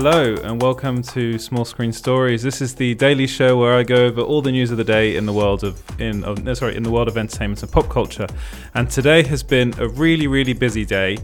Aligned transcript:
Hello 0.00 0.36
and 0.44 0.62
welcome 0.62 1.02
to 1.02 1.40
Small 1.40 1.64
Screen 1.64 1.92
Stories. 1.92 2.40
This 2.40 2.60
is 2.60 2.72
the 2.72 2.94
daily 2.94 3.26
show 3.26 3.58
where 3.58 3.74
I 3.74 3.82
go 3.82 3.96
over 4.06 4.20
all 4.20 4.40
the 4.40 4.52
news 4.52 4.70
of 4.70 4.76
the 4.76 4.84
day 4.84 5.16
in 5.16 5.26
the 5.26 5.32
world 5.32 5.64
of 5.64 5.82
in 6.00 6.22
of, 6.22 6.38
sorry 6.56 6.76
in 6.76 6.84
the 6.84 6.90
world 6.92 7.08
of 7.08 7.18
entertainment 7.18 7.64
and 7.64 7.72
pop 7.72 7.88
culture. 7.88 8.28
And 8.74 8.88
today 8.88 9.24
has 9.24 9.42
been 9.42 9.74
a 9.80 9.88
really 9.88 10.28
really 10.28 10.52
busy 10.52 10.84
day 10.84 11.18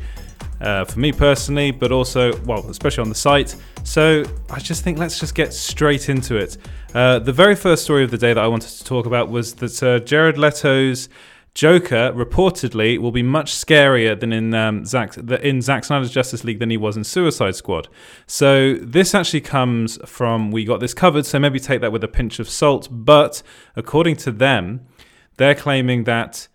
uh, 0.60 0.86
for 0.86 0.98
me 0.98 1.12
personally, 1.12 1.70
but 1.70 1.92
also 1.92 2.36
well 2.46 2.68
especially 2.68 3.02
on 3.02 3.08
the 3.08 3.14
site. 3.14 3.54
So 3.84 4.24
I 4.50 4.58
just 4.58 4.82
think 4.82 4.98
let's 4.98 5.20
just 5.20 5.36
get 5.36 5.52
straight 5.52 6.08
into 6.08 6.34
it. 6.34 6.56
Uh, 6.92 7.20
the 7.20 7.32
very 7.32 7.54
first 7.54 7.84
story 7.84 8.02
of 8.02 8.10
the 8.10 8.18
day 8.18 8.32
that 8.32 8.42
I 8.42 8.48
wanted 8.48 8.70
to 8.70 8.82
talk 8.82 9.06
about 9.06 9.28
was 9.28 9.54
that 9.54 9.82
uh, 9.84 10.00
Jared 10.00 10.36
Leto's 10.36 11.08
Joker 11.54 12.12
reportedly 12.12 12.98
will 12.98 13.12
be 13.12 13.22
much 13.22 13.54
scarier 13.54 14.18
than 14.18 14.32
in 14.32 14.52
um, 14.54 14.84
Zack 14.84 15.16
in 15.16 15.62
Zack 15.62 15.84
Snyder's 15.84 16.10
Justice 16.10 16.42
League 16.42 16.58
than 16.58 16.68
he 16.68 16.76
was 16.76 16.96
in 16.96 17.04
Suicide 17.04 17.54
Squad. 17.54 17.86
So 18.26 18.74
this 18.74 19.14
actually 19.14 19.42
comes 19.42 19.96
from 20.04 20.50
we 20.50 20.64
got 20.64 20.80
this 20.80 20.94
covered, 20.94 21.26
so 21.26 21.38
maybe 21.38 21.60
take 21.60 21.80
that 21.80 21.92
with 21.92 22.02
a 22.02 22.08
pinch 22.08 22.40
of 22.40 22.48
salt. 22.48 22.88
But 22.90 23.40
according 23.76 24.16
to 24.16 24.32
them, 24.32 24.84
they're 25.36 25.54
claiming 25.54 26.04
that 26.04 26.48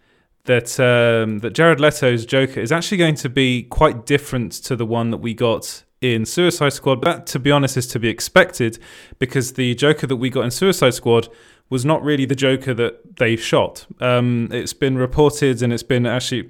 that 0.45 0.77
um, 0.81 1.39
that 1.39 1.51
Jared 1.51 1.79
Leto's 1.79 2.25
Joker 2.25 2.59
is 2.59 2.71
actually 2.71 2.97
going 2.97 3.15
to 3.15 3.29
be 3.29 3.63
quite 3.63 4.05
different 4.05 4.51
to 4.51 4.75
the 4.75 4.85
one 4.85 5.11
that 5.11 5.17
we 5.17 5.33
got 5.33 5.85
in 6.01 6.25
Suicide 6.25 6.73
Squad. 6.73 7.03
That, 7.03 7.25
to 7.27 7.39
be 7.39 7.51
honest, 7.51 7.77
is 7.77 7.87
to 7.87 7.99
be 7.99 8.09
expected 8.09 8.79
because 9.17 9.53
the 9.53 9.75
Joker 9.75 10.07
that 10.07 10.17
we 10.17 10.29
got 10.29 10.43
in 10.43 10.51
Suicide 10.51 10.93
Squad 10.93 11.29
was 11.69 11.85
not 11.85 12.03
really 12.03 12.25
the 12.25 12.35
Joker 12.35 12.73
that 12.73 13.17
they 13.17 13.35
shot. 13.35 13.85
Um, 13.99 14.49
it's 14.51 14.73
been 14.73 14.97
reported 14.97 15.61
and 15.61 15.71
it's 15.71 15.83
been 15.83 16.05
actually 16.05 16.49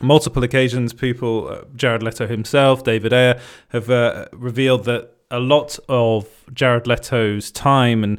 multiple 0.00 0.42
occasions. 0.42 0.92
People, 0.92 1.48
uh, 1.48 1.64
Jared 1.76 2.02
Leto 2.02 2.26
himself, 2.26 2.84
David 2.84 3.12
Ayer, 3.12 3.40
have 3.68 3.90
uh, 3.90 4.26
revealed 4.32 4.84
that 4.84 5.14
a 5.30 5.40
lot 5.40 5.78
of 5.88 6.26
Jared 6.52 6.86
Leto's 6.86 7.50
time 7.50 8.02
and 8.02 8.18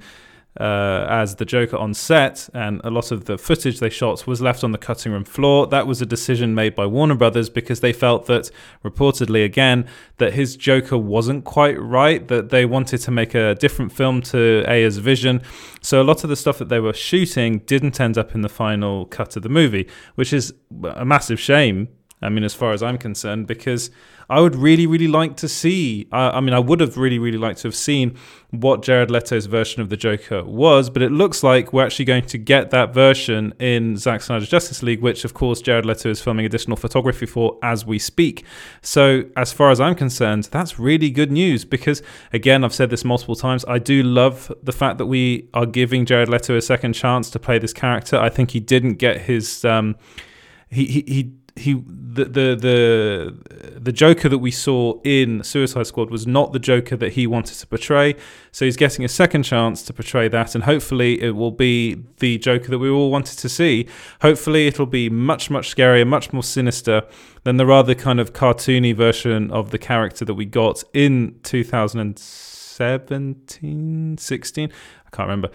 uh, 0.60 1.06
as 1.10 1.36
the 1.36 1.46
Joker 1.46 1.78
on 1.78 1.94
set, 1.94 2.50
and 2.54 2.82
a 2.84 2.90
lot 2.90 3.12
of 3.12 3.26
the 3.26 3.38
footage 3.38 3.80
they 3.80 3.90
shot 3.90 4.28
was 4.28 4.42
left 4.42 4.64
on 4.64 4.72
the 4.72 4.78
cutting 4.78 5.12
room 5.12 5.24
floor. 5.24 5.66
That 5.68 5.88
was 5.88 6.02
a 6.02 6.06
decision 6.06 6.54
made 6.54 6.76
by 6.76 6.86
Warner 6.86 7.16
Brothers 7.16 7.50
because 7.50 7.80
they 7.80 7.94
felt 7.94 8.26
that, 8.26 8.52
reportedly 8.84 9.46
again, 9.46 9.88
that 10.18 10.34
his 10.34 10.58
Joker 10.58 10.98
wasn't 10.98 11.46
quite 11.46 11.82
right, 11.82 12.28
that 12.28 12.50
they 12.50 12.66
wanted 12.66 13.00
to 13.00 13.12
make 13.12 13.34
a 13.34 13.56
different 13.56 13.92
film 13.94 14.22
to 14.24 14.64
Ayer's 14.68 14.98
vision. 14.98 15.42
So 15.82 16.02
a 16.02 16.04
lot 16.04 16.24
of 16.24 16.30
the 16.30 16.36
stuff 16.36 16.58
that 16.58 16.70
they 16.70 16.80
were 16.80 16.94
shooting 16.94 17.60
didn't 17.60 18.00
end 18.00 18.18
up 18.18 18.36
in 18.36 18.42
the 18.42 18.50
final 18.50 19.06
cut 19.06 19.36
of 19.36 19.44
the 19.44 19.50
movie, 19.50 19.88
which 20.16 20.34
is 20.34 20.54
a 20.84 21.06
massive 21.06 21.40
shame. 21.40 21.88
I 22.22 22.30
mean, 22.30 22.44
as 22.44 22.54
far 22.54 22.72
as 22.72 22.84
I'm 22.84 22.98
concerned, 22.98 23.48
because 23.48 23.90
I 24.32 24.40
would 24.40 24.56
really, 24.56 24.88
really 24.88 25.10
like 25.10 25.36
to 25.38 25.50
see. 25.50 26.08
I, 26.10 26.30
I 26.30 26.40
mean, 26.40 26.54
I 26.54 26.60
would 26.60 26.80
have 26.80 26.96
really, 26.98 27.20
really 27.20 27.38
liked 27.38 27.60
to 27.62 27.68
have 27.68 27.76
seen 27.76 28.16
what 28.52 28.82
Jared 28.82 29.12
Leto's 29.12 29.46
version 29.46 29.82
of 29.82 29.90
the 29.90 29.98
Joker 29.98 30.42
was, 30.44 30.90
but 30.90 31.02
it 31.02 31.12
looks 31.12 31.44
like 31.44 31.74
we're 31.74 31.86
actually 31.86 32.06
going 32.06 32.26
to 32.28 32.38
get 32.38 32.70
that 32.72 32.94
version 32.94 33.54
in 33.60 33.98
Zack 33.98 34.22
Snyder's 34.22 34.48
Justice 34.48 34.82
League, 34.82 35.02
which, 35.02 35.26
of 35.26 35.34
course, 35.34 35.62
Jared 35.62 35.86
Leto 35.86 36.10
is 36.10 36.22
filming 36.22 36.46
additional 36.46 36.78
photography 36.78 37.26
for 37.26 37.58
as 37.62 37.86
we 37.86 38.00
speak. 38.00 38.46
So, 38.82 39.26
as 39.36 39.52
far 39.52 39.70
as 39.70 39.82
I'm 39.82 39.96
concerned, 39.96 40.46
that's 40.46 40.80
really 40.80 41.10
good 41.10 41.32
news 41.32 41.66
because, 41.66 42.02
again, 42.32 42.64
I've 42.64 42.74
said 42.74 42.90
this 42.90 43.04
multiple 43.04 43.36
times. 43.36 43.66
I 43.68 43.80
do 43.80 44.02
love 44.02 44.50
the 44.64 44.72
fact 44.72 44.98
that 45.00 45.08
we 45.08 45.50
are 45.54 45.66
giving 45.66 46.06
Jared 46.06 46.30
Leto 46.30 46.56
a 46.56 46.62
second 46.62 46.94
chance 46.94 47.30
to 47.32 47.40
play 47.40 47.60
this 47.60 47.74
character. 47.74 48.18
I 48.18 48.30
think 48.30 48.52
he 48.52 48.62
didn't 48.62 48.94
get 48.94 49.22
his. 49.22 49.66
Um, 49.66 49.98
he, 50.70 50.86
he, 50.86 51.04
he 51.06 51.34
he 51.62 51.84
the, 52.14 52.26
the 52.26 52.56
the 52.56 53.34
the 53.80 53.92
Joker 53.92 54.30
that 54.30 54.38
we 54.40 54.50
saw 54.52 55.00
in 55.04 55.44
Suicide 55.44 55.88
Squad 55.88 56.12
was 56.12 56.28
not 56.28 56.52
the 56.52 56.60
Joker 56.60 56.98
that 56.98 57.14
he 57.14 57.26
wanted 57.26 57.56
to 57.56 57.66
portray. 57.68 58.16
So 58.52 58.66
he's 58.66 58.76
getting 58.76 59.06
a 59.06 59.08
second 59.08 59.44
chance 59.44 59.84
to 59.84 59.94
portray 59.94 60.28
that, 60.28 60.54
and 60.56 60.66
hopefully 60.66 61.22
it 61.22 61.36
will 61.36 61.52
be 61.52 62.04
the 62.20 62.38
Joker 62.38 62.70
that 62.72 62.80
we 62.80 62.90
all 62.90 63.10
wanted 63.10 63.40
to 63.40 63.48
see. 63.48 63.88
Hopefully 64.22 64.68
it'll 64.68 64.86
be 64.86 65.10
much 65.10 65.50
much 65.50 65.74
scarier, 65.74 66.06
much 66.06 66.34
more 66.34 66.44
sinister 66.44 67.04
than 67.44 67.56
the 67.58 67.66
rather 67.66 67.96
kind 67.96 68.20
of 68.20 68.34
cartoony 68.34 68.94
version 68.94 69.50
of 69.52 69.72
the 69.72 69.78
character 69.78 70.26
that 70.26 70.34
we 70.36 70.46
got 70.46 70.84
in 70.94 71.40
2017, 71.44 74.18
16. 74.18 74.70
I 74.70 74.74
can't 75.16 75.28
remember 75.28 75.50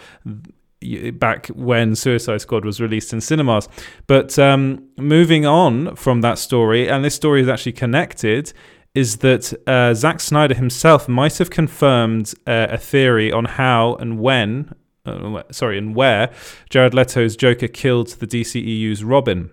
back 1.12 1.48
when 1.48 1.94
Suicide 1.94 2.40
Squad 2.40 2.64
was 2.64 2.80
released 2.80 3.12
in 3.12 3.20
cinemas. 3.20 3.68
But 4.06 4.38
um, 4.38 4.88
moving 4.96 5.46
on 5.46 5.96
from 5.96 6.20
that 6.20 6.38
story, 6.38 6.88
and 6.88 7.04
this 7.04 7.14
story 7.14 7.42
is 7.42 7.48
actually 7.48 7.72
connected, 7.72 8.52
is 8.94 9.18
that 9.18 9.52
uh, 9.66 9.92
Zack 9.92 10.20
Snyder 10.20 10.54
himself 10.54 11.06
might 11.06 11.36
have 11.38 11.50
confirmed 11.50 12.32
uh, 12.46 12.68
a 12.70 12.78
theory 12.78 13.30
on 13.30 13.44
how 13.44 13.94
and 13.96 14.18
when, 14.18 14.74
uh, 15.04 15.42
sorry, 15.50 15.76
and 15.76 15.94
where 15.94 16.32
Jared 16.70 16.94
Leto's 16.94 17.36
Joker 17.36 17.68
killed 17.68 18.08
the 18.08 18.26
DCEU's 18.26 19.04
Robin. 19.04 19.50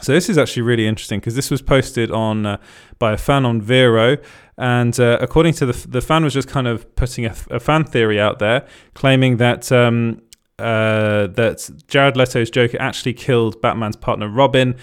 So 0.00 0.12
this 0.12 0.30
is 0.30 0.38
actually 0.38 0.62
really 0.62 0.86
interesting 0.86 1.20
because 1.20 1.34
this 1.34 1.50
was 1.50 1.60
posted 1.60 2.10
on 2.10 2.46
uh, 2.46 2.56
by 2.98 3.12
a 3.12 3.18
fan 3.18 3.44
on 3.44 3.60
Vero, 3.60 4.16
and 4.56 4.98
uh, 4.98 5.18
according 5.20 5.52
to 5.54 5.66
the 5.66 5.86
the 5.86 6.00
fan 6.00 6.24
was 6.24 6.32
just 6.32 6.48
kind 6.48 6.66
of 6.66 6.94
putting 6.96 7.26
a, 7.26 7.34
a 7.50 7.60
fan 7.60 7.84
theory 7.84 8.18
out 8.18 8.38
there, 8.38 8.66
claiming 8.94 9.36
that 9.36 9.70
um, 9.70 10.22
uh, 10.58 11.26
that 11.28 11.70
Jared 11.88 12.16
Leto's 12.16 12.50
Joker 12.50 12.80
actually 12.80 13.14
killed 13.14 13.60
Batman's 13.60 13.96
partner 13.96 14.28
Robin 14.28 14.76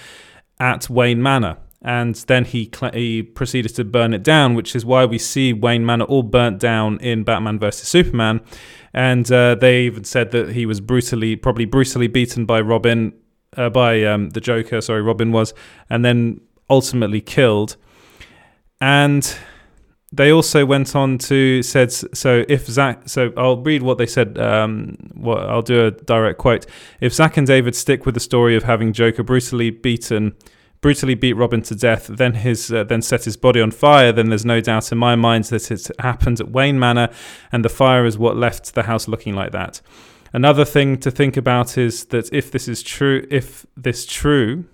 at 0.59 0.89
Wayne 0.89 1.21
Manor. 1.21 1.57
And 1.81 2.15
then 2.15 2.43
he 2.43 2.69
cl- 2.75 2.91
he 2.91 3.23
proceeded 3.23 3.73
to 3.75 3.85
burn 3.85 4.13
it 4.13 4.21
down, 4.21 4.53
which 4.53 4.75
is 4.75 4.85
why 4.85 5.05
we 5.05 5.17
see 5.17 5.53
Wayne 5.53 5.85
Manor 5.85 6.03
all 6.05 6.23
burnt 6.23 6.59
down 6.59 6.99
in 6.99 7.23
Batman 7.23 7.57
vs 7.57 7.87
Superman. 7.87 8.41
And 8.93 9.31
uh, 9.31 9.55
they 9.55 9.83
even 9.83 10.03
said 10.03 10.31
that 10.31 10.51
he 10.51 10.65
was 10.65 10.81
brutally, 10.81 11.37
probably 11.37 11.65
brutally 11.65 12.07
beaten 12.07 12.45
by 12.45 12.59
Robin, 12.59 13.13
uh, 13.55 13.69
by 13.69 14.03
um, 14.03 14.31
the 14.31 14.41
Joker. 14.41 14.81
Sorry, 14.81 15.01
Robin 15.01 15.31
was, 15.31 15.53
and 15.89 16.03
then 16.03 16.41
ultimately 16.69 17.21
killed. 17.21 17.77
And 18.81 19.33
they 20.11 20.31
also 20.31 20.65
went 20.65 20.95
on 20.95 21.17
to 21.17 21.61
said 21.61 21.91
so 21.91 22.43
if 22.49 22.65
Zach 22.65 23.07
so 23.07 23.31
I'll 23.37 23.61
read 23.61 23.83
what 23.83 23.97
they 23.97 24.07
said 24.07 24.37
um 24.39 24.97
what 25.13 25.39
I'll 25.39 25.61
do 25.61 25.85
a 25.85 25.91
direct 25.91 26.39
quote. 26.39 26.65
If 26.99 27.13
Zach 27.13 27.37
and 27.37 27.45
David 27.45 27.75
stick 27.75 28.05
with 28.05 28.15
the 28.15 28.19
story 28.19 28.55
of 28.55 28.63
having 28.63 28.91
Joker 28.91 29.23
brutally 29.23 29.69
beaten 29.69 30.35
brutally 30.81 31.13
beat 31.13 31.33
Robin 31.33 31.61
to 31.63 31.75
death 31.75 32.07
then 32.07 32.33
his 32.35 32.71
uh, 32.71 32.83
then 32.83 33.01
set 33.01 33.25
his 33.25 33.37
body 33.37 33.61
on 33.61 33.69
fire 33.69 34.11
then 34.11 34.29
there's 34.29 34.45
no 34.45 34.61
doubt 34.61 34.91
in 34.91 34.97
my 34.97 35.15
mind 35.15 35.45
that 35.45 35.69
it 35.69 35.91
happened 35.99 36.39
at 36.39 36.49
Wayne 36.49 36.79
Manor 36.79 37.09
and 37.51 37.63
the 37.63 37.69
fire 37.69 38.05
is 38.05 38.17
what 38.17 38.35
left 38.35 38.73
the 38.73 38.83
house 38.83 39.07
looking 39.07 39.35
like 39.35 39.51
that. 39.51 39.81
Another 40.33 40.65
thing 40.65 40.97
to 40.99 41.11
think 41.11 41.37
about 41.37 41.77
is 41.77 42.05
that 42.05 42.31
if 42.33 42.49
this 42.49 42.67
is 42.67 42.81
true 42.81 43.27
if 43.29 43.67
this 43.77 44.07
true 44.07 44.65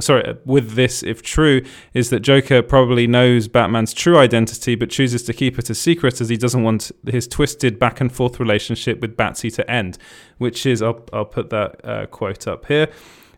sorry, 0.00 0.36
with 0.44 0.72
this, 0.72 1.02
if 1.02 1.22
true, 1.22 1.62
is 1.92 2.10
that 2.10 2.20
Joker 2.20 2.62
probably 2.62 3.06
knows 3.06 3.48
Batman's 3.48 3.92
true 3.92 4.18
identity 4.18 4.74
but 4.74 4.90
chooses 4.90 5.22
to 5.24 5.32
keep 5.32 5.58
it 5.58 5.70
a 5.70 5.74
secret 5.74 6.20
as 6.20 6.28
he 6.28 6.36
doesn't 6.36 6.62
want 6.62 6.90
his 7.06 7.28
twisted 7.28 7.78
back 7.78 8.00
and 8.00 8.12
forth 8.12 8.40
relationship 8.40 9.00
with 9.00 9.16
Batsy 9.16 9.54
to 9.54 9.70
end, 9.70 9.98
which 10.38 10.66
is, 10.66 10.82
I'll, 10.82 11.04
I'll 11.12 11.24
put 11.24 11.50
that 11.50 11.84
uh, 11.84 12.06
quote 12.06 12.46
up 12.46 12.66
here, 12.66 12.88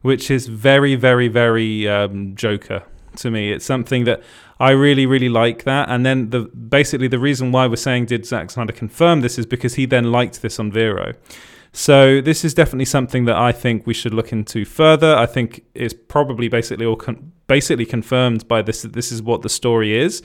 which 0.02 0.30
is 0.30 0.46
very, 0.46 0.94
very, 0.94 1.28
very 1.28 1.88
um, 1.88 2.34
Joker 2.36 2.84
to 3.16 3.30
me. 3.30 3.52
It's 3.52 3.64
something 3.64 4.04
that 4.04 4.22
I 4.60 4.70
really, 4.70 5.06
really 5.06 5.28
like 5.28 5.64
that. 5.64 5.88
And 5.88 6.04
then 6.06 6.30
the 6.30 6.40
basically 6.44 7.08
the 7.08 7.18
reason 7.18 7.52
why 7.52 7.66
we're 7.66 7.76
saying 7.76 8.06
did 8.06 8.26
Zack 8.26 8.50
Snyder 8.50 8.72
confirm 8.72 9.20
this 9.20 9.38
is 9.38 9.46
because 9.46 9.74
he 9.74 9.86
then 9.86 10.12
liked 10.12 10.42
this 10.42 10.58
on 10.58 10.70
Vero. 10.70 11.12
So 11.76 12.22
this 12.22 12.42
is 12.42 12.54
definitely 12.54 12.86
something 12.86 13.26
that 13.26 13.36
I 13.36 13.52
think 13.52 13.86
we 13.86 13.92
should 13.92 14.14
look 14.14 14.32
into 14.32 14.64
further. 14.64 15.14
I 15.14 15.26
think 15.26 15.62
it's 15.74 15.92
probably 15.92 16.48
basically 16.48 16.86
all 16.86 16.96
con- 16.96 17.32
basically 17.48 17.84
confirmed 17.84 18.48
by 18.48 18.62
this. 18.62 18.80
That 18.80 18.94
this 18.94 19.12
is 19.12 19.20
what 19.20 19.42
the 19.42 19.50
story 19.50 19.94
is. 19.94 20.22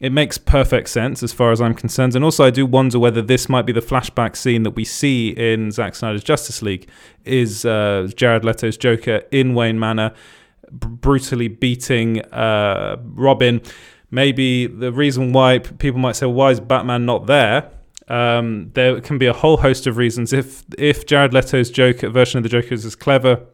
It 0.00 0.12
makes 0.12 0.38
perfect 0.38 0.88
sense 0.88 1.22
as 1.22 1.30
far 1.30 1.52
as 1.52 1.60
I'm 1.60 1.74
concerned. 1.74 2.16
And 2.16 2.24
also, 2.24 2.42
I 2.42 2.48
do 2.48 2.64
wonder 2.64 2.98
whether 2.98 3.20
this 3.20 3.50
might 3.50 3.66
be 3.66 3.72
the 3.72 3.82
flashback 3.82 4.34
scene 4.34 4.62
that 4.62 4.70
we 4.70 4.84
see 4.86 5.28
in 5.28 5.70
Zack 5.72 5.94
Snyder's 5.94 6.24
Justice 6.24 6.62
League. 6.62 6.88
Is 7.26 7.66
uh, 7.66 8.08
Jared 8.16 8.42
Leto's 8.42 8.78
Joker 8.78 9.24
in 9.30 9.54
Wayne 9.54 9.78
Manor 9.78 10.10
b- 10.70 10.88
brutally 10.88 11.48
beating 11.48 12.22
uh, 12.32 12.96
Robin? 13.02 13.60
Maybe 14.10 14.66
the 14.66 14.90
reason 14.90 15.34
why 15.34 15.58
people 15.58 16.00
might 16.00 16.16
say, 16.16 16.24
why 16.24 16.52
is 16.52 16.60
Batman 16.60 17.04
not 17.04 17.26
there? 17.26 17.70
Um, 18.08 18.70
there 18.74 19.00
can 19.00 19.18
be 19.18 19.26
a 19.26 19.32
whole 19.32 19.58
host 19.58 19.86
of 19.86 19.96
reasons. 19.96 20.32
If 20.32 20.62
if 20.76 21.06
Jared 21.06 21.32
Leto's 21.32 21.70
Joker 21.70 22.10
version 22.10 22.38
of 22.38 22.42
the 22.42 22.48
Joker 22.48 22.74
is 22.74 22.84
as 22.84 22.94
clever 22.94 23.46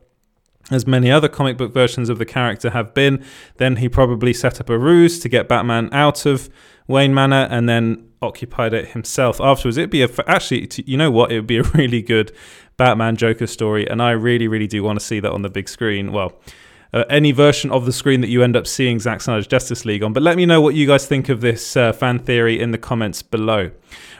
as 0.70 0.87
many 0.87 1.11
other 1.11 1.29
comic 1.29 1.56
book 1.56 1.73
versions 1.73 2.08
of 2.08 2.19
the 2.19 2.26
character 2.26 2.70
have 2.70 2.94
been, 2.94 3.25
then 3.56 3.76
he 3.76 3.88
probably 3.88 4.32
set 4.32 4.61
up 4.61 4.70
a 4.70 4.79
ruse 4.79 5.19
to 5.20 5.29
get 5.29 5.49
Batman 5.49 5.88
out 5.93 6.26
of 6.26 6.49
Wayne 6.87 7.14
Manor 7.14 7.49
and 7.50 7.69
then 7.69 8.08
occupied 8.23 8.75
it 8.75 8.88
himself 8.88 9.41
afterwards. 9.41 9.76
It'd 9.76 9.91
be 9.91 10.02
a 10.02 10.08
actually, 10.26 10.69
you 10.85 10.96
know 10.96 11.11
what? 11.11 11.32
It 11.32 11.37
would 11.37 11.46
be 11.46 11.58
a 11.58 11.62
really 11.75 12.03
good 12.03 12.32
Batman 12.76 13.17
Joker 13.17 13.46
story, 13.46 13.88
and 13.88 14.03
I 14.03 14.12
really, 14.12 14.49
really 14.49 14.67
do 14.67 14.82
want 14.82 14.99
to 14.99 15.05
see 15.05 15.20
that 15.20 15.32
on 15.32 15.43
the 15.43 15.50
big 15.50 15.69
screen. 15.69 16.12
Well. 16.12 16.41
Uh, 16.93 17.05
any 17.09 17.33
version 17.33 17.71
of 17.71 17.87
the 17.87 17.93
screen 17.93 18.21
that 18.21 18.29
you 18.29 18.43
end 18.43 18.57
up 18.57 18.67
seeing 18.67 18.99
Zack 18.99 19.21
Snyder's 19.21 19.47
Justice 19.47 19.85
League 19.85 20.03
on. 20.03 20.13
But 20.13 20.23
let 20.23 20.37
me 20.37 20.47
know 20.47 20.61
what 20.61 20.75
you 20.75 20.87
guys 20.87 21.07
think 21.07 21.29
of 21.29 21.41
this 21.41 21.77
uh, 21.77 21.93
fan 21.93 22.19
theory 22.19 22.61
in 22.61 22.71
the 22.71 22.79
comments 22.79 23.23
below. 23.23 23.71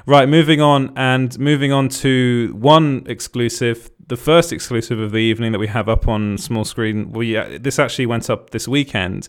Right, 0.07 0.29
moving 0.29 0.61
on 0.61 0.93
and 0.97 1.39
moving 1.39 1.73
on 1.73 1.89
to 1.89 2.55
one 2.59 3.05
exclusive, 3.07 3.91
the 4.07 4.17
first 4.17 4.53
exclusive 4.53 4.99
of 4.99 5.13
the 5.13 5.19
evening 5.19 5.53
that 5.53 5.59
we 5.59 5.67
have 5.69 5.89
up 5.89 6.09
on 6.09 6.39
small 6.39 6.65
screen. 6.65 7.13
We 7.13 7.37
uh, 7.37 7.59
this 7.61 7.79
actually 7.79 8.07
went 8.07 8.31
up 8.31 8.51
this 8.51 8.67
weekend. 8.67 9.29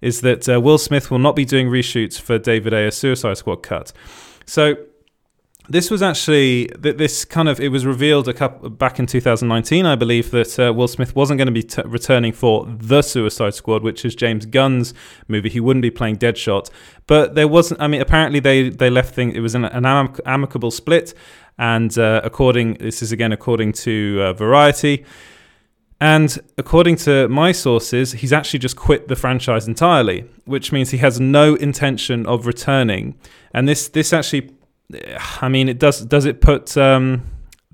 Is 0.00 0.20
that 0.22 0.48
uh, 0.48 0.60
Will 0.60 0.78
Smith 0.78 1.12
will 1.12 1.20
not 1.20 1.36
be 1.36 1.44
doing 1.44 1.68
reshoots 1.68 2.20
for 2.20 2.36
David 2.36 2.74
Ayer's 2.74 2.96
Suicide 2.96 3.38
Squad 3.38 3.62
cut. 3.62 3.92
So 4.46 4.74
this 5.68 5.90
was 5.90 6.02
actually 6.02 6.66
this 6.78 7.24
kind 7.24 7.48
of 7.48 7.60
it 7.60 7.68
was 7.68 7.86
revealed 7.86 8.28
a 8.28 8.34
couple 8.34 8.68
back 8.68 8.98
in 8.98 9.06
2019 9.06 9.86
i 9.86 9.94
believe 9.94 10.30
that 10.32 10.58
uh, 10.58 10.72
will 10.72 10.88
smith 10.88 11.14
wasn't 11.14 11.38
going 11.38 11.46
to 11.46 11.52
be 11.52 11.62
t- 11.62 11.82
returning 11.84 12.32
for 12.32 12.66
the 12.66 13.00
suicide 13.00 13.54
squad 13.54 13.82
which 13.82 14.04
is 14.04 14.14
james 14.14 14.44
gunn's 14.44 14.92
movie. 15.28 15.48
He 15.48 15.60
wouldn't 15.60 15.82
be 15.82 15.90
playing 15.90 16.16
deadshot. 16.16 16.70
But 17.06 17.34
there 17.34 17.48
wasn't 17.48 17.80
i 17.80 17.86
mean 17.86 18.00
apparently 18.00 18.40
they 18.40 18.68
they 18.68 18.90
left 18.90 19.14
things 19.14 19.34
it 19.34 19.40
was 19.40 19.54
an, 19.54 19.64
an 19.64 19.84
amic- 19.84 20.20
amicable 20.26 20.70
split. 20.70 21.14
And 21.58 21.96
uh, 21.98 22.20
according 22.24 22.74
this 22.74 23.02
is 23.02 23.12
again 23.12 23.32
according 23.32 23.72
to 23.84 24.20
uh, 24.22 24.32
variety. 24.32 25.04
And 26.00 26.36
according 26.58 26.96
to 27.06 27.28
my 27.28 27.52
sources, 27.52 28.10
he's 28.10 28.32
actually 28.32 28.58
just 28.58 28.74
quit 28.74 29.06
the 29.06 29.14
franchise 29.14 29.68
entirely, 29.68 30.28
which 30.46 30.72
means 30.72 30.90
he 30.90 30.98
has 30.98 31.20
no 31.20 31.54
intention 31.54 32.26
of 32.26 32.46
returning. 32.46 33.14
And 33.54 33.68
this 33.68 33.88
this 33.88 34.12
actually 34.12 34.50
I 35.40 35.48
mean, 35.48 35.68
it 35.68 35.78
does. 35.78 36.00
Does 36.04 36.24
it 36.24 36.40
put 36.40 36.76
um, 36.76 37.24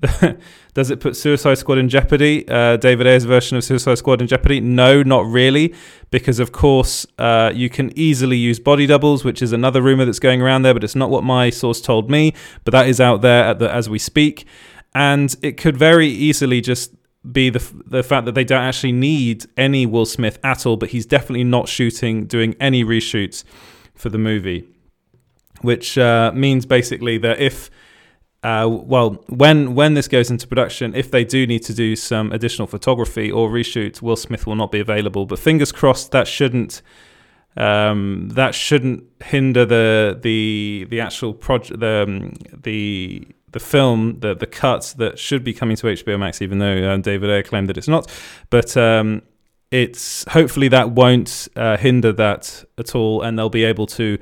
does 0.73 0.89
it 0.89 0.99
put 0.99 1.15
Suicide 1.15 1.57
Squad 1.57 1.77
in 1.77 1.89
jeopardy? 1.89 2.47
Uh, 2.47 2.77
David 2.77 3.07
Ayer's 3.07 3.25
version 3.25 3.57
of 3.57 3.63
Suicide 3.63 3.97
Squad 3.97 4.21
in 4.21 4.27
jeopardy? 4.27 4.61
No, 4.61 5.03
not 5.03 5.25
really, 5.25 5.73
because 6.11 6.39
of 6.39 6.51
course 6.51 7.05
uh, 7.17 7.51
you 7.53 7.69
can 7.69 7.97
easily 7.97 8.37
use 8.37 8.59
body 8.59 8.85
doubles, 8.85 9.23
which 9.25 9.41
is 9.41 9.51
another 9.51 9.81
rumor 9.81 10.05
that's 10.05 10.19
going 10.19 10.41
around 10.41 10.61
there, 10.61 10.73
but 10.73 10.83
it's 10.83 10.95
not 10.95 11.09
what 11.09 11.23
my 11.23 11.49
source 11.49 11.81
told 11.81 12.09
me. 12.09 12.33
But 12.63 12.71
that 12.71 12.87
is 12.87 13.01
out 13.01 13.21
there 13.21 13.53
the, 13.53 13.71
as 13.71 13.89
we 13.89 13.99
speak, 13.99 14.45
and 14.95 15.35
it 15.41 15.57
could 15.57 15.75
very 15.75 16.07
easily 16.07 16.61
just 16.61 16.93
be 17.29 17.49
the 17.49 17.63
the 17.85 18.03
fact 18.03 18.25
that 18.25 18.35
they 18.35 18.45
don't 18.45 18.63
actually 18.63 18.93
need 18.93 19.45
any 19.57 19.85
Will 19.85 20.05
Smith 20.05 20.39
at 20.43 20.65
all, 20.65 20.77
but 20.77 20.89
he's 20.89 21.05
definitely 21.05 21.43
not 21.43 21.67
shooting, 21.67 22.25
doing 22.25 22.55
any 22.59 22.83
reshoots 22.85 23.43
for 23.95 24.09
the 24.09 24.17
movie 24.17 24.65
which 25.61 25.97
uh, 25.97 26.31
means 26.33 26.65
basically 26.65 27.17
that 27.19 27.39
if 27.39 27.69
uh, 28.41 28.67
well, 28.69 29.21
when 29.27 29.75
when 29.75 29.95
this 29.95 30.07
goes 30.07 30.31
into 30.31 30.47
production, 30.47 30.95
if 30.95 31.11
they 31.11 31.25
do 31.25 31.45
need 31.45 31.59
to 31.59 31.73
do 31.73 31.95
some 31.95 32.31
additional 32.31 32.67
photography 32.67 33.29
or 33.29 33.49
reshoot, 33.49 34.01
Will 34.01 34.15
Smith 34.15 34.47
will 34.47 34.55
not 34.55 34.71
be 34.71 34.79
available. 34.79 35.25
But 35.25 35.39
fingers 35.39 35.73
crossed, 35.73 36.11
that 36.11 36.25
shouldn't 36.25 36.81
um, 37.57 38.29
that 38.29 38.55
shouldn't 38.55 39.03
hinder 39.21 39.65
the 39.65 40.17
the 40.21 40.87
the 40.89 41.01
actual 41.01 41.33
project 41.33 41.81
the 41.81 42.03
um, 42.07 42.33
the 42.53 43.27
the 43.51 43.59
film 43.59 44.19
the 44.21 44.33
the 44.35 44.47
cut 44.47 44.93
that 44.97 45.19
should 45.19 45.43
be 45.43 45.53
coming 45.53 45.75
to 45.75 45.87
HBO 45.87 46.17
Max, 46.17 46.41
even 46.41 46.59
though 46.59 46.93
uh, 46.93 46.97
David 46.97 47.29
Ayer 47.29 47.43
claimed 47.43 47.67
that 47.67 47.77
it's 47.77 47.89
not. 47.89 48.09
But 48.49 48.77
um, 48.77 49.21
it's 49.69 50.23
hopefully 50.29 50.69
that 50.69 50.91
won't 50.91 51.49
uh, 51.57 51.75
hinder 51.75 52.13
that 52.13 52.63
at 52.77 52.95
all, 52.95 53.21
and 53.21 53.37
they'll 53.37 53.49
be 53.49 53.65
able 53.65 53.87
to 53.87 54.17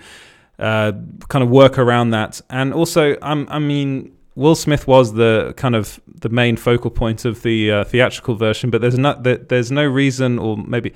uh, 0.59 0.92
kind 1.30 1.44
of 1.44 1.50
work 1.50 1.77
around 1.77 2.12
that. 2.12 2.42
And 2.50 2.74
also, 2.74 3.18
um, 3.21 3.48
I 3.50 3.59
mean, 3.59 4.18
Will 4.38 4.54
Smith 4.54 4.86
was 4.86 5.13
the 5.13 5.56
kind 5.57 5.75
of 5.75 6.00
the 6.07 6.30
main 6.30 6.57
focal 6.57 6.92
point 6.92 7.25
of 7.25 7.42
the 7.42 7.71
uh, 7.71 7.83
theatrical 7.86 8.36
version, 8.36 8.69
but 8.69 8.81
there's 8.81 8.98
not 8.98 9.24
there's 9.24 9.71
no 9.71 9.83
reason, 9.83 10.38
or 10.38 10.57
maybe 10.57 10.94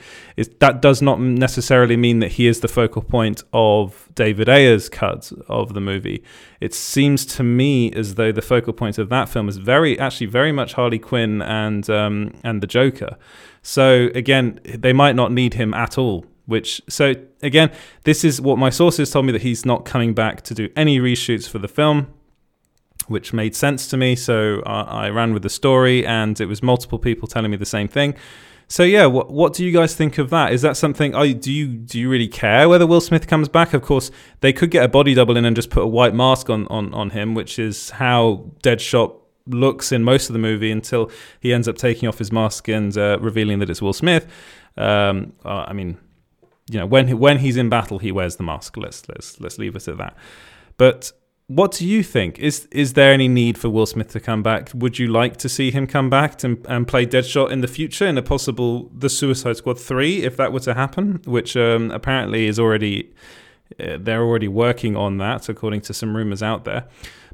that 0.59 0.79
does 0.79 1.01
not 1.01 1.19
necessarily 1.19 1.97
mean 1.97 2.19
that 2.19 2.33
he 2.33 2.45
is 2.45 2.59
the 2.59 2.67
focal 2.67 3.01
point 3.01 3.43
of 3.51 4.07
David 4.13 4.47
Ayer's 4.47 4.89
cut 4.89 5.31
of 5.47 5.73
the 5.73 5.81
movie. 5.81 6.23
It 6.59 6.75
seems 6.75 7.25
to 7.37 7.43
me 7.43 7.91
as 7.93 8.13
though 8.13 8.31
the 8.31 8.43
focal 8.43 8.73
point 8.73 8.99
of 8.99 9.09
that 9.09 9.27
film 9.27 9.49
is 9.49 9.57
very 9.57 9.97
actually 9.97 10.27
very 10.27 10.51
much 10.51 10.73
Harley 10.73 10.99
Quinn 10.99 11.41
and 11.41 11.89
um, 11.89 12.35
and 12.43 12.61
the 12.61 12.67
Joker. 12.67 13.17
So 13.63 14.09
again, 14.13 14.59
they 14.65 14.93
might 14.93 15.15
not 15.15 15.31
need 15.31 15.55
him 15.55 15.73
at 15.73 15.97
all 15.97 16.27
which 16.45 16.81
so 16.89 17.13
again 17.41 17.71
this 18.03 18.23
is 18.23 18.41
what 18.41 18.57
my 18.57 18.69
sources 18.69 19.11
told 19.11 19.25
me 19.25 19.31
that 19.31 19.41
he's 19.41 19.65
not 19.65 19.85
coming 19.85 20.13
back 20.13 20.41
to 20.41 20.53
do 20.53 20.69
any 20.75 20.99
reshoots 20.99 21.47
for 21.47 21.59
the 21.59 21.67
film 21.67 22.07
which 23.07 23.33
made 23.33 23.55
sense 23.55 23.87
to 23.87 23.97
me. 23.97 24.15
So 24.15 24.61
I, 24.65 24.81
I 24.81 25.09
ran 25.09 25.33
with 25.33 25.43
the 25.43 25.49
story 25.49 26.05
and 26.05 26.39
it 26.39 26.45
was 26.45 26.63
multiple 26.63 26.99
people 26.99 27.27
telling 27.27 27.51
me 27.51 27.57
the 27.57 27.65
same 27.65 27.87
thing. 27.87 28.15
So 28.67 28.83
yeah 28.83 29.05
what, 29.05 29.29
what 29.29 29.53
do 29.53 29.65
you 29.65 29.71
guys 29.71 29.93
think 29.95 30.17
of 30.17 30.29
that? 30.29 30.53
Is 30.53 30.61
that 30.61 30.77
something 30.77 31.13
oh, 31.13 31.31
do 31.33 31.51
you 31.51 31.67
do 31.67 31.99
you 31.99 32.09
really 32.09 32.29
care 32.29 32.69
whether 32.69 32.87
will 32.87 33.01
smith 33.01 33.27
comes 33.27 33.49
back? 33.49 33.73
Of 33.73 33.81
course 33.81 34.11
they 34.39 34.53
could 34.53 34.71
get 34.71 34.83
a 34.83 34.87
body 34.87 35.13
double 35.13 35.37
in 35.37 35.45
and 35.45 35.55
just 35.55 35.69
put 35.69 35.83
a 35.83 35.87
white 35.87 36.15
mask 36.15 36.49
on 36.49 36.67
on, 36.67 36.93
on 36.93 37.09
him 37.11 37.35
which 37.35 37.59
is 37.59 37.91
how 37.91 38.51
deadshot 38.63 39.15
looks 39.47 39.91
in 39.91 40.03
most 40.03 40.29
of 40.29 40.33
the 40.33 40.39
movie 40.39 40.71
until 40.71 41.11
he 41.39 41.53
ends 41.53 41.67
up 41.67 41.75
taking 41.75 42.07
off 42.07 42.17
his 42.19 42.31
mask 42.31 42.69
and 42.69 42.97
uh, 42.97 43.17
revealing 43.19 43.59
that 43.59 43.69
it's 43.69 43.81
will 43.81 43.93
smith. 43.93 44.25
Um, 44.77 45.33
uh, 45.43 45.65
i 45.67 45.73
mean 45.73 45.97
you 46.71 46.79
know 46.79 46.85
when 46.85 47.19
when 47.19 47.39
he's 47.39 47.57
in 47.57 47.69
battle 47.69 47.99
he 47.99 48.11
wears 48.11 48.37
the 48.37 48.43
mask. 48.43 48.77
Let's 48.77 49.07
let's 49.09 49.39
let's 49.41 49.57
leave 49.57 49.75
it 49.75 49.87
at 49.87 49.97
that. 49.97 50.15
But 50.77 51.11
what 51.47 51.73
do 51.73 51.85
you 51.85 52.01
think? 52.01 52.39
Is 52.39 52.67
is 52.71 52.93
there 52.93 53.11
any 53.11 53.27
need 53.27 53.57
for 53.57 53.69
Will 53.69 53.85
Smith 53.85 54.09
to 54.13 54.21
come 54.21 54.41
back? 54.41 54.71
Would 54.73 54.97
you 54.97 55.07
like 55.07 55.35
to 55.37 55.49
see 55.49 55.69
him 55.69 55.85
come 55.85 56.09
back 56.09 56.41
and, 56.45 56.65
and 56.69 56.87
play 56.87 57.05
Deadshot 57.05 57.51
in 57.51 57.59
the 57.59 57.67
future 57.67 58.07
in 58.07 58.17
a 58.17 58.21
possible 58.21 58.89
the 58.97 59.09
Suicide 59.09 59.57
Squad 59.57 59.77
3 59.77 60.23
if 60.23 60.37
that 60.37 60.53
were 60.53 60.61
to 60.61 60.73
happen 60.73 61.21
which 61.25 61.57
um, 61.57 61.91
apparently 61.91 62.47
is 62.47 62.57
already 62.57 63.13
uh, 63.77 63.97
they're 63.99 64.23
already 64.23 64.47
working 64.47 64.95
on 64.95 65.17
that 65.17 65.49
according 65.49 65.81
to 65.81 65.93
some 65.93 66.15
rumors 66.15 66.41
out 66.41 66.63
there. 66.63 66.85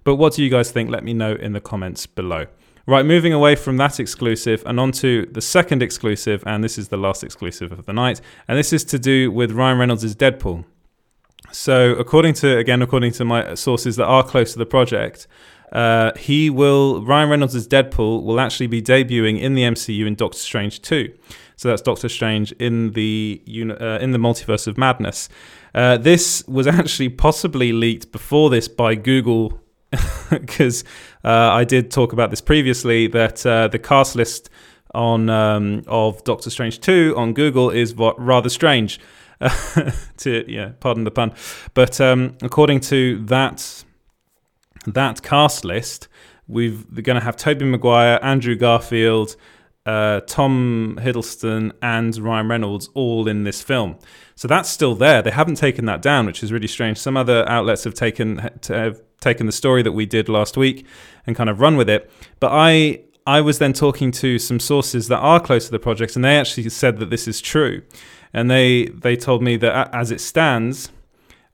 But 0.04 0.16
what 0.16 0.34
do 0.34 0.44
you 0.44 0.50
guys 0.50 0.72
think? 0.72 0.90
Let 0.90 1.04
me 1.04 1.14
know 1.14 1.34
in 1.34 1.54
the 1.54 1.62
comments 1.62 2.08
below 2.08 2.48
Right, 2.90 3.06
moving 3.06 3.34
away 3.34 3.56
from 3.56 3.76
that 3.78 4.00
exclusive 4.00 4.64
and 4.66 4.80
onto 4.80 5.30
the 5.30 5.42
second 5.42 5.84
exclusive, 5.84 6.42
and 6.46 6.64
this 6.64 6.78
is 6.78 6.88
the 6.88 6.96
last 6.96 7.22
exclusive 7.22 7.74
of 7.74 7.86
the 7.86 7.92
night, 7.92 8.22
and 8.48 8.58
this 8.58 8.72
is 8.72 8.86
to 8.86 8.98
do 8.98 9.30
with 9.30 9.52
Ryan 9.52 9.78
Reynolds' 9.78 10.16
Deadpool. 10.16 10.64
So, 11.52 11.92
according 11.96 12.36
to 12.36 12.58
again, 12.58 12.82
according 12.82 13.12
to 13.14 13.26
my 13.26 13.56
sources 13.56 13.98
that 13.98 14.06
are 14.06 14.24
close 14.24 14.54
to 14.54 14.60
the 14.60 14.66
project, 14.66 15.28
uh, 15.74 16.12
he 16.18 16.50
will 16.50 17.04
Ryan 17.04 17.30
Reynolds' 17.30 17.68
Deadpool 17.68 18.24
will 18.24 18.40
actually 18.40 18.68
be 18.68 18.82
debuting 18.82 19.38
in 19.38 19.54
the 19.54 19.64
MCU 19.64 20.08
in 20.08 20.16
Doctor 20.16 20.38
Strange 20.38 20.82
2. 20.82 21.14
So 21.58 21.68
that's 21.68 21.82
Doctor 21.82 22.08
Strange 22.08 22.54
in 22.54 22.94
the 22.94 23.42
uh, 23.82 24.00
in 24.00 24.12
the 24.12 24.18
Multiverse 24.18 24.66
of 24.66 24.78
Madness. 24.78 25.28
Uh, 25.76 25.98
this 25.98 26.42
was 26.48 26.68
actually 26.80 27.10
possibly 27.10 27.74
leaked 27.74 28.14
before 28.14 28.50
this 28.50 28.70
by 28.70 28.96
Google 28.96 29.60
because 30.30 30.84
uh, 31.24 31.30
I 31.30 31.64
did 31.64 31.92
talk 31.92 32.14
about 32.14 32.30
this 32.30 32.42
previously 32.42 33.08
that 33.08 33.46
uh, 33.46 33.68
the 33.68 33.80
cast 33.80 34.16
list 34.16 34.50
on 34.94 35.30
um, 35.30 35.84
of 35.88 36.24
Doctor 36.24 36.50
Strange 36.50 36.80
2 36.80 37.14
on 37.18 37.34
Google 37.34 37.70
is 37.70 37.94
rather 37.96 38.50
strange. 38.50 39.00
to 40.18 40.52
yeah, 40.52 40.72
pardon 40.80 41.04
the 41.04 41.12
pun, 41.12 41.32
but 41.76 42.02
um, 42.02 42.36
according 42.42 42.80
to 42.80 43.24
that 43.26 43.84
that 44.88 45.22
cast 45.22 45.64
list, 45.64 46.08
we've 46.48 46.88
we're 46.92 47.04
going 47.04 47.20
to 47.20 47.24
have 47.24 47.38
Tobey 47.38 47.66
Maguire, 47.66 48.18
Andrew 48.24 48.56
Garfield, 48.56 49.36
uh, 49.86 50.22
Tom 50.22 50.98
Hiddleston, 51.00 51.72
and 51.84 52.18
Ryan 52.18 52.48
Reynolds 52.48 52.90
all 52.96 53.28
in 53.28 53.44
this 53.44 53.62
film. 53.62 54.00
So 54.38 54.48
that's 54.48 54.70
still 54.70 54.94
there. 54.94 55.24
They 55.24 55.32
haven't 55.32 55.56
taken 55.56 55.86
that 55.86 56.00
down, 56.00 56.28
which 56.28 56.44
is 56.44 56.54
really 56.54 56.68
strange. 56.68 57.00
Some 57.00 57.18
other 57.18 57.44
outlets 57.50 57.84
have 57.86 57.96
taken 57.96 58.38
have 58.68 59.02
taken 59.20 59.48
the 59.48 59.52
story 59.52 59.82
that 59.82 59.94
we 59.94 60.06
did 60.06 60.30
last 60.30 60.56
week 60.56 60.86
and 61.26 61.36
kind 61.36 61.50
of 61.50 61.60
run 61.60 61.76
with 61.76 61.90
it. 61.90 62.10
But 62.40 62.52
I 62.52 63.02
I 63.26 63.42
was 63.42 63.58
then 63.58 63.74
talking 63.74 64.12
to 64.12 64.38
some 64.38 64.60
sources 64.60 65.08
that 65.08 65.18
are 65.18 65.40
close 65.40 65.66
to 65.66 65.72
the 65.72 65.80
project, 65.80 66.16
and 66.16 66.24
they 66.24 66.38
actually 66.38 66.70
said 66.70 67.00
that 67.00 67.10
this 67.10 67.28
is 67.28 67.42
true. 67.42 67.82
And 68.32 68.50
they 68.52 68.86
they 68.86 69.16
told 69.16 69.42
me 69.42 69.58
that 69.58 69.92
as 69.92 70.12
it 70.12 70.22
stands, 70.22 70.92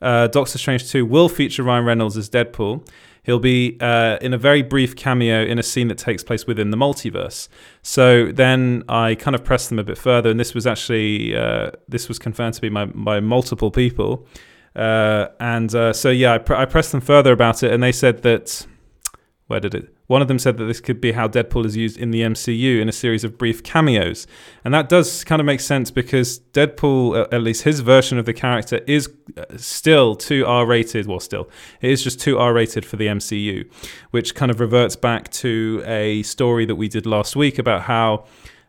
uh, 0.01 0.27
Doctor 0.27 0.57
Strange 0.57 0.89
2 0.89 1.05
will 1.05 1.29
feature 1.29 1.63
Ryan 1.63 1.85
Reynolds 1.85 2.17
as 2.17 2.29
Deadpool. 2.29 2.85
He'll 3.23 3.39
be 3.39 3.77
uh, 3.79 4.17
in 4.21 4.33
a 4.33 4.37
very 4.37 4.61
brief 4.61 4.95
cameo 4.95 5.43
in 5.43 5.57
a 5.57 5.63
scene 5.63 5.87
that 5.87 5.97
takes 5.97 6.23
place 6.23 6.45
within 6.45 6.71
the 6.71 6.77
multiverse. 6.77 7.47
So 7.81 8.31
then 8.31 8.83
I 8.89 9.15
kind 9.15 9.33
of 9.33 9.43
pressed 9.43 9.69
them 9.69 9.79
a 9.79 9.83
bit 9.83 9.97
further, 9.97 10.29
and 10.29 10.39
this 10.39 10.53
was 10.53 10.67
actually 10.67 11.35
uh, 11.35 11.71
this 11.87 12.07
was 12.07 12.19
confirmed 12.19 12.55
to 12.55 12.61
be 12.61 12.69
by, 12.69 12.85
by 12.85 13.19
multiple 13.21 13.71
people. 13.71 14.27
Uh, 14.75 15.27
and 15.39 15.73
uh, 15.73 15.93
so, 15.93 16.09
yeah, 16.09 16.33
I, 16.33 16.37
pr- 16.39 16.55
I, 16.55 16.65
pressed 16.65 16.91
them 16.91 17.01
further 17.01 17.31
about 17.31 17.63
it, 17.63 17.71
and 17.71 17.81
they 17.81 17.91
said 17.91 18.23
that. 18.23 18.65
Where 19.47 19.59
did 19.59 19.75
it? 19.75 19.92
One 20.07 20.21
of 20.21 20.27
them 20.27 20.39
said 20.39 20.57
that 20.57 20.65
this 20.65 20.81
could 20.81 20.99
be 20.99 21.13
how 21.13 21.27
Deadpool 21.27 21.65
is 21.65 21.77
used 21.77 21.97
in 21.97 22.11
the 22.11 22.21
MCU 22.21 22.81
in 22.81 22.89
a 22.89 22.91
series 22.91 23.23
of 23.23 23.37
brief 23.37 23.63
cameos. 23.63 24.27
And 24.65 24.73
that 24.73 24.89
does 24.89 25.23
kind 25.23 25.39
of 25.39 25.45
make 25.45 25.61
sense 25.61 25.91
because 25.91 26.39
Deadpool, 26.51 27.27
at 27.31 27.41
least 27.41 27.63
his 27.63 27.79
version 27.79 28.17
of 28.17 28.25
the 28.25 28.33
character, 28.33 28.81
is 28.85 29.09
uh, 29.37 29.45
still 29.55 30.15
too 30.15 30.45
R 30.45 30.65
rated. 30.65 31.07
Well, 31.07 31.19
still, 31.19 31.49
it 31.81 31.89
is 31.89 32.03
just 32.03 32.19
too 32.19 32.37
R 32.37 32.53
rated 32.53 32.85
for 32.85 32.97
the 32.97 33.07
MCU, 33.07 33.69
which 34.11 34.35
kind 34.35 34.51
of 34.51 34.59
reverts 34.59 34.95
back 34.95 35.31
to 35.31 35.81
a 35.85 36.23
story 36.23 36.65
that 36.65 36.75
we 36.75 36.89
did 36.89 37.05
last 37.05 37.35
week 37.35 37.57
about 37.57 37.83
how 37.83 38.25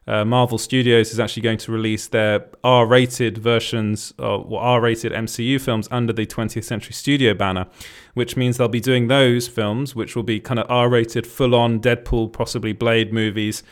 uh, 0.07 0.25
Marvel 0.25 0.59
Studios 0.59 1.13
is 1.13 1.21
actually 1.21 1.43
going 1.43 1.59
to 1.59 1.73
release 1.73 2.07
their 2.09 2.47
R-rated 2.63 3.39
versions 3.39 4.13
or 4.19 4.61
R-rated 4.61 5.13
MCU 5.13 5.61
films 5.61 5.89
under 5.91 6.13
the 6.13 6.27
20th 6.27 6.65
Century 6.65 6.93
Studio 6.93 7.33
banner, 7.33 7.67
which 8.13 8.37
means 8.37 8.59
they'll 8.59 8.69
be 8.69 8.81
doing 8.81 9.09
those 9.09 9.49
films, 9.49 9.95
which 9.95 10.15
will 10.15 10.23
be 10.23 10.41
kind 10.41 10.61
of 10.61 10.71
R-rated, 10.71 11.27
full-on 11.27 11.81
Deadpool, 11.81 12.33
possibly 12.33 12.73
Blade 12.73 13.13
movies. 13.13 13.63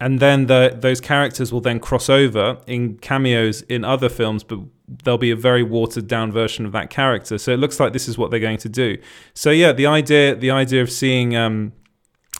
And 0.00 0.18
then 0.18 0.46
the, 0.46 0.74
those 0.78 1.00
characters 1.00 1.52
will 1.52 1.60
then 1.60 1.78
cross 1.78 2.08
over 2.08 2.58
in 2.66 2.96
cameos 2.98 3.62
in 3.62 3.84
other 3.84 4.08
films, 4.08 4.42
but 4.42 4.58
there'll 5.04 5.18
be 5.18 5.30
a 5.30 5.36
very 5.36 5.62
watered 5.62 6.08
down 6.08 6.32
version 6.32 6.66
of 6.66 6.72
that 6.72 6.90
character. 6.90 7.38
So 7.38 7.52
it 7.52 7.58
looks 7.58 7.78
like 7.78 7.92
this 7.92 8.08
is 8.08 8.16
what 8.16 8.30
they're 8.30 8.40
going 8.40 8.58
to 8.58 8.68
do. 8.68 8.96
So 9.34 9.50
yeah, 9.50 9.72
the 9.72 9.86
idea 9.86 10.34
the 10.34 10.50
idea 10.50 10.82
of 10.82 10.90
seeing 10.90 11.36
um, 11.36 11.72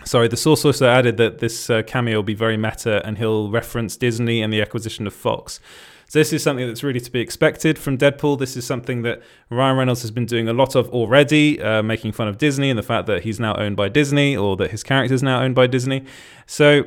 Sorry, 0.05 0.29
the 0.29 0.37
source 0.37 0.65
also 0.65 0.89
added 0.89 1.17
that 1.19 1.39
this 1.39 1.71
uh, 1.71 1.83
cameo 1.83 2.17
will 2.17 2.23
be 2.23 2.35
very 2.35 2.57
meta 2.57 3.05
and 3.07 3.19
he'll 3.19 3.51
reference 3.51 3.97
Disney 3.97 4.43
and 4.43 4.53
the 4.53 4.61
acquisition 4.61 5.07
of 5.07 5.15
Fox. 5.15 5.61
So 6.09 6.19
this 6.19 6.33
is 6.33 6.43
something 6.43 6.67
that's 6.67 6.83
really 6.83 6.99
to 6.99 7.11
be 7.11 7.21
expected 7.21 7.79
from 7.79 7.97
Deadpool. 7.97 8.41
This 8.41 8.57
is 8.57 8.67
something 8.67 9.03
that 9.03 9.23
Ryan 9.49 9.77
Reynolds 9.77 10.03
has 10.03 10.11
been 10.11 10.27
doing 10.27 10.49
a 10.49 10.53
lot 10.53 10.75
of 10.75 10.89
already, 10.91 11.63
uh, 11.63 11.85
making 11.85 12.13
fun 12.13 12.27
of 12.27 12.37
Disney 12.37 12.69
and 12.69 12.77
the 12.77 12.83
fact 12.83 13.07
that 13.07 13.23
he's 13.23 13.39
now 13.39 13.55
owned 13.55 13.77
by 13.77 13.89
Disney 13.89 14.37
or 14.37 14.57
that 14.57 14.73
his 14.73 14.83
character 14.83 15.15
is 15.15 15.23
now 15.23 15.41
owned 15.41 15.55
by 15.55 15.69
Disney. 15.69 16.05
So 16.47 16.85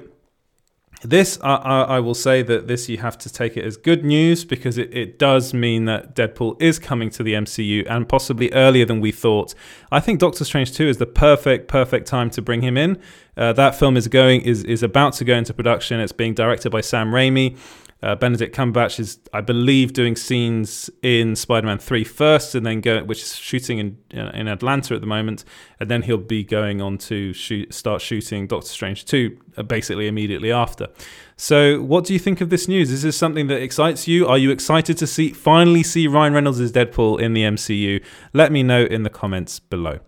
this, 1.04 1.38
I, 1.42 1.56
I, 1.56 2.00
will 2.00 2.14
say 2.14 2.42
that 2.44 2.68
this 2.68 2.88
you 2.88 2.98
have 2.98 3.18
to 3.20 3.30
take 3.32 3.58
it 3.58 3.66
as 3.66 3.76
good 3.76 4.06
news 4.06 4.46
because 4.46 4.78
it, 4.78 4.96
it 4.96 5.20
does 5.20 5.54
mean 5.54 5.86
that 5.86 6.16
Deadpool 6.16 6.62
is 6.62 6.80
coming 6.80 7.10
to 7.12 7.24
the 7.24 7.34
MCU 7.34 7.86
and 7.90 8.08
possibly 8.08 8.52
earlier 8.54 8.86
than 8.86 9.02
we 9.02 9.12
thought. 9.12 9.54
I 9.92 10.00
think 10.00 10.20
Doctor 10.20 10.46
Strange 10.46 10.74
2 10.74 10.88
is 10.88 10.98
the 10.98 11.06
perfect, 11.06 11.68
perfect 11.68 12.08
time 12.08 12.30
to 12.32 12.42
bring 12.42 12.62
him 12.62 12.78
in. 12.78 13.02
Uh, 13.36 13.52
that 13.54 13.76
film 13.76 13.98
is 13.98 14.08
going 14.08 14.42
is 14.42 14.64
is 14.64 14.84
about 14.84 15.14
to 15.14 15.26
go 15.26 15.36
into 15.36 15.54
production. 15.54 16.00
It's 16.00 16.12
being 16.12 16.34
directed 16.34 16.70
by 16.70 16.82
Sam 16.82 17.12
Raimi. 17.12 17.58
Uh, 18.04 18.16
Benedict 18.16 18.54
Cumberbatch 18.54 19.00
is, 19.00 19.18
I 19.32 19.40
believe, 19.40 19.94
doing 19.94 20.18
scenes 20.18 20.90
in 21.02 21.38
Spider-Man 21.38 21.80
3 21.80 22.04
first, 22.04 22.54
and 22.54 22.66
then 22.66 22.82
go, 22.82 23.02
which 23.06 23.22
is 23.22 23.38
shooting 23.38 23.80
in 23.80 23.98
in 24.12 24.50
Atlanta 24.50 24.94
at 24.94 25.00
the 25.00 25.08
moment, 25.08 25.46
and 25.80 25.90
then 25.90 26.02
he'll 26.02 26.18
be 26.18 26.44
going 26.44 26.82
on 26.82 26.98
to 26.98 27.32
shoot, 27.32 27.74
start 27.74 28.02
shooting 28.02 28.46
Doctor 28.46 28.68
Strange 28.68 29.06
2 29.06 29.38
uh, 29.56 29.64
basically 29.64 30.08
immediately 30.08 30.52
after. 30.52 30.90
So, 31.36 31.82
what 31.82 32.06
do 32.06 32.14
you 32.14 32.20
think 32.20 32.42
of 32.42 32.50
this 32.50 32.68
news? 32.68 32.92
Is 32.92 33.02
this 33.02 33.18
something 33.18 33.48
that 33.48 33.62
excites 33.62 34.08
you? 34.08 34.28
Are 34.28 34.38
you 34.38 34.52
excited 34.52 34.98
to 35.00 35.08
see 35.08 35.30
finally 35.32 35.84
see 35.84 36.08
Ryan 36.08 36.34
Reynolds 36.34 36.60
as 36.60 36.72
Deadpool 36.72 37.20
in 37.20 37.34
the 37.34 37.44
MCU? 37.44 38.04
Let 38.34 38.52
me 38.52 38.64
know 38.64 38.84
in 38.84 39.04
the 39.04 39.10
comments 39.10 39.60
below. 39.60 40.00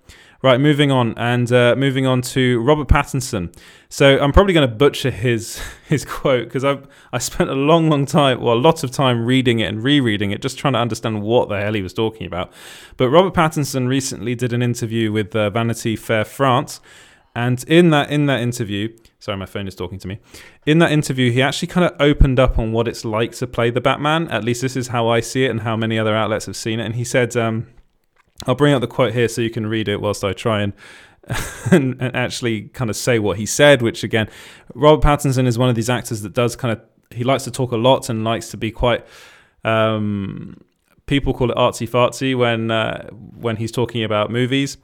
Right, 0.41 0.61
moving 0.61 0.91
on 0.91 1.17
and 1.17 1.51
uh, 1.51 1.75
moving 1.75 2.05
on 2.05 2.21
to 2.21 2.61
Robert 2.61 2.87
Pattinson. 2.87 3.51
So 3.89 4.19
I'm 4.19 4.31
probably 4.31 4.53
going 4.53 4.69
to 4.69 4.75
butcher 4.75 5.09
his 5.09 5.59
his 5.89 6.05
quote 6.05 6.43
because 6.43 6.63
I 6.63 6.77
I 7.11 7.17
spent 7.17 7.49
a 7.49 7.55
long, 7.55 7.89
long 7.89 8.05
time, 8.05 8.41
well, 8.41 8.59
lots 8.59 8.83
of 8.83 8.91
time 8.91 9.25
reading 9.25 9.59
it 9.59 9.65
and 9.65 9.83
rereading 9.83 10.29
it, 10.29 10.43
just 10.43 10.59
trying 10.59 10.73
to 10.73 10.79
understand 10.79 11.23
what 11.23 11.49
the 11.49 11.59
hell 11.59 11.73
he 11.73 11.81
was 11.81 11.93
talking 11.93 12.27
about. 12.27 12.53
But 12.97 13.09
Robert 13.09 13.33
Pattinson 13.33 13.87
recently 13.87 14.35
did 14.35 14.53
an 14.53 14.61
interview 14.61 15.11
with 15.11 15.35
uh, 15.35 15.49
Vanity 15.49 15.95
Fair 15.95 16.23
France, 16.23 16.79
and 17.35 17.63
in 17.67 17.89
that 17.89 18.09
in 18.09 18.25
that 18.27 18.39
interview, 18.39 18.95
sorry, 19.19 19.37
my 19.37 19.45
phone 19.45 19.67
is 19.67 19.75
talking 19.75 19.99
to 19.99 20.07
me. 20.07 20.19
In 20.65 20.79
that 20.79 20.91
interview, 20.91 21.31
he 21.31 21.41
actually 21.41 21.67
kind 21.67 21.85
of 21.85 21.99
opened 21.99 22.39
up 22.39 22.57
on 22.57 22.71
what 22.71 22.87
it's 22.87 23.03
like 23.03 23.33
to 23.33 23.47
play 23.47 23.69
the 23.69 23.81
Batman. 23.81 24.29
At 24.29 24.43
least 24.43 24.61
this 24.61 24.75
is 24.75 24.87
how 24.87 25.09
I 25.09 25.19
see 25.19 25.45
it, 25.45 25.51
and 25.51 25.61
how 25.61 25.75
many 25.75 25.99
other 25.99 26.15
outlets 26.15 26.45
have 26.45 26.55
seen 26.55 26.79
it. 26.79 26.85
And 26.85 26.95
he 26.95 27.03
said. 27.03 27.35
Um, 27.35 27.67
I'll 28.45 28.55
bring 28.55 28.73
up 28.73 28.81
the 28.81 28.87
quote 28.87 29.13
here 29.13 29.29
so 29.29 29.41
you 29.41 29.49
can 29.49 29.65
read 29.65 29.87
it 29.87 30.01
whilst 30.01 30.21
I 30.23 30.33
try 30.33 30.61
and, 30.61 30.73
and, 31.71 31.95
and 32.01 32.13
actually 32.15 32.63
kind 32.63 32.89
of 32.89 32.97
say 32.97 33.17
what 33.17 33.37
he 33.37 33.45
said. 33.45 33.81
Which 33.81 34.03
again, 34.03 34.29
Robert 34.73 35.05
Pattinson 35.05 35.47
is 35.47 35.57
one 35.57 35.69
of 35.69 35.75
these 35.75 35.89
actors 35.89 36.21
that 36.21 36.33
does 36.33 36.55
kind 36.55 36.77
of 36.77 36.81
he 37.11 37.23
likes 37.23 37.43
to 37.45 37.51
talk 37.51 37.71
a 37.71 37.77
lot 37.77 38.09
and 38.09 38.23
likes 38.23 38.49
to 38.49 38.57
be 38.57 38.71
quite. 38.71 39.05
Um, 39.63 40.61
people 41.07 41.33
call 41.33 41.51
it 41.51 41.57
artsy 41.57 41.89
fartsy 41.89 42.37
when 42.37 42.71
uh, 42.71 43.09
when 43.09 43.55
he's 43.55 43.71
talking 43.71 44.03
about 44.03 44.29
movies 44.29 44.77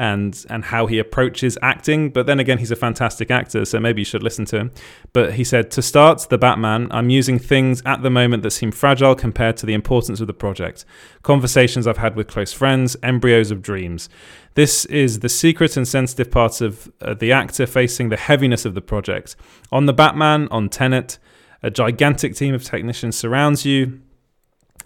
and 0.00 0.46
and 0.48 0.64
how 0.64 0.86
he 0.86 0.98
approaches 0.98 1.58
acting. 1.60 2.08
But 2.08 2.24
then 2.24 2.40
again, 2.40 2.56
he's 2.56 2.70
a 2.70 2.76
fantastic 2.76 3.30
actor, 3.30 3.66
so 3.66 3.78
maybe 3.78 4.00
you 4.00 4.04
should 4.06 4.22
listen 4.22 4.46
to 4.46 4.56
him. 4.56 4.70
But 5.12 5.34
he 5.34 5.44
said, 5.44 5.70
to 5.72 5.82
start 5.82 6.26
the 6.30 6.38
Batman, 6.38 6.88
I'm 6.90 7.10
using 7.10 7.38
things 7.38 7.82
at 7.84 8.02
the 8.02 8.08
moment 8.08 8.42
that 8.42 8.52
seem 8.52 8.72
fragile 8.72 9.14
compared 9.14 9.58
to 9.58 9.66
the 9.66 9.74
importance 9.74 10.20
of 10.22 10.26
the 10.26 10.32
project. 10.32 10.86
Conversations 11.22 11.86
I've 11.86 11.98
had 11.98 12.16
with 12.16 12.28
close 12.28 12.50
friends, 12.50 12.96
embryos 13.02 13.50
of 13.50 13.60
dreams. 13.60 14.08
This 14.54 14.86
is 14.86 15.20
the 15.20 15.28
secret 15.28 15.76
and 15.76 15.86
sensitive 15.86 16.30
part 16.30 16.62
of 16.62 16.90
uh, 17.02 17.12
the 17.12 17.30
actor 17.30 17.66
facing 17.66 18.08
the 18.08 18.16
heaviness 18.16 18.64
of 18.64 18.74
the 18.74 18.80
project. 18.80 19.36
On 19.70 19.84
the 19.84 19.92
Batman, 19.92 20.48
on 20.50 20.70
Tenet, 20.70 21.18
a 21.62 21.70
gigantic 21.70 22.34
team 22.34 22.54
of 22.54 22.64
technicians 22.64 23.16
surrounds 23.16 23.66
you 23.66 24.00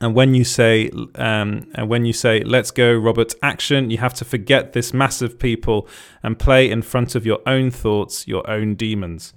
and 0.04 0.14
when 0.14 0.34
you 0.34 0.44
say, 0.44 0.90
um, 1.14 1.66
and 1.75 1.88
when 1.88 2.04
you 2.04 2.12
say, 2.12 2.42
"Let's 2.44 2.70
go, 2.70 2.92
Robert," 2.92 3.34
action, 3.42 3.90
you 3.90 3.96
have 3.99 4.12
to 4.14 4.25
forget 4.25 4.75
this 4.75 4.92
mass 4.92 5.23
of 5.23 5.38
people 5.38 5.88
and 6.23 6.38
play 6.38 6.70
in 6.70 6.82
front 6.82 7.14
of 7.14 7.25
your 7.25 7.40
own 7.46 7.70
thoughts, 7.70 8.28
your 8.28 8.49
own 8.49 8.75
demons. 8.75 9.32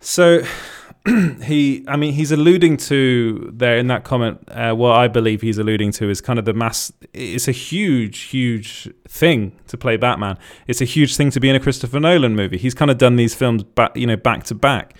So, 0.00 0.42
he, 1.42 1.82
I 1.88 1.96
mean, 1.96 2.12
he's 2.12 2.30
alluding 2.30 2.76
to 2.76 3.50
there 3.54 3.78
in 3.78 3.86
that 3.86 4.04
comment. 4.04 4.44
Uh, 4.48 4.74
what 4.74 4.96
I 4.96 5.08
believe 5.08 5.40
he's 5.40 5.56
alluding 5.56 5.92
to 5.92 6.10
is 6.10 6.20
kind 6.20 6.38
of 6.38 6.44
the 6.44 6.52
mass. 6.52 6.92
It's 7.14 7.48
a 7.48 7.52
huge, 7.52 8.18
huge 8.24 8.86
thing 9.08 9.52
to 9.68 9.78
play 9.78 9.96
Batman. 9.96 10.36
It's 10.66 10.82
a 10.82 10.86
huge 10.86 11.16
thing 11.16 11.30
to 11.30 11.40
be 11.40 11.48
in 11.48 11.56
a 11.56 11.60
Christopher 11.60 12.00
Nolan 12.00 12.36
movie. 12.36 12.58
He's 12.58 12.74
kind 12.74 12.90
of 12.90 12.98
done 12.98 13.16
these 13.16 13.34
films 13.34 13.64
you 13.94 14.06
know, 14.06 14.16
back 14.16 14.44
to 14.44 14.54
back. 14.54 14.94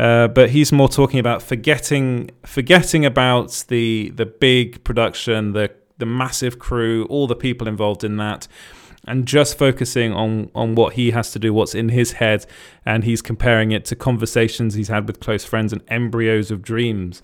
Uh, 0.00 0.28
but 0.28 0.48
he's 0.48 0.72
more 0.72 0.88
talking 0.88 1.20
about 1.20 1.42
forgetting 1.42 2.30
forgetting 2.46 3.04
about 3.04 3.64
the 3.68 4.10
the 4.16 4.24
big 4.24 4.82
production, 4.82 5.52
the 5.52 5.70
the 5.98 6.06
massive 6.06 6.58
crew, 6.58 7.04
all 7.10 7.26
the 7.26 7.36
people 7.36 7.68
involved 7.68 8.02
in 8.02 8.16
that, 8.16 8.48
and 9.06 9.26
just 9.26 9.58
focusing 9.58 10.10
on 10.14 10.50
on 10.54 10.74
what 10.74 10.94
he 10.94 11.10
has 11.10 11.32
to 11.32 11.38
do, 11.38 11.52
what's 11.52 11.74
in 11.74 11.90
his 11.90 12.12
head, 12.12 12.46
and 12.86 13.04
he's 13.04 13.20
comparing 13.20 13.72
it 13.72 13.84
to 13.84 13.94
conversations 13.94 14.72
he's 14.72 14.88
had 14.88 15.06
with 15.06 15.20
close 15.20 15.44
friends 15.44 15.70
and 15.70 15.82
embryos 15.88 16.50
of 16.50 16.62
dreams. 16.62 17.20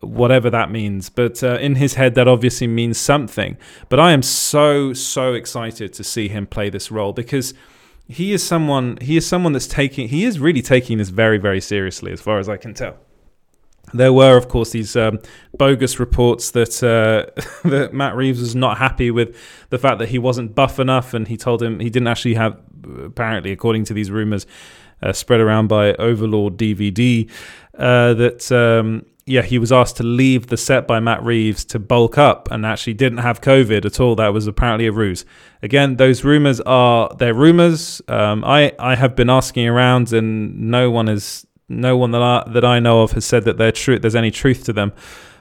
Whatever 0.00 0.50
that 0.50 0.72
means, 0.72 1.08
but 1.10 1.42
uh, 1.44 1.56
in 1.60 1.76
his 1.76 1.94
head, 1.94 2.16
that 2.16 2.26
obviously 2.26 2.66
means 2.66 2.98
something. 2.98 3.56
But 3.88 4.00
I 4.00 4.10
am 4.10 4.22
so, 4.22 4.92
so 4.92 5.34
excited 5.34 5.94
to 5.94 6.04
see 6.04 6.28
him 6.28 6.46
play 6.46 6.68
this 6.68 6.90
role 6.90 7.12
because 7.12 7.54
he 8.08 8.32
is 8.32 8.42
someone 8.42 8.98
he 9.00 9.16
is 9.16 9.26
someone 9.26 9.52
that's 9.52 9.66
taking 9.66 10.08
he 10.08 10.24
is 10.24 10.40
really 10.40 10.62
taking 10.62 10.98
this 10.98 11.10
very 11.10 11.38
very 11.38 11.60
seriously 11.60 12.10
as 12.12 12.20
far 12.20 12.38
as 12.38 12.48
I 12.48 12.56
can 12.56 12.74
tell. 12.74 12.96
There 13.94 14.12
were, 14.12 14.36
of 14.36 14.48
course, 14.48 14.70
these 14.72 14.96
um, 14.96 15.18
bogus 15.56 15.98
reports 15.98 16.50
that 16.50 16.82
uh, 16.82 17.30
that 17.68 17.94
Matt 17.94 18.16
Reeves 18.16 18.40
was 18.40 18.54
not 18.54 18.78
happy 18.78 19.10
with 19.10 19.36
the 19.70 19.78
fact 19.78 19.98
that 19.98 20.10
he 20.10 20.18
wasn't 20.18 20.54
buff 20.54 20.78
enough, 20.78 21.14
and 21.14 21.26
he 21.26 21.36
told 21.36 21.62
him 21.62 21.80
he 21.80 21.88
didn't 21.88 22.08
actually 22.08 22.34
have, 22.34 22.60
apparently, 23.02 23.50
according 23.50 23.84
to 23.84 23.94
these 23.94 24.10
rumors 24.10 24.46
uh, 25.02 25.12
spread 25.12 25.40
around 25.40 25.68
by 25.68 25.94
Overlord 25.94 26.58
DVD, 26.58 27.30
uh, 27.78 28.14
that 28.14 28.52
um, 28.52 29.06
yeah, 29.28 29.42
he 29.42 29.58
was 29.58 29.70
asked 29.70 29.96
to 29.98 30.02
leave 30.02 30.46
the 30.46 30.56
set 30.56 30.86
by 30.86 31.00
Matt 31.00 31.22
Reeves 31.22 31.64
to 31.66 31.78
bulk 31.78 32.16
up 32.16 32.50
and 32.50 32.64
actually 32.64 32.94
didn't 32.94 33.18
have 33.18 33.40
COVID 33.40 33.84
at 33.84 34.00
all. 34.00 34.16
That 34.16 34.32
was 34.32 34.46
apparently 34.46 34.86
a 34.86 34.92
ruse. 34.92 35.24
Again, 35.62 35.96
those 35.96 36.24
rumors 36.24 36.60
are 36.62 37.14
they're 37.18 37.34
rumors. 37.34 38.00
Um, 38.08 38.42
I 38.44 38.72
I 38.78 38.94
have 38.94 39.14
been 39.14 39.30
asking 39.30 39.68
around, 39.68 40.12
and 40.12 40.70
no 40.70 40.90
one 40.90 41.08
is 41.08 41.46
no 41.68 41.96
one 41.96 42.12
that 42.12 42.22
I, 42.22 42.50
that 42.52 42.64
I 42.64 42.80
know 42.80 43.02
of 43.02 43.12
has 43.12 43.24
said 43.26 43.44
that 43.44 43.58
they're 43.58 43.72
true. 43.72 43.98
There's 43.98 44.16
any 44.16 44.30
truth 44.30 44.64
to 44.64 44.72
them, 44.72 44.92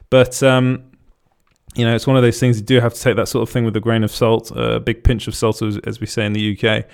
but 0.09 0.43
um, 0.43 0.83
you 1.75 1.85
know, 1.85 1.95
it's 1.95 2.07
one 2.07 2.17
of 2.17 2.23
those 2.23 2.39
things 2.39 2.57
you 2.57 2.65
do 2.65 2.79
have 2.81 2.93
to 2.93 3.01
take 3.01 3.15
that 3.15 3.27
sort 3.27 3.47
of 3.47 3.53
thing 3.53 3.63
with 3.63 3.75
a 3.77 3.79
grain 3.79 4.03
of 4.03 4.11
salt, 4.11 4.51
a 4.55 4.79
big 4.79 5.03
pinch 5.03 5.27
of 5.27 5.35
salt, 5.35 5.61
as, 5.61 5.77
as 5.85 5.99
we 6.01 6.07
say 6.07 6.25
in 6.25 6.33
the 6.33 6.57
UK. 6.57 6.85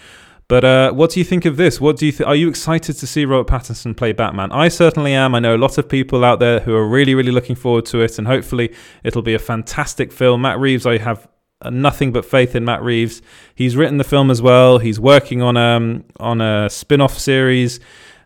But 0.48 0.64
uh, 0.66 0.92
what 0.92 1.12
do 1.12 1.20
you 1.20 1.24
think 1.24 1.46
of 1.46 1.58
this? 1.58 1.80
What 1.80 1.98
do 1.98 2.06
you 2.06 2.12
th- 2.12 2.28
are 2.28 2.36
you 2.36 2.50
excited 2.50 2.98
to 2.98 3.08
see 3.08 3.26
Robert 3.26 3.52
Pattinson 3.52 3.96
play 3.96 4.12
Batman? 4.12 4.52
I 4.52 4.68
certainly 4.68 5.14
am. 5.14 5.36
I 5.36 5.40
know 5.40 5.56
a 5.56 5.58
lot 5.58 5.78
of 5.78 5.88
people 5.88 6.26
out 6.26 6.40
there 6.40 6.60
who 6.60 6.76
are 6.76 6.88
really, 6.88 7.16
really 7.16 7.32
looking 7.32 7.56
forward 7.56 7.86
to 7.88 8.02
it, 8.02 8.18
and 8.18 8.28
hopefully 8.28 8.74
it'll 9.04 9.22
be 9.22 9.34
a 9.34 9.40
fantastic 9.40 10.12
film. 10.12 10.42
Matt 10.42 10.60
Reeves, 10.60 10.86
I 10.86 10.98
have 10.98 11.28
nothing 11.72 12.12
but 12.12 12.26
faith 12.26 12.56
in 12.56 12.66
Matt 12.66 12.84
Reeves. 12.84 13.22
He's 13.56 13.76
written 13.76 13.98
the 13.98 14.04
film 14.04 14.30
as 14.30 14.42
well. 14.42 14.80
He's 14.80 15.00
working 15.00 15.42
on 15.42 15.58
um 15.58 16.04
on 16.20 16.42
a 16.42 16.70
spin-off 16.70 17.18
series 17.18 17.80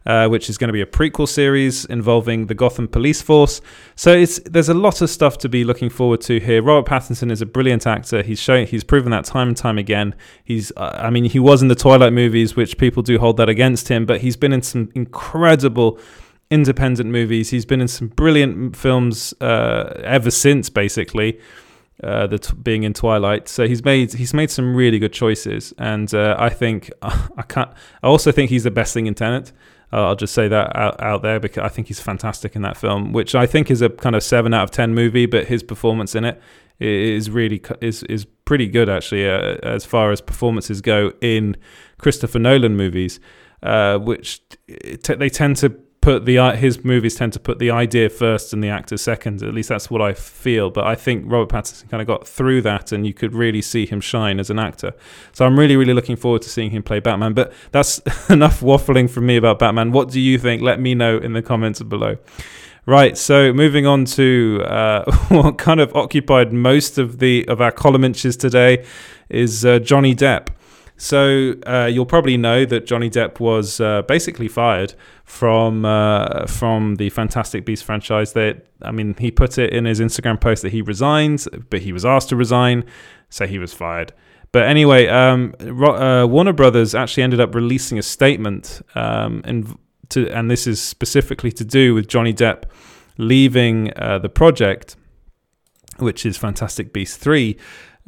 uh, 0.08 0.28
which 0.30 0.50
is 0.50 0.58
going 0.58 0.70
to 0.70 0.74
be 0.74 0.82
a 0.82 0.86
prequel 0.86 1.28
series 1.28 1.86
involving 1.86 2.48
the 2.48 2.56
Gotham 2.56 2.88
police 2.88 3.22
force. 3.22 3.62
So 3.96 4.12
it's 4.14 4.40
there's 4.46 4.70
a 4.70 4.74
lot 4.74 5.02
of 5.02 5.10
stuff 5.10 5.38
to 5.40 5.50
be 5.50 5.64
looking 5.66 5.90
forward 5.90 6.22
to 6.22 6.40
here. 6.40 6.64
Robert 6.64 6.90
Pattinson 6.90 7.30
is 7.30 7.42
a 7.42 7.46
brilliant 7.46 7.86
actor. 7.86 8.24
He's 8.24 8.40
shown 8.40 8.66
he's 8.66 8.86
proven 8.86 9.12
that 9.12 9.26
time 9.26 9.50
and 9.50 9.58
time 9.58 9.78
again. 9.78 10.16
He's 10.46 10.72
uh, 10.78 10.98
I 10.98 11.10
mean 11.10 11.26
he 11.26 11.40
was 11.40 11.62
in 11.62 11.68
the 11.68 11.76
Twilight 11.76 12.14
movies, 12.14 12.56
which 12.56 12.78
people 12.78 13.04
do 13.04 13.20
hold 13.20 13.36
that 13.38 13.50
against 13.50 13.90
him, 13.90 14.06
but 14.06 14.22
he's 14.22 14.38
been 14.38 14.54
in 14.54 14.62
some 14.62 14.90
incredible 14.96 16.00
independent 16.50 17.10
movies. 17.12 17.50
He's 17.50 17.66
been 17.66 17.82
in 17.82 17.90
some 17.90 18.08
brilliant 18.08 18.78
films 18.78 19.34
uh, 19.42 20.00
ever 20.04 20.32
since, 20.32 20.70
basically. 20.70 21.40
uh, 22.04 22.28
the 22.28 22.40
t- 22.40 22.54
being 22.62 22.84
in 22.84 22.94
Twilight. 22.94 23.48
So 23.48 23.68
he's 23.68 23.84
made 23.84 24.14
he's 24.14 24.34
made 24.34 24.52
some 24.52 24.76
really 24.76 25.00
good 25.00 25.14
choices, 25.14 25.74
and 25.78 26.14
uh, 26.14 26.36
I 26.40 26.50
think 26.50 26.92
I 27.02 27.44
can't. 27.48 27.72
I 28.04 28.08
also 28.08 28.32
think 28.32 28.50
he's 28.50 28.64
the 28.64 28.72
best 28.72 28.94
thing 28.94 29.08
in 29.08 29.16
Tenet. 29.16 29.52
Uh, 29.92 30.08
I'll 30.08 30.16
just 30.16 30.34
say 30.34 30.48
that 30.48 30.76
out, 30.76 31.02
out 31.02 31.22
there 31.22 31.40
because 31.40 31.64
I 31.64 31.70
think 31.70 31.88
he's 31.88 32.00
fantastic 32.00 32.56
in 32.56 32.62
that 32.64 32.76
film, 32.76 33.14
which 33.14 33.36
I 33.36 33.46
think 33.46 33.72
is 33.72 33.82
a 33.82 33.90
kind 33.90 34.16
of 34.16 34.24
seven 34.24 34.54
out 34.54 34.64
of 34.64 34.72
ten 34.72 34.94
movie. 34.94 35.26
But 35.26 35.48
his 35.48 35.64
performance 35.64 36.16
in 36.16 36.26
it 36.26 36.42
is 36.80 37.30
really 37.30 37.62
is 37.82 38.04
is 38.04 38.26
pretty 38.46 38.68
good 38.68 38.90
actually 38.90 39.28
uh, 39.28 39.58
as 39.64 39.86
far 39.86 40.12
as 40.12 40.22
performances 40.22 40.82
go 40.82 41.12
in 41.22 41.56
Christopher 41.98 42.40
Nolan 42.40 42.76
movies, 42.76 43.20
uh, 43.64 43.98
which 43.98 44.42
t- 44.68 45.16
they 45.16 45.30
tend 45.30 45.58
to 45.58 45.80
put 46.08 46.24
the 46.24 46.38
his 46.56 46.86
movies 46.86 47.16
tend 47.16 47.34
to 47.34 47.40
put 47.40 47.60
the 47.60 47.70
idea 47.70 48.08
first 48.10 48.54
and 48.54 48.64
the 48.64 48.70
actor 48.70 48.96
second. 48.96 49.44
At 49.44 49.54
least 49.54 49.68
that's 49.68 49.90
what 49.90 50.02
I 50.02 50.14
feel. 50.14 50.70
But 50.70 50.86
I 50.86 50.96
think 50.96 51.30
Robert 51.30 51.54
Pattinson 51.54 51.90
kind 51.90 52.00
of 52.00 52.08
got 52.08 52.26
through 52.26 52.62
that, 52.62 52.94
and 52.94 53.06
you 53.06 53.14
could 53.14 53.34
really 53.34 53.62
see 53.62 53.86
him 53.86 54.00
shine 54.00 54.40
as 54.40 54.50
an 54.50 54.58
actor. 54.58 54.94
So 55.34 55.46
I'm 55.46 55.60
really, 55.60 55.76
really 55.76 55.94
looking 55.94 56.16
forward 56.16 56.44
to 56.44 56.50
seeing 56.50 56.72
him 56.72 56.82
play 56.82 57.02
Batman. 57.02 57.34
But 57.34 57.52
that's 57.74 57.98
enough 58.30 58.62
waffling 58.62 59.10
from 59.10 59.26
me 59.26 59.36
about 59.36 59.60
Batman. 59.60 59.92
What 59.92 60.10
do 60.10 60.22
you 60.22 60.40
think? 60.40 60.62
Let 60.62 60.80
me 60.80 60.96
know 60.96 61.18
in 61.18 61.34
the 61.34 61.42
comments 61.42 61.82
below. 61.84 62.16
Right, 62.86 63.18
so 63.18 63.52
moving 63.52 63.86
on 63.86 64.06
to 64.06 64.64
uh, 64.64 65.12
what 65.28 65.58
kind 65.58 65.82
of 65.82 65.94
occupied 65.94 66.54
most 66.54 66.98
of 66.98 67.20
the 67.20 67.46
of 67.50 67.60
our 67.60 67.72
column 67.72 68.06
inches 68.06 68.38
today 68.38 68.86
is 69.28 69.66
uh, 69.66 69.80
Johnny 69.80 70.16
Depp. 70.16 70.48
So 70.98 71.54
uh, 71.68 71.86
you'll 71.86 72.08
probably 72.08 72.38
know 72.38 72.66
that 72.66 72.88
Johnny 72.88 73.10
Depp 73.10 73.40
was 73.40 73.80
uh, 73.80 74.02
basically 74.02 74.48
fired 74.48 74.96
from 75.24 75.86
uh, 75.86 76.48
from 76.48 76.96
the 76.96 77.12
Fantastic 77.12 77.66
Beasts 77.66 77.86
franchise. 77.86 78.34
That 78.34 78.66
I 78.82 78.92
mean, 78.92 79.16
he 79.20 79.30
put 79.30 79.60
it 79.60 79.72
in 79.72 79.86
his 79.86 80.00
Instagram 80.00 80.42
post 80.42 80.64
that 80.64 80.72
he 80.72 80.82
resigned, 80.82 81.46
but 81.70 81.82
he 81.82 81.94
was 81.94 82.04
asked 82.04 82.30
to 82.30 82.36
resign, 82.36 82.84
so 83.30 83.46
he 83.46 83.60
was 83.60 83.74
fired. 83.74 84.12
But 84.52 84.64
anyway, 84.64 85.08
um, 85.08 85.54
uh, 85.62 86.26
Warner 86.28 86.54
Brothers 86.54 86.96
actually 86.96 87.24
ended 87.24 87.40
up 87.40 87.54
releasing 87.54 88.00
a 88.00 88.04
statement, 88.04 88.82
um, 88.96 89.42
and 89.46 89.78
to 90.10 90.28
and 90.30 90.50
this 90.50 90.66
is 90.66 90.82
specifically 90.82 91.52
to 91.52 91.64
do 91.64 91.94
with 91.94 92.08
Johnny 92.08 92.34
Depp 92.34 92.64
leaving 93.20 93.94
uh, 93.98 94.18
the 94.18 94.30
project, 94.30 94.96
which 95.98 96.26
is 96.26 96.38
Fantastic 96.38 96.92
Beasts 96.92 97.18
three 97.18 97.56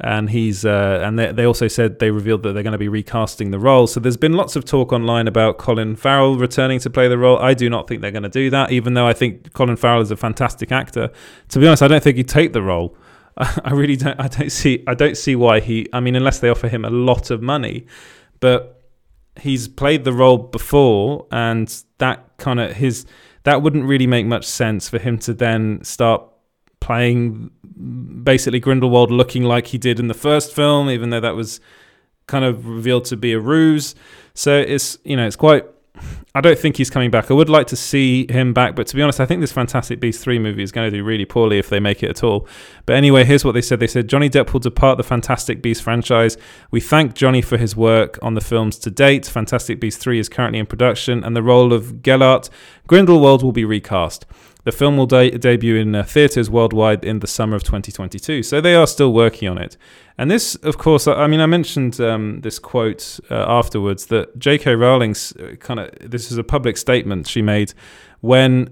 and 0.02 0.30
he's 0.30 0.64
uh, 0.64 1.02
and 1.04 1.18
they, 1.18 1.32
they 1.32 1.44
also 1.44 1.68
said 1.68 1.98
they 1.98 2.10
revealed 2.10 2.42
that 2.42 2.52
they're 2.52 2.62
going 2.62 2.72
to 2.72 2.78
be 2.78 2.88
recasting 2.88 3.50
the 3.50 3.58
role. 3.58 3.86
So 3.86 4.00
there's 4.00 4.16
been 4.16 4.32
lots 4.32 4.56
of 4.56 4.64
talk 4.64 4.92
online 4.92 5.28
about 5.28 5.58
Colin 5.58 5.96
Farrell 5.96 6.36
returning 6.36 6.80
to 6.80 6.90
play 6.90 7.08
the 7.08 7.18
role. 7.18 7.38
I 7.38 7.54
do 7.54 7.68
not 7.68 7.86
think 7.86 8.00
they're 8.00 8.10
going 8.10 8.22
to 8.22 8.28
do 8.28 8.50
that, 8.50 8.72
even 8.72 8.94
though 8.94 9.06
I 9.06 9.12
think 9.12 9.52
Colin 9.52 9.76
Farrell 9.76 10.00
is 10.00 10.10
a 10.10 10.16
fantastic 10.16 10.72
actor. 10.72 11.10
To 11.48 11.58
be 11.58 11.66
honest, 11.66 11.82
I 11.82 11.88
don't 11.88 12.02
think 12.02 12.16
he'd 12.16 12.28
take 12.28 12.52
the 12.52 12.62
role. 12.62 12.96
I 13.36 13.72
really 13.72 13.96
don't. 13.96 14.18
I 14.18 14.28
don't 14.28 14.50
see. 14.50 14.82
I 14.86 14.94
don't 14.94 15.16
see 15.16 15.36
why 15.36 15.60
he. 15.60 15.86
I 15.92 16.00
mean, 16.00 16.16
unless 16.16 16.40
they 16.40 16.48
offer 16.48 16.68
him 16.68 16.84
a 16.84 16.90
lot 16.90 17.30
of 17.30 17.42
money, 17.42 17.86
but 18.40 18.82
he's 19.38 19.68
played 19.68 20.04
the 20.04 20.12
role 20.12 20.38
before, 20.38 21.26
and 21.30 21.82
that 21.98 22.38
kind 22.38 22.58
of 22.58 22.76
his 22.76 23.06
that 23.44 23.62
wouldn't 23.62 23.84
really 23.84 24.06
make 24.06 24.26
much 24.26 24.44
sense 24.44 24.88
for 24.88 24.98
him 24.98 25.18
to 25.18 25.34
then 25.34 25.82
start 25.82 26.22
playing 26.80 27.50
basically 27.80 28.60
Grindelwald 28.60 29.10
looking 29.10 29.44
like 29.44 29.68
he 29.68 29.78
did 29.78 29.98
in 29.98 30.08
the 30.08 30.14
first 30.14 30.54
film, 30.54 30.90
even 30.90 31.10
though 31.10 31.20
that 31.20 31.34
was 31.34 31.60
kind 32.26 32.44
of 32.44 32.66
revealed 32.66 33.04
to 33.06 33.16
be 33.16 33.32
a 33.32 33.40
ruse. 33.40 33.94
So 34.34 34.56
it's 34.58 34.98
you 35.04 35.16
know 35.16 35.26
it's 35.26 35.36
quite. 35.36 35.64
I 36.34 36.40
don't 36.40 36.58
think 36.58 36.76
he's 36.76 36.88
coming 36.88 37.10
back. 37.10 37.30
I 37.30 37.34
would 37.34 37.50
like 37.50 37.66
to 37.66 37.76
see 37.76 38.30
him 38.30 38.54
back, 38.54 38.76
but 38.76 38.86
to 38.86 38.96
be 38.96 39.02
honest, 39.02 39.20
I 39.20 39.26
think 39.26 39.40
this 39.40 39.52
Fantastic 39.52 40.00
Beasts 40.00 40.22
3 40.22 40.38
movie 40.38 40.62
is 40.62 40.70
going 40.70 40.90
to 40.90 40.96
do 40.96 41.02
really 41.02 41.24
poorly 41.24 41.58
if 41.58 41.68
they 41.68 41.80
make 41.80 42.02
it 42.04 42.08
at 42.08 42.22
all. 42.22 42.46
But 42.86 42.94
anyway, 42.94 43.24
here's 43.24 43.44
what 43.44 43.52
they 43.52 43.60
said. 43.60 43.80
They 43.80 43.88
said 43.88 44.08
Johnny 44.08 44.30
Depp 44.30 44.52
will 44.52 44.60
depart 44.60 44.96
the 44.96 45.02
Fantastic 45.02 45.60
Beasts 45.60 45.82
franchise. 45.82 46.38
We 46.70 46.80
thank 46.80 47.14
Johnny 47.14 47.42
for 47.42 47.58
his 47.58 47.76
work 47.76 48.18
on 48.22 48.34
the 48.34 48.40
films 48.40 48.78
to 48.78 48.90
date. 48.90 49.26
Fantastic 49.26 49.80
Beasts 49.80 50.00
3 50.02 50.20
is 50.20 50.28
currently 50.28 50.60
in 50.60 50.66
production, 50.66 51.22
and 51.24 51.36
the 51.36 51.42
role 51.42 51.72
of 51.72 52.00
Gellert 52.00 52.48
Grindelwald 52.86 53.42
will 53.42 53.52
be 53.52 53.64
recast. 53.64 54.24
The 54.64 54.72
film 54.72 54.96
will 54.96 55.06
de- 55.06 55.30
debut 55.38 55.76
in 55.76 55.94
uh, 55.94 56.02
theatres 56.02 56.50
worldwide 56.50 57.04
in 57.04 57.20
the 57.20 57.26
summer 57.26 57.56
of 57.56 57.62
2022. 57.62 58.42
So 58.42 58.60
they 58.60 58.74
are 58.74 58.86
still 58.86 59.12
working 59.12 59.48
on 59.48 59.58
it. 59.58 59.76
And 60.18 60.30
this, 60.30 60.54
of 60.56 60.76
course, 60.76 61.08
I 61.08 61.26
mean, 61.26 61.40
I 61.40 61.46
mentioned 61.46 62.00
um, 62.00 62.40
this 62.42 62.58
quote 62.58 63.18
uh, 63.30 63.34
afterwards 63.48 64.06
that 64.06 64.38
J.K. 64.38 64.74
Rowling's 64.74 65.32
uh, 65.36 65.56
kind 65.60 65.80
of 65.80 65.90
this 66.00 66.30
is 66.30 66.38
a 66.38 66.44
public 66.44 66.76
statement 66.76 67.26
she 67.26 67.42
made 67.42 67.72
when 68.20 68.68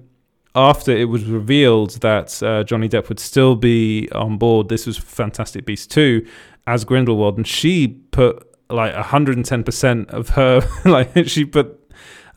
after 0.55 0.91
it 0.91 1.05
was 1.05 1.25
revealed 1.25 2.01
that 2.01 2.43
uh, 2.43 2.65
Johnny 2.65 2.89
Depp 2.89 3.09
would 3.09 3.21
still 3.21 3.55
be 3.55 4.09
on 4.13 4.39
board. 4.39 4.69
This 4.69 4.87
was 4.87 4.99
Fantastic 4.99 5.65
Beasts 5.65 5.87
2 5.87 6.27
as 6.67 6.85
Grindelwald, 6.85 7.37
and 7.37 7.47
she 7.47 7.89
put 7.89 8.45
like 8.71 8.93
110% 8.95 10.11
of 10.11 10.31
her 10.31 10.61
like 10.85 11.27
she 11.27 11.45
put 11.45 11.78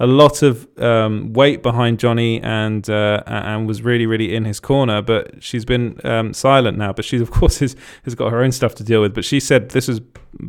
a 0.02 0.08
lot 0.08 0.42
of 0.42 0.68
um, 0.80 1.32
weight 1.32 1.62
behind 1.62 2.00
Johnny 2.00 2.42
and 2.42 2.90
uh, 2.90 3.22
and 3.28 3.68
was 3.68 3.84
really 3.84 4.08
really 4.08 4.36
in 4.36 4.46
his 4.46 4.60
corner. 4.60 5.00
But 5.00 5.44
she's 5.44 5.64
been 5.64 6.02
um, 6.04 6.34
silent 6.34 6.78
now. 6.78 6.92
But 6.92 7.06
she 7.06 7.18
of 7.22 7.30
course 7.40 7.60
has 7.60 7.76
has 8.04 8.16
got 8.16 8.32
her 8.32 8.42
own 8.42 8.52
stuff 8.52 8.74
to 8.76 8.84
deal 8.84 9.02
with. 9.02 9.14
But 9.14 9.24
she 9.24 9.40
said 9.40 9.70
this 9.70 9.88
was 9.88 10.02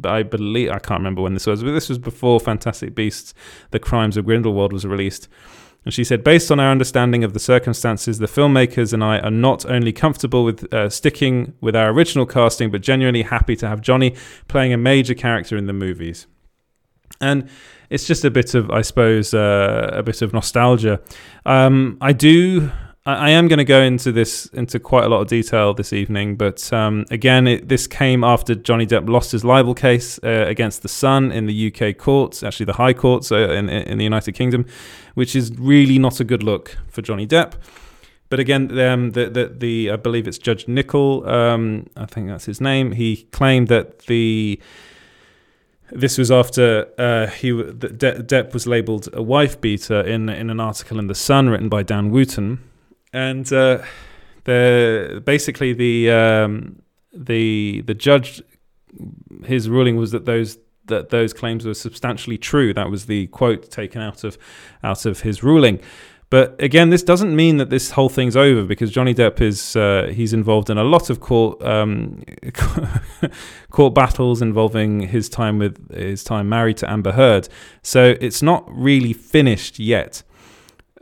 I 0.04 0.22
believe 0.22 0.70
I 0.70 0.78
can't 0.78 1.00
remember 1.00 1.20
when 1.20 1.34
this 1.34 1.46
was, 1.46 1.62
but 1.62 1.72
this 1.72 1.90
was 1.90 1.98
before 1.98 2.40
Fantastic 2.40 2.94
Beasts: 2.94 3.34
The 3.72 3.78
Crimes 3.78 4.16
of 4.16 4.24
Grindelwald 4.24 4.72
was 4.72 4.86
released. 4.86 5.28
And 5.84 5.92
she 5.92 6.04
said, 6.04 6.22
based 6.22 6.52
on 6.52 6.60
our 6.60 6.70
understanding 6.70 7.24
of 7.24 7.32
the 7.32 7.40
circumstances, 7.40 8.20
the 8.20 8.26
filmmakers 8.26 8.92
and 8.92 9.02
I 9.02 9.18
are 9.18 9.32
not 9.32 9.66
only 9.66 9.92
comfortable 9.92 10.44
with 10.44 10.72
uh, 10.72 10.88
sticking 10.88 11.54
with 11.60 11.74
our 11.74 11.90
original 11.90 12.24
casting, 12.24 12.70
but 12.70 12.82
genuinely 12.82 13.22
happy 13.22 13.56
to 13.56 13.66
have 13.66 13.80
Johnny 13.80 14.14
playing 14.46 14.72
a 14.72 14.76
major 14.76 15.14
character 15.14 15.56
in 15.56 15.66
the 15.66 15.72
movies. 15.72 16.28
And 17.20 17.48
it's 17.90 18.06
just 18.06 18.24
a 18.24 18.30
bit 18.30 18.54
of, 18.54 18.70
I 18.70 18.82
suppose, 18.82 19.34
uh, 19.34 19.90
a 19.92 20.02
bit 20.02 20.22
of 20.22 20.32
nostalgia. 20.32 21.00
Um, 21.44 21.98
I 22.00 22.12
do. 22.12 22.70
I, 23.04 23.30
am 23.30 23.48
going 23.48 23.58
to 23.58 23.64
go 23.64 23.82
into 23.82 24.12
this 24.12 24.46
into 24.46 24.78
quite 24.78 25.02
a 25.02 25.08
lot 25.08 25.20
of 25.22 25.26
detail 25.26 25.74
this 25.74 25.92
evening, 25.92 26.36
but 26.36 26.72
um, 26.72 27.04
again, 27.10 27.48
it, 27.48 27.68
this 27.68 27.88
came 27.88 28.22
after 28.22 28.54
Johnny 28.54 28.86
Depp 28.86 29.08
lost 29.08 29.32
his 29.32 29.44
libel 29.44 29.74
case 29.74 30.20
uh, 30.22 30.44
against 30.46 30.82
the 30.82 30.88
Sun 30.88 31.32
in 31.32 31.46
the 31.46 31.72
UK 31.74 31.98
courts, 31.98 32.44
actually 32.44 32.66
the 32.66 32.74
High 32.74 32.92
Courts 32.92 33.32
uh, 33.32 33.50
in, 33.50 33.68
in 33.68 33.98
the 33.98 34.04
United 34.04 34.32
Kingdom, 34.32 34.66
which 35.14 35.34
is 35.34 35.50
really 35.58 35.98
not 35.98 36.20
a 36.20 36.24
good 36.24 36.44
look 36.44 36.78
for 36.86 37.02
Johnny 37.02 37.26
Depp. 37.26 37.54
But 38.28 38.38
again, 38.38 38.78
um, 38.78 39.10
the, 39.10 39.28
the, 39.28 39.46
the 39.48 39.90
I 39.90 39.96
believe 39.96 40.28
it's 40.28 40.38
Judge 40.38 40.68
Nicol, 40.68 41.28
um, 41.28 41.88
I 41.96 42.06
think 42.06 42.28
that's 42.28 42.44
his 42.44 42.60
name. 42.60 42.92
He 42.92 43.24
claimed 43.32 43.66
that 43.66 44.06
the 44.06 44.60
this 45.94 46.18
was 46.18 46.30
after 46.30 46.88
uh, 46.98 47.26
he 47.28 47.50
De- 47.50 48.22
Depp 48.22 48.52
was 48.52 48.66
labelled 48.66 49.08
a 49.12 49.22
wife 49.22 49.60
beater 49.60 50.00
in 50.00 50.28
in 50.28 50.50
an 50.50 50.60
article 50.60 50.98
in 50.98 51.06
the 51.06 51.14
Sun 51.14 51.48
written 51.48 51.68
by 51.68 51.82
Dan 51.82 52.10
Wootton, 52.10 52.58
and 53.12 53.52
uh, 53.52 53.82
the 54.44 55.22
basically 55.24 55.72
the 55.72 56.10
um, 56.10 56.82
the 57.12 57.82
the 57.82 57.94
judge 57.94 58.42
his 59.44 59.68
ruling 59.68 59.96
was 59.96 60.10
that 60.12 60.24
those 60.24 60.58
that 60.86 61.10
those 61.10 61.32
claims 61.32 61.64
were 61.64 61.74
substantially 61.74 62.38
true. 62.38 62.74
That 62.74 62.90
was 62.90 63.06
the 63.06 63.26
quote 63.28 63.70
taken 63.70 64.00
out 64.00 64.24
of 64.24 64.38
out 64.82 65.06
of 65.06 65.20
his 65.20 65.42
ruling. 65.42 65.80
But 66.32 66.56
again, 66.62 66.88
this 66.88 67.02
doesn't 67.02 67.36
mean 67.36 67.58
that 67.58 67.68
this 67.68 67.90
whole 67.90 68.08
thing's 68.08 68.38
over 68.38 68.64
because 68.64 68.90
Johnny 68.90 69.12
Depp 69.12 69.42
is 69.42 69.76
uh, 69.76 70.10
he's 70.14 70.32
involved 70.32 70.70
in 70.70 70.78
a 70.78 70.82
lot 70.82 71.10
of 71.10 71.20
court 71.20 71.62
um, 71.62 72.22
court 73.70 73.94
battles 73.94 74.40
involving 74.40 75.00
his 75.00 75.28
time 75.28 75.58
with 75.58 75.94
his 75.94 76.24
time 76.24 76.48
married 76.48 76.78
to 76.78 76.90
Amber 76.90 77.12
Heard. 77.12 77.50
So 77.82 78.14
it's 78.18 78.40
not 78.42 78.64
really 78.66 79.12
finished 79.12 79.78
yet. 79.78 80.22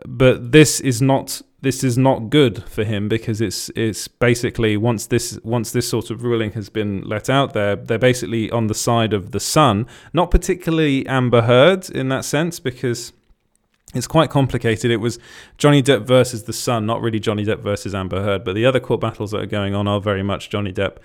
But 0.05 0.51
this 0.51 0.81
is 0.81 1.01
not 1.01 1.43
this 1.61 1.85
is 1.85 1.97
not 1.97 2.29
good 2.31 2.65
for 2.65 2.83
him 2.83 3.09
because 3.09 3.41
it's 3.41 3.69
it's 3.77 4.09
basically 4.09 4.77
once 4.77 5.07
this 5.07 5.39
once 5.45 5.71
this 5.71 5.89
sort 5.89 6.11
of 6.11 6.25
ruling 6.25 6.51
has 6.55 6.69
been 6.69 7.03
let 7.03 7.31
out 7.31 7.53
there, 7.53 7.77
they're 7.77 8.01
basically 8.01 8.51
on 8.51 8.67
the 8.67 8.75
side 8.75 9.13
of 9.13 9.31
the 9.31 9.39
Sun, 9.39 9.87
not 10.13 10.33
particularly 10.33 11.07
Amber 11.07 11.43
Heard 11.43 11.89
in 11.89 12.09
that 12.09 12.25
sense 12.25 12.59
because 12.59 13.13
it's 13.95 14.07
quite 14.07 14.31
complicated. 14.31 14.91
It 14.91 14.99
was 14.99 15.19
Johnny 15.59 15.83
Depp 15.83 16.03
versus 16.03 16.45
the 16.45 16.53
Sun, 16.53 16.87
not 16.87 17.01
really 17.01 17.19
Johnny 17.19 17.45
Depp 17.45 17.61
versus 17.61 17.95
Amber 17.95 18.23
Heard, 18.23 18.45
but 18.45 18.55
the 18.55 18.65
other 18.65 18.81
court 18.81 19.01
battles 19.01 19.33
that 19.33 19.43
are 19.43 19.47
going 19.47 19.75
on 19.75 19.89
are 19.89 20.01
very 20.01 20.23
much 20.23 20.49
Johnny 20.51 20.73
Depp 20.73 20.99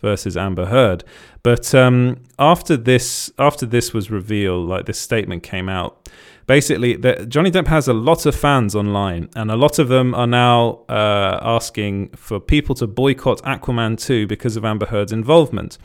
versus 0.00 0.36
Amber 0.36 0.66
Heard. 0.66 1.04
But 1.42 1.74
um, 1.74 2.22
after 2.38 2.76
this, 2.76 3.32
after 3.38 3.66
this 3.66 3.92
was 3.92 4.10
revealed, 4.10 4.68
like 4.68 4.86
this 4.86 4.98
statement 5.00 5.42
came 5.42 5.68
out, 5.68 6.08
basically, 6.46 6.94
the, 6.94 7.26
Johnny 7.26 7.50
Depp 7.50 7.66
has 7.66 7.88
a 7.88 7.92
lot 7.92 8.24
of 8.24 8.36
fans 8.36 8.76
online, 8.76 9.28
and 9.34 9.50
a 9.50 9.56
lot 9.56 9.78
of 9.80 9.88
them 9.88 10.14
are 10.14 10.26
now 10.26 10.84
uh, 10.88 11.38
asking 11.42 12.10
for 12.10 12.38
people 12.38 12.74
to 12.76 12.86
boycott 12.86 13.42
Aquaman 13.42 14.00
2 14.00 14.26
because 14.26 14.56
of 14.56 14.64
Amber 14.64 14.86
Heard's 14.86 15.12
involvement. 15.12 15.78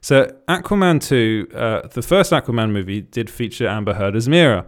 So, 0.00 0.32
Aquaman 0.48 1.02
2, 1.06 1.48
uh, 1.54 1.88
the 1.88 2.02
first 2.02 2.32
Aquaman 2.32 2.70
movie, 2.70 3.02
did 3.02 3.28
feature 3.28 3.68
Amber 3.68 3.94
Heard 3.94 4.16
as 4.16 4.28
Mera. 4.28 4.64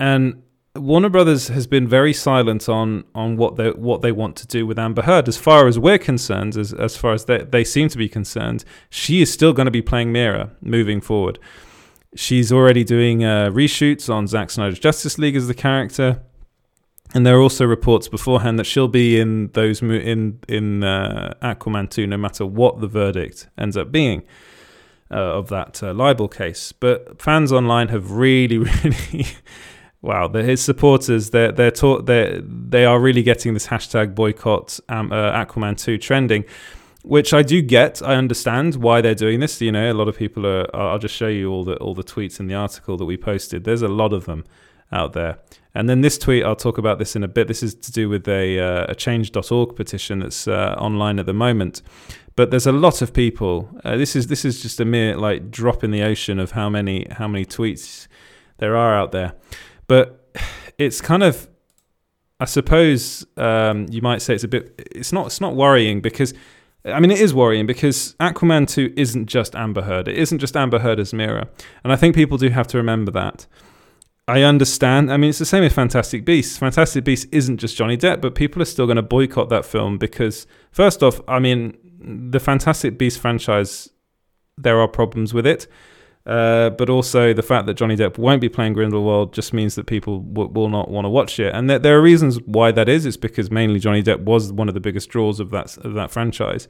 And 0.00 0.42
Warner 0.76 1.08
Brothers 1.08 1.48
has 1.48 1.68
been 1.68 1.86
very 1.86 2.12
silent 2.12 2.68
on 2.68 3.04
on 3.14 3.36
what 3.36 3.54
they 3.54 3.70
what 3.70 4.02
they 4.02 4.10
want 4.10 4.34
to 4.36 4.46
do 4.46 4.66
with 4.66 4.76
Amber 4.76 5.02
Heard. 5.02 5.28
As 5.28 5.36
far 5.36 5.68
as 5.68 5.78
we're 5.78 5.98
concerned, 5.98 6.56
as 6.56 6.72
as 6.72 6.96
far 6.96 7.12
as 7.12 7.26
they, 7.26 7.38
they 7.44 7.62
seem 7.62 7.88
to 7.90 7.98
be 7.98 8.08
concerned, 8.08 8.64
she 8.90 9.22
is 9.22 9.32
still 9.32 9.52
going 9.52 9.66
to 9.66 9.70
be 9.70 9.82
playing 9.82 10.10
Mera 10.10 10.50
moving 10.60 11.00
forward. 11.00 11.38
She's 12.16 12.50
already 12.50 12.82
doing 12.82 13.24
uh, 13.24 13.50
reshoots 13.50 14.12
on 14.12 14.26
Zack 14.26 14.50
Snyder's 14.50 14.80
Justice 14.80 15.16
League 15.16 15.36
as 15.36 15.46
the 15.46 15.54
character, 15.54 16.22
and 17.14 17.24
there 17.24 17.36
are 17.36 17.40
also 17.40 17.64
reports 17.64 18.08
beforehand 18.08 18.58
that 18.58 18.64
she'll 18.64 18.88
be 18.88 19.20
in 19.20 19.52
those 19.52 19.80
mo- 19.80 19.94
in 19.94 20.40
in 20.48 20.82
uh, 20.82 21.34
Aquaman 21.40 21.88
two, 21.88 22.08
no 22.08 22.16
matter 22.16 22.44
what 22.44 22.80
the 22.80 22.88
verdict 22.88 23.48
ends 23.56 23.76
up 23.76 23.92
being. 23.92 24.24
Uh, 25.10 25.38
of 25.38 25.48
that 25.48 25.80
uh, 25.82 25.92
libel 25.92 26.26
case, 26.26 26.72
but 26.72 27.20
fans 27.22 27.52
online 27.52 27.88
have 27.88 28.10
really, 28.10 28.58
really 28.82 29.26
wow, 30.04 30.28
the, 30.28 30.42
his 30.42 30.60
supporters 30.60 31.30
they're 31.30 31.50
they're 31.50 31.70
taught 31.70 32.06
they 32.06 32.40
they 32.44 32.84
are 32.84 33.00
really 33.00 33.22
getting 33.22 33.54
this 33.54 33.66
hashtag 33.66 34.14
boycott 34.14 34.78
um, 34.88 35.10
uh, 35.10 35.44
Aquaman 35.44 35.76
two 35.76 35.98
trending, 35.98 36.44
which 37.02 37.32
I 37.32 37.42
do 37.42 37.62
get. 37.62 38.02
I 38.02 38.14
understand 38.14 38.76
why 38.76 39.00
they're 39.00 39.14
doing 39.14 39.40
this. 39.40 39.60
You 39.60 39.72
know, 39.72 39.90
a 39.90 39.94
lot 39.94 40.08
of 40.08 40.16
people 40.16 40.46
are. 40.46 40.74
I'll 40.74 40.98
just 40.98 41.14
show 41.14 41.28
you 41.28 41.50
all 41.50 41.64
the 41.64 41.76
all 41.76 41.94
the 41.94 42.04
tweets 42.04 42.38
in 42.38 42.46
the 42.46 42.54
article 42.54 42.96
that 42.98 43.06
we 43.06 43.16
posted. 43.16 43.64
There's 43.64 43.82
a 43.82 43.88
lot 43.88 44.12
of 44.12 44.26
them 44.26 44.44
out 44.92 45.14
there. 45.14 45.38
And 45.74 45.88
then 45.88 46.02
this 46.02 46.16
tweet, 46.16 46.44
I'll 46.44 46.54
talk 46.54 46.78
about 46.78 47.00
this 47.00 47.16
in 47.16 47.24
a 47.24 47.28
bit. 47.28 47.48
This 47.48 47.62
is 47.62 47.74
to 47.74 47.90
do 47.90 48.08
with 48.08 48.28
a, 48.28 48.60
uh, 48.60 48.86
a 48.90 48.94
change.org 48.94 49.74
petition 49.74 50.20
that's 50.20 50.46
uh, 50.46 50.76
online 50.78 51.18
at 51.18 51.26
the 51.26 51.32
moment. 51.32 51.82
But 52.36 52.52
there's 52.52 52.66
a 52.66 52.72
lot 52.72 53.02
of 53.02 53.12
people. 53.12 53.68
Uh, 53.84 53.96
this 53.96 54.14
is 54.14 54.28
this 54.28 54.44
is 54.44 54.62
just 54.62 54.78
a 54.78 54.84
mere 54.84 55.16
like 55.16 55.50
drop 55.50 55.82
in 55.82 55.90
the 55.90 56.02
ocean 56.02 56.38
of 56.38 56.52
how 56.52 56.68
many 56.68 57.06
how 57.10 57.26
many 57.26 57.44
tweets 57.44 58.06
there 58.58 58.76
are 58.76 58.96
out 58.96 59.12
there. 59.12 59.34
But 59.86 60.36
it's 60.78 61.00
kind 61.00 61.22
of, 61.22 61.48
I 62.40 62.46
suppose 62.46 63.26
um, 63.36 63.86
you 63.90 64.02
might 64.02 64.22
say 64.22 64.34
it's 64.34 64.44
a 64.44 64.48
bit. 64.48 64.74
It's 64.94 65.12
not. 65.12 65.26
It's 65.26 65.40
not 65.40 65.54
worrying 65.54 66.00
because. 66.00 66.34
I 66.86 67.00
mean, 67.00 67.10
it 67.10 67.18
is 67.18 67.32
worrying 67.32 67.66
because 67.66 68.14
Aquaman 68.20 68.68
2 68.68 68.92
isn't 68.94 69.24
just 69.24 69.56
Amber 69.56 69.80
Heard. 69.80 70.06
It 70.06 70.18
isn't 70.18 70.38
just 70.38 70.54
Amber 70.54 70.80
Heard 70.80 71.00
as 71.00 71.14
Mera. 71.14 71.48
And 71.82 71.94
I 71.94 71.96
think 71.96 72.14
people 72.14 72.36
do 72.36 72.50
have 72.50 72.66
to 72.66 72.76
remember 72.76 73.10
that. 73.12 73.46
I 74.26 74.42
understand. 74.42 75.12
I 75.12 75.16
mean, 75.16 75.30
it's 75.30 75.38
the 75.38 75.46
same 75.46 75.62
with 75.62 75.74
Fantastic 75.74 76.24
Beasts. 76.24 76.56
Fantastic 76.56 77.04
Beasts 77.04 77.26
isn't 77.30 77.58
just 77.58 77.76
Johnny 77.76 77.96
Depp, 77.96 78.20
but 78.20 78.34
people 78.34 78.62
are 78.62 78.66
still 78.66 78.86
going 78.86 78.96
to 78.96 79.02
boycott 79.02 79.50
that 79.50 79.66
film 79.66 79.98
because, 79.98 80.46
first 80.70 81.02
off, 81.02 81.20
I 81.28 81.38
mean, 81.38 81.76
the 82.30 82.40
Fantastic 82.40 82.98
Beasts 82.98 83.18
franchise, 83.18 83.90
there 84.56 84.80
are 84.80 84.88
problems 84.88 85.34
with 85.34 85.46
it. 85.46 85.66
Uh, 86.26 86.70
but 86.70 86.88
also 86.88 87.34
the 87.34 87.42
fact 87.42 87.66
that 87.66 87.74
Johnny 87.74 87.96
Depp 87.96 88.16
won't 88.16 88.40
be 88.40 88.48
playing 88.48 88.72
Grindelwald 88.72 89.34
just 89.34 89.52
means 89.52 89.74
that 89.74 89.84
people 89.84 90.20
w- 90.20 90.50
will 90.50 90.70
not 90.70 90.90
want 90.90 91.04
to 91.04 91.10
watch 91.10 91.38
it, 91.38 91.54
and 91.54 91.68
there, 91.68 91.78
there 91.78 91.98
are 91.98 92.02
reasons 92.02 92.40
why 92.46 92.72
that 92.72 92.88
is. 92.88 93.04
It's 93.04 93.18
because 93.18 93.50
mainly 93.50 93.78
Johnny 93.78 94.02
Depp 94.02 94.20
was 94.20 94.50
one 94.50 94.68
of 94.68 94.74
the 94.74 94.80
biggest 94.80 95.10
draws 95.10 95.38
of 95.38 95.50
that 95.50 95.76
of 95.78 95.92
that 95.94 96.10
franchise. 96.10 96.66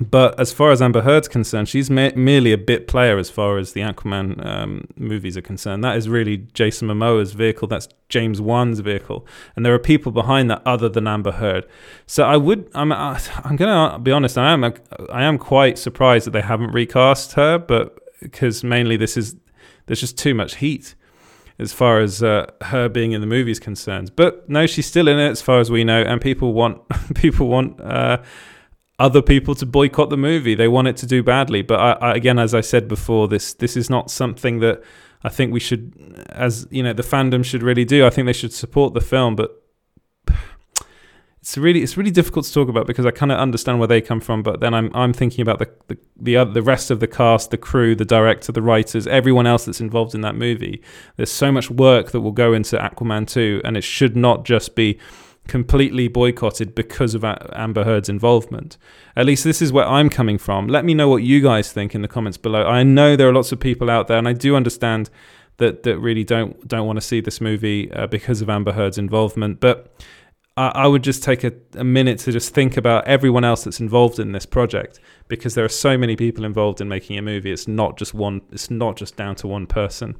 But 0.00 0.38
as 0.40 0.52
far 0.52 0.72
as 0.72 0.82
Amber 0.82 1.02
Heard's 1.02 1.28
concerned, 1.28 1.68
she's 1.68 1.90
me- 1.90 2.12
merely 2.16 2.52
a 2.52 2.58
bit 2.58 2.88
player 2.88 3.18
as 3.18 3.30
far 3.30 3.56
as 3.56 3.72
the 3.72 3.82
Aquaman 3.82 4.44
um, 4.44 4.88
movies 4.96 5.36
are 5.36 5.42
concerned. 5.42 5.84
That 5.84 5.96
is 5.96 6.08
really 6.08 6.38
Jason 6.54 6.88
Momoa's 6.88 7.32
vehicle. 7.32 7.68
That's 7.68 7.88
James 8.08 8.40
Wan's 8.40 8.80
vehicle, 8.80 9.26
and 9.54 9.64
there 9.64 9.74
are 9.74 9.78
people 9.78 10.10
behind 10.10 10.50
that 10.50 10.62
other 10.66 10.88
than 10.88 11.06
Amber 11.06 11.32
Heard. 11.32 11.66
So 12.06 12.24
I 12.24 12.36
would, 12.36 12.68
I'm, 12.74 12.92
I'm 12.92 13.56
gonna 13.56 13.98
be 13.98 14.10
honest. 14.10 14.38
I 14.38 14.52
am, 14.52 14.64
I 14.64 15.22
am 15.22 15.38
quite 15.38 15.78
surprised 15.78 16.26
that 16.26 16.32
they 16.32 16.42
haven't 16.42 16.72
recast 16.72 17.34
her, 17.34 17.58
but 17.58 17.98
because 18.30 18.64
mainly 18.64 18.96
this 18.96 19.16
is 19.16 19.36
there's 19.86 20.00
just 20.00 20.18
too 20.18 20.34
much 20.34 20.56
heat 20.56 20.94
as 21.58 21.72
far 21.72 22.00
as 22.00 22.22
uh, 22.22 22.50
her 22.62 22.88
being 22.88 23.12
in 23.12 23.20
the 23.20 23.26
movie 23.26 23.50
is 23.50 23.58
concerned. 23.58 24.12
But 24.14 24.48
no, 24.48 24.66
she's 24.66 24.86
still 24.86 25.08
in 25.08 25.18
it 25.18 25.30
as 25.30 25.40
far 25.40 25.60
as 25.60 25.70
we 25.70 25.84
know, 25.84 26.02
and 26.02 26.20
people 26.20 26.52
want 26.52 26.82
people 27.14 27.48
want 27.48 27.80
uh, 27.80 28.18
other 28.98 29.22
people 29.22 29.54
to 29.56 29.66
boycott 29.66 30.10
the 30.10 30.16
movie. 30.16 30.54
They 30.54 30.68
want 30.68 30.88
it 30.88 30.96
to 30.98 31.06
do 31.06 31.22
badly. 31.22 31.62
But 31.62 31.80
I, 31.80 31.92
I, 31.92 32.14
again, 32.14 32.38
as 32.38 32.54
I 32.54 32.60
said 32.60 32.88
before, 32.88 33.28
this 33.28 33.54
this 33.54 33.76
is 33.76 33.88
not 33.88 34.10
something 34.10 34.60
that 34.60 34.82
I 35.22 35.28
think 35.28 35.52
we 35.52 35.60
should, 35.60 36.24
as 36.28 36.66
you 36.70 36.82
know, 36.82 36.92
the 36.92 37.02
fandom 37.02 37.44
should 37.44 37.62
really 37.62 37.84
do. 37.84 38.06
I 38.06 38.10
think 38.10 38.26
they 38.26 38.32
should 38.32 38.52
support 38.52 38.94
the 38.94 39.00
film, 39.00 39.36
but 39.36 39.62
it's 41.46 41.56
really 41.56 41.80
it's 41.80 41.96
really 41.96 42.10
difficult 42.10 42.44
to 42.44 42.52
talk 42.52 42.68
about 42.68 42.88
because 42.88 43.06
I 43.06 43.12
kind 43.12 43.30
of 43.30 43.38
understand 43.38 43.78
where 43.78 43.86
they 43.86 44.00
come 44.00 44.18
from, 44.18 44.42
but 44.42 44.58
then 44.58 44.74
I'm 44.74 44.90
I'm 44.96 45.12
thinking 45.12 45.42
about 45.42 45.60
the 45.60 45.70
the 45.86 45.96
the, 46.16 46.36
other, 46.36 46.50
the 46.50 46.62
rest 46.62 46.90
of 46.90 46.98
the 46.98 47.06
cast, 47.06 47.52
the 47.52 47.56
crew, 47.56 47.94
the 47.94 48.04
director, 48.04 48.50
the 48.50 48.62
writers, 48.62 49.06
everyone 49.06 49.46
else 49.46 49.66
that's 49.66 49.80
involved 49.80 50.12
in 50.12 50.22
that 50.22 50.34
movie. 50.34 50.82
There's 51.14 51.30
so 51.30 51.52
much 51.52 51.70
work 51.70 52.10
that 52.10 52.20
will 52.22 52.32
go 52.32 52.52
into 52.52 52.76
Aquaman 52.76 53.28
2, 53.28 53.60
and 53.64 53.76
it 53.76 53.84
should 53.84 54.16
not 54.16 54.44
just 54.44 54.74
be 54.74 54.98
completely 55.46 56.08
boycotted 56.08 56.74
because 56.74 57.14
of 57.14 57.24
Amber 57.24 57.84
Heard's 57.84 58.08
involvement. 58.08 58.76
At 59.14 59.26
least 59.26 59.44
this 59.44 59.62
is 59.62 59.72
where 59.72 59.86
I'm 59.86 60.10
coming 60.10 60.38
from. 60.38 60.66
Let 60.66 60.84
me 60.84 60.94
know 60.94 61.08
what 61.08 61.22
you 61.22 61.40
guys 61.40 61.72
think 61.72 61.94
in 61.94 62.02
the 62.02 62.08
comments 62.08 62.38
below. 62.38 62.64
I 62.66 62.82
know 62.82 63.14
there 63.14 63.28
are 63.28 63.32
lots 63.32 63.52
of 63.52 63.60
people 63.60 63.88
out 63.88 64.08
there, 64.08 64.18
and 64.18 64.26
I 64.26 64.32
do 64.32 64.56
understand 64.56 65.10
that 65.58 65.84
that 65.84 65.98
really 65.98 66.24
don't 66.24 66.66
don't 66.66 66.88
want 66.88 66.96
to 66.96 67.06
see 67.06 67.20
this 67.20 67.40
movie 67.40 67.92
uh, 67.92 68.08
because 68.08 68.42
of 68.42 68.50
Amber 68.50 68.72
Heard's 68.72 68.98
involvement, 68.98 69.60
but 69.60 69.92
I, 70.58 70.86
would 70.86 71.02
just 71.02 71.22
take 71.22 71.44
a, 71.44 71.52
a 71.74 71.84
minute 71.84 72.18
to 72.20 72.32
just 72.32 72.54
think 72.54 72.78
about 72.78 73.06
everyone 73.06 73.44
else 73.44 73.64
that's 73.64 73.78
involved 73.78 74.18
in 74.18 74.32
this 74.32 74.46
project 74.46 75.00
because 75.28 75.54
there 75.54 75.66
are 75.66 75.68
so 75.68 75.98
many 75.98 76.16
people 76.16 76.46
involved 76.46 76.80
in 76.80 76.88
making 76.88 77.18
a 77.18 77.22
movie. 77.22 77.52
It's 77.52 77.68
not 77.68 77.98
just 77.98 78.14
one. 78.14 78.40
It's 78.50 78.70
not 78.70 78.96
just 78.96 79.16
down 79.16 79.34
to 79.36 79.46
one 79.48 79.66
person. 79.66 80.16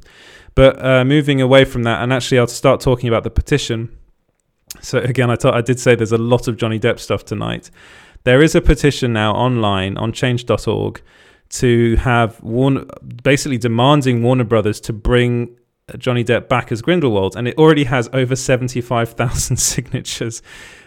But 0.54 0.84
uh, 0.84 1.06
moving 1.06 1.40
away 1.40 1.64
from 1.64 1.84
that, 1.84 2.02
and 2.02 2.12
actually, 2.12 2.38
I'll 2.38 2.48
start 2.48 2.82
talking 2.82 3.08
about 3.08 3.24
the 3.24 3.30
petition. 3.30 3.96
So 4.82 4.98
again, 4.98 5.30
I, 5.30 5.36
I 5.44 5.62
did 5.62 5.80
say 5.80 5.94
there's 5.94 6.12
a 6.12 6.18
lot 6.18 6.48
of 6.48 6.58
Johnny 6.58 6.78
Depp 6.78 6.98
stuff 6.98 7.24
tonight. 7.24 7.70
There 8.24 8.42
is 8.42 8.54
a 8.54 8.60
petition 8.60 9.14
now 9.14 9.32
online 9.32 9.96
on 9.96 10.12
Change.org 10.12 11.00
to 11.48 11.96
have 11.96 12.42
Warner, 12.42 12.84
basically 13.22 13.56
demanding 13.56 14.22
Warner 14.22 14.44
Brothers 14.44 14.80
to 14.82 14.92
bring 14.92 15.56
Johnny 15.98 16.24
Depp 16.24 16.48
back 16.48 16.72
as 16.72 16.82
Grindelwald, 16.82 17.36
and 17.36 17.46
it 17.46 17.56
already 17.56 17.84
has 17.84 18.08
over 18.12 18.34
75,000 18.34 19.56
signatures. 19.56 20.42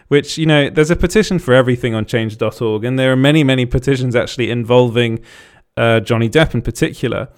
Which, 0.10 0.40
you 0.40 0.48
know, 0.48 0.70
there's 0.72 0.90
a 0.90 0.96
petition 0.96 1.38
for 1.38 1.54
everything 1.54 1.94
on 1.94 2.06
change.org, 2.06 2.84
and 2.84 2.98
there 2.98 3.12
are 3.12 3.16
many, 3.16 3.44
many 3.44 3.66
petitions 3.66 4.16
actually 4.16 4.50
involving 4.50 5.20
uh, 5.78 6.00
Johnny 6.00 6.28
Depp 6.28 6.54
in 6.56 6.64
particular. 6.64 7.30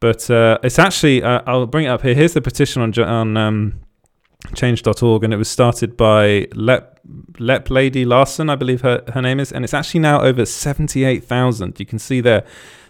But 0.00 0.28
uh, 0.28 0.58
it's 0.62 0.78
actually, 0.78 1.22
uh, 1.22 1.42
I'll 1.46 1.66
bring 1.66 1.86
it 1.86 1.88
up 1.88 2.02
here. 2.02 2.14
Here's 2.14 2.34
the 2.34 2.42
petition 2.42 2.82
on, 2.82 2.98
on 2.98 3.36
um, 3.36 3.80
change.org, 4.54 5.24
and 5.24 5.32
it 5.32 5.36
was 5.36 5.48
started 5.48 5.96
by 5.96 6.48
Lep, 6.52 7.00
Lep 7.38 7.70
Lady 7.70 8.04
Larson, 8.04 8.50
I 8.50 8.56
believe 8.56 8.80
her, 8.82 9.04
her 9.14 9.22
name 9.22 9.40
is, 9.40 9.52
and 9.52 9.64
it's 9.64 9.72
actually 9.72 10.00
now 10.00 10.20
over 10.20 10.44
78,000. 10.44 11.78
You 11.78 11.86
can 11.86 11.98
see 11.98 12.20
there 12.20 12.44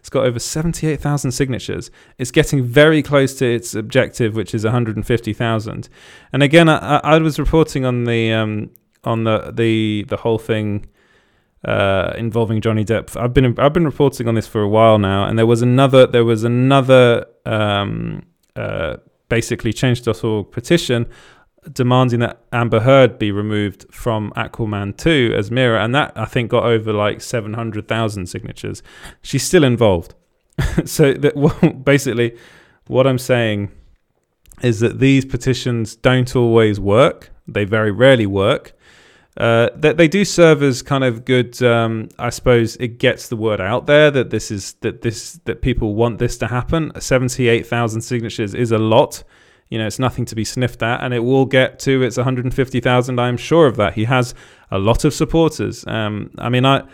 it's 0.07 0.11
got 0.11 0.25
over 0.25 0.39
78,000 0.39 1.33
signatures. 1.33 1.91
It's 2.17 2.31
getting 2.31 2.63
very 2.63 3.03
close 3.03 3.35
to 3.41 3.45
its 3.45 3.75
objective, 3.75 4.37
which 4.37 4.55
is 4.55 4.63
150,000. 4.63 5.89
And 6.33 6.43
again, 6.45 6.69
I, 6.69 6.99
I, 7.03 7.19
was 7.19 7.41
reporting 7.41 7.85
on 7.85 8.05
the 8.05 8.33
um, 8.33 8.71
on 9.03 9.25
the 9.25 9.51
the 9.53 10.05
the 10.07 10.19
whole 10.19 10.39
thing 10.39 10.87
uh, 11.65 12.13
involving 12.17 12.61
Johnny 12.61 12.85
Depp. 12.85 13.21
I've 13.21 13.35
been 13.35 13.59
I've 13.59 13.73
been 13.73 13.85
reporting 13.85 14.29
on 14.29 14.37
this 14.37 14.47
for 14.47 14.63
a 14.63 14.69
while 14.69 15.01
now, 15.01 15.25
and 15.25 15.37
there 15.37 15.45
was 15.45 15.61
another 15.61 16.07
there 16.07 16.25
was 16.25 16.45
another 16.45 17.27
um, 17.45 18.27
uh, 18.55 18.99
basically 19.29 19.73
change.org 19.73 20.53
petition 20.53 21.07
demanding 21.73 22.21
that 22.21 22.41
Amber 22.53 22.81
Heard 22.81 23.19
be 23.19 23.31
removed 23.31 23.87
from 23.91 24.33
Aquaman 24.37 24.97
2 24.97 25.33
as 25.37 25.51
Mera, 25.51 25.83
and 25.83 25.95
that 25.95 26.13
I 26.17 26.25
think 26.25 26.51
got 26.51 26.65
over 26.65 26.93
like 26.93 27.21
700,000 27.21 28.27
signatures. 28.27 28.83
She's 29.23 29.43
still 29.43 29.65
involved. 29.65 30.15
so 30.85 31.13
that 31.13 31.37
well, 31.37 31.73
basically, 31.73 32.37
what 32.87 33.07
I'm 33.07 33.19
saying 33.19 33.71
is 34.63 34.81
that 34.81 34.99
these 34.99 35.25
petitions 35.25 35.97
don't 35.97 36.35
always 36.35 36.81
work. 36.81 37.31
They 37.47 37.65
very 37.65 37.91
rarely 37.91 38.27
work. 38.27 38.73
Uh, 39.37 39.69
that 39.77 39.99
they 39.99 40.09
do 40.09 40.25
serve 40.25 40.63
as 40.63 40.81
kind 40.81 41.05
of 41.05 41.27
good. 41.27 41.63
Um, 41.63 42.09
I 42.19 42.31
suppose 42.31 42.77
it 42.77 42.99
gets 42.99 43.29
the 43.29 43.37
word 43.37 43.61
out 43.61 43.87
there 43.87 44.11
that 44.11 44.31
this 44.31 44.51
is 44.51 44.75
that 44.81 45.03
this 45.03 45.39
that 45.45 45.61
people 45.61 45.95
want 45.95 46.19
this 46.19 46.39
to 46.39 46.47
happen. 46.47 46.91
Seventy 47.01 47.49
eight 47.49 47.67
thousand 47.67 48.01
signatures 48.01 48.55
is 48.55 48.73
a 48.73 48.79
lot 48.79 49.25
you 49.69 49.79
know, 49.79 49.87
it's 49.87 49.99
nothing 49.99 50.25
to 50.27 50.35
be 50.35 50.45
sniffed 50.45 50.83
at, 50.83 51.03
and 51.03 51.13
it 51.13 51.21
will 51.21 51.45
get 51.45 51.79
to 51.81 52.03
its 52.03 52.17
150,000. 52.17 53.19
I'm 53.19 53.37
sure 53.37 53.67
of 53.67 53.77
that. 53.77 53.95
He 53.95 54.05
has 54.05 54.35
a 54.71 54.79
lot 54.79 55.05
of 55.05 55.13
supporters. 55.13 55.87
Um, 55.87 56.31
I 56.39 56.49
mean, 56.49 56.65
I 56.65 56.85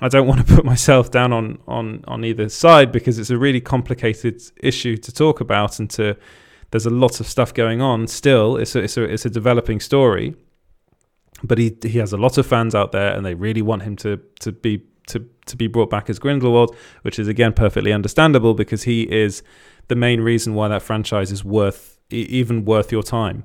I 0.00 0.08
don't 0.08 0.26
want 0.26 0.46
to 0.46 0.54
put 0.54 0.64
myself 0.64 1.10
down 1.10 1.32
on 1.32 1.58
on 1.66 2.04
on 2.06 2.24
either 2.24 2.48
side 2.48 2.92
because 2.92 3.18
it's 3.18 3.30
a 3.30 3.38
really 3.38 3.60
complicated 3.60 4.42
issue 4.58 4.96
to 4.98 5.12
talk 5.12 5.40
about, 5.40 5.78
and 5.78 5.88
to 5.90 6.16
there's 6.70 6.86
a 6.86 6.90
lot 6.90 7.20
of 7.20 7.26
stuff 7.26 7.54
going 7.54 7.80
on. 7.80 8.06
Still, 8.06 8.56
it's 8.56 8.74
a, 8.74 8.80
it's 8.80 8.96
a 8.96 9.04
it's 9.04 9.24
a 9.24 9.30
developing 9.30 9.80
story, 9.80 10.34
but 11.42 11.58
he 11.58 11.76
he 11.82 11.98
has 11.98 12.12
a 12.12 12.18
lot 12.18 12.36
of 12.38 12.46
fans 12.46 12.74
out 12.74 12.92
there, 12.92 13.14
and 13.14 13.24
they 13.24 13.34
really 13.34 13.62
want 13.62 13.82
him 13.82 13.96
to 13.96 14.20
to 14.40 14.52
be 14.52 14.82
to 15.08 15.26
to 15.46 15.56
be 15.56 15.66
brought 15.66 15.90
back 15.90 16.10
as 16.10 16.18
Grindelwald, 16.18 16.76
which 17.02 17.18
is 17.18 17.28
again 17.28 17.54
perfectly 17.54 17.92
understandable 17.92 18.54
because 18.54 18.82
he 18.82 19.02
is 19.10 19.42
the 19.88 19.96
main 19.96 20.20
reason 20.20 20.54
why 20.54 20.68
that 20.68 20.82
franchise 20.82 21.32
is 21.32 21.44
worth 21.44 21.98
even 22.10 22.64
worth 22.64 22.92
your 22.92 23.02
time. 23.02 23.44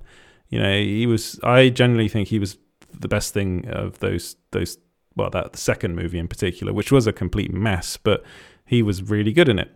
You 0.50 0.60
know, 0.60 0.78
he 0.78 1.08
was. 1.08 1.40
I 1.44 1.70
generally 1.70 2.08
think 2.08 2.28
he 2.28 2.40
was 2.40 2.58
the 2.94 3.08
best 3.08 3.34
thing 3.34 3.68
of 3.70 4.00
those 4.00 4.36
those. 4.52 4.78
Well, 5.16 5.30
that 5.30 5.56
second 5.58 5.96
movie 5.96 6.18
in 6.18 6.28
particular, 6.28 6.74
which 6.74 6.92
was 6.92 7.06
a 7.06 7.14
complete 7.14 7.54
mess, 7.54 7.98
but 7.98 8.24
he 8.66 8.82
was 8.82 9.04
really 9.04 9.32
good 9.32 9.48
in 9.48 9.60
it. 9.60 9.72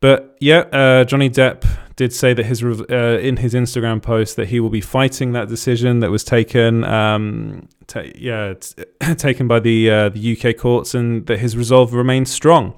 But 0.00 0.36
yeah, 0.40 0.58
uh, 0.72 1.04
Johnny 1.04 1.30
Depp 1.30 1.64
did 1.96 2.12
say 2.12 2.34
that 2.34 2.44
his 2.44 2.62
uh, 2.62 3.18
in 3.22 3.38
his 3.38 3.54
Instagram 3.54 4.02
post 4.02 4.36
that 4.36 4.48
he 4.48 4.60
will 4.60 4.70
be 4.70 4.80
fighting 4.80 5.32
that 5.32 5.48
decision 5.48 6.00
that 6.00 6.10
was 6.10 6.24
taken, 6.24 6.84
um, 6.84 7.68
yeah, 8.14 8.54
t- 8.54 8.84
taken 9.14 9.48
by 9.48 9.60
the 9.60 9.90
uh, 9.90 10.08
the 10.10 10.36
UK 10.36 10.56
courts, 10.56 10.94
and 10.94 11.26
that 11.26 11.38
his 11.38 11.56
resolve 11.56 11.94
remains 11.94 12.30
strong. 12.30 12.74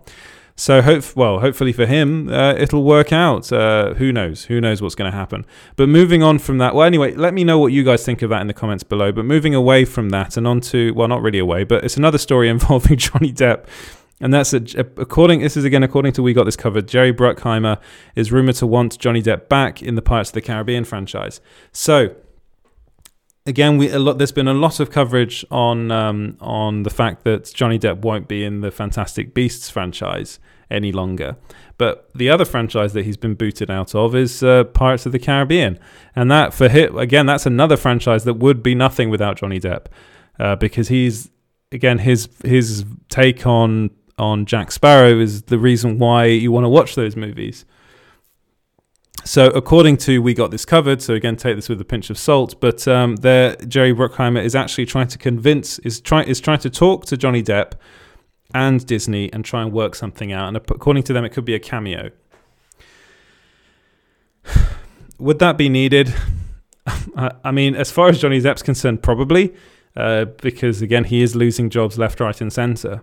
So 0.58 0.80
hope 0.80 1.14
well, 1.14 1.40
hopefully 1.40 1.72
for 1.72 1.84
him, 1.84 2.28
uh, 2.28 2.54
it'll 2.54 2.82
work 2.82 3.12
out. 3.12 3.52
Uh, 3.52 3.92
who 3.94 4.10
knows? 4.10 4.46
Who 4.46 4.60
knows 4.60 4.80
what's 4.80 4.94
going 4.94 5.10
to 5.10 5.16
happen? 5.16 5.44
But 5.76 5.90
moving 5.90 6.22
on 6.22 6.38
from 6.38 6.56
that, 6.58 6.74
well, 6.74 6.86
anyway, 6.86 7.14
let 7.14 7.34
me 7.34 7.44
know 7.44 7.58
what 7.58 7.72
you 7.72 7.84
guys 7.84 8.04
think 8.04 8.22
of 8.22 8.30
that 8.30 8.40
in 8.40 8.46
the 8.46 8.54
comments 8.54 8.82
below. 8.82 9.12
But 9.12 9.26
moving 9.26 9.54
away 9.54 9.84
from 9.84 10.08
that 10.10 10.36
and 10.36 10.46
on 10.46 10.60
to 10.62 10.92
well, 10.94 11.08
not 11.08 11.20
really 11.20 11.38
away, 11.38 11.64
but 11.64 11.84
it's 11.84 11.98
another 11.98 12.18
story 12.18 12.48
involving 12.56 12.96
Johnny 12.96 13.32
Depp 13.32 13.66
and 14.20 14.32
that's 14.32 14.54
a, 14.54 14.62
according. 14.96 15.40
This 15.40 15.56
is 15.56 15.64
again 15.64 15.82
according 15.82 16.12
to 16.14 16.22
we 16.22 16.32
got 16.32 16.44
this 16.44 16.56
covered. 16.56 16.88
Jerry 16.88 17.12
Bruckheimer 17.12 17.78
is 18.14 18.32
rumored 18.32 18.54
to 18.56 18.66
want 18.66 18.98
Johnny 18.98 19.22
Depp 19.22 19.48
back 19.48 19.82
in 19.82 19.94
the 19.94 20.02
Pirates 20.02 20.30
of 20.30 20.34
the 20.34 20.40
Caribbean 20.40 20.84
franchise. 20.84 21.40
So 21.72 22.16
again, 23.46 23.78
we 23.78 23.90
a 23.90 23.98
lot. 23.98 24.18
There's 24.18 24.32
been 24.32 24.48
a 24.48 24.54
lot 24.54 24.80
of 24.80 24.90
coverage 24.90 25.44
on 25.50 25.90
um, 25.90 26.36
on 26.40 26.82
the 26.82 26.90
fact 26.90 27.24
that 27.24 27.52
Johnny 27.54 27.78
Depp 27.78 27.98
won't 27.98 28.28
be 28.28 28.44
in 28.44 28.60
the 28.60 28.70
Fantastic 28.70 29.34
Beasts 29.34 29.70
franchise 29.70 30.38
any 30.70 30.92
longer. 30.92 31.36
But 31.78 32.10
the 32.14 32.28
other 32.28 32.44
franchise 32.44 32.92
that 32.94 33.04
he's 33.04 33.16
been 33.16 33.34
booted 33.34 33.70
out 33.70 33.94
of 33.94 34.14
is 34.14 34.42
uh, 34.42 34.64
Pirates 34.64 35.06
of 35.06 35.12
the 35.12 35.18
Caribbean, 35.18 35.78
and 36.14 36.30
that 36.30 36.52
for 36.52 36.68
him 36.68 36.98
again, 36.98 37.26
that's 37.26 37.46
another 37.46 37.76
franchise 37.76 38.24
that 38.24 38.34
would 38.34 38.62
be 38.62 38.74
nothing 38.74 39.10
without 39.10 39.36
Johnny 39.36 39.60
Depp, 39.60 39.86
uh, 40.38 40.56
because 40.56 40.88
he's 40.88 41.30
again 41.72 41.98
his 41.98 42.28
his 42.44 42.84
take 43.08 43.46
on 43.46 43.90
on 44.18 44.46
Jack 44.46 44.72
Sparrow 44.72 45.18
is 45.18 45.42
the 45.42 45.58
reason 45.58 45.98
why 45.98 46.24
you 46.24 46.50
want 46.50 46.64
to 46.64 46.70
watch 46.70 46.94
those 46.94 47.16
movies. 47.16 47.64
So, 49.26 49.48
according 49.48 49.96
to 49.98 50.22
We 50.22 50.34
Got 50.34 50.52
This 50.52 50.64
Covered, 50.64 51.02
so 51.02 51.14
again, 51.14 51.34
take 51.34 51.56
this 51.56 51.68
with 51.68 51.80
a 51.80 51.84
pinch 51.84 52.10
of 52.10 52.16
salt, 52.16 52.60
but 52.60 52.86
um, 52.86 53.16
there, 53.16 53.56
Jerry 53.56 53.92
Bruckheimer 53.92 54.40
is 54.40 54.54
actually 54.54 54.86
trying 54.86 55.08
to 55.08 55.18
convince, 55.18 55.80
is, 55.80 56.00
try, 56.00 56.22
is 56.22 56.40
trying 56.40 56.60
to 56.60 56.70
talk 56.70 57.06
to 57.06 57.16
Johnny 57.16 57.42
Depp 57.42 57.72
and 58.54 58.86
Disney 58.86 59.32
and 59.32 59.44
try 59.44 59.62
and 59.62 59.72
work 59.72 59.96
something 59.96 60.32
out. 60.32 60.46
And 60.46 60.56
according 60.56 61.02
to 61.02 61.12
them, 61.12 61.24
it 61.24 61.30
could 61.30 61.44
be 61.44 61.56
a 61.56 61.58
cameo. 61.58 62.12
Would 65.18 65.40
that 65.40 65.58
be 65.58 65.68
needed? 65.68 66.14
I 67.16 67.50
mean, 67.50 67.74
as 67.74 67.90
far 67.90 68.08
as 68.08 68.20
Johnny 68.20 68.40
Depp's 68.40 68.62
concerned, 68.62 69.02
probably, 69.02 69.52
uh, 69.96 70.26
because 70.40 70.82
again, 70.82 71.02
he 71.02 71.20
is 71.20 71.34
losing 71.34 71.68
jobs 71.68 71.98
left, 71.98 72.20
right, 72.20 72.40
and 72.40 72.52
center. 72.52 73.02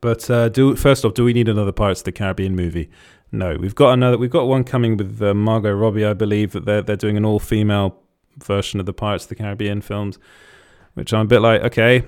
But 0.00 0.28
uh, 0.28 0.48
do 0.48 0.74
first 0.74 1.04
off, 1.04 1.14
do 1.14 1.24
we 1.24 1.32
need 1.32 1.48
another 1.48 1.72
Pirates 1.72 2.00
of 2.00 2.04
the 2.04 2.12
Caribbean 2.12 2.56
movie? 2.56 2.90
No, 3.30 3.56
we've 3.56 3.74
got 3.74 3.92
another. 3.92 4.16
We've 4.16 4.30
got 4.30 4.46
one 4.46 4.64
coming 4.64 4.96
with 4.96 5.20
uh, 5.20 5.34
Margot 5.34 5.72
Robbie, 5.72 6.04
I 6.04 6.14
believe 6.14 6.52
that 6.52 6.64
they're 6.64 6.82
they're 6.82 6.96
doing 6.96 7.16
an 7.16 7.24
all 7.24 7.38
female 7.38 8.00
version 8.38 8.80
of 8.80 8.86
the 8.86 8.92
Pirates 8.92 9.24
of 9.24 9.28
the 9.28 9.34
Caribbean 9.34 9.80
films, 9.82 10.18
which 10.94 11.12
I'm 11.12 11.26
a 11.26 11.28
bit 11.28 11.40
like, 11.40 11.62
okay. 11.62 12.04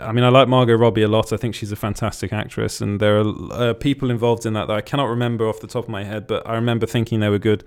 I 0.00 0.12
mean, 0.12 0.24
I 0.24 0.28
like 0.28 0.48
Margot 0.48 0.74
Robbie 0.74 1.02
a 1.02 1.08
lot. 1.08 1.32
I 1.32 1.36
think 1.36 1.54
she's 1.54 1.72
a 1.72 1.76
fantastic 1.76 2.32
actress, 2.32 2.80
and 2.80 3.00
there 3.00 3.20
are 3.20 3.52
uh, 3.52 3.74
people 3.74 4.10
involved 4.10 4.44
in 4.44 4.52
that 4.54 4.68
that 4.68 4.76
I 4.76 4.80
cannot 4.80 5.06
remember 5.06 5.48
off 5.48 5.60
the 5.60 5.66
top 5.66 5.84
of 5.84 5.90
my 5.90 6.04
head, 6.04 6.26
but 6.26 6.46
I 6.46 6.54
remember 6.54 6.86
thinking 6.86 7.20
they 7.20 7.28
were 7.28 7.38
good. 7.38 7.64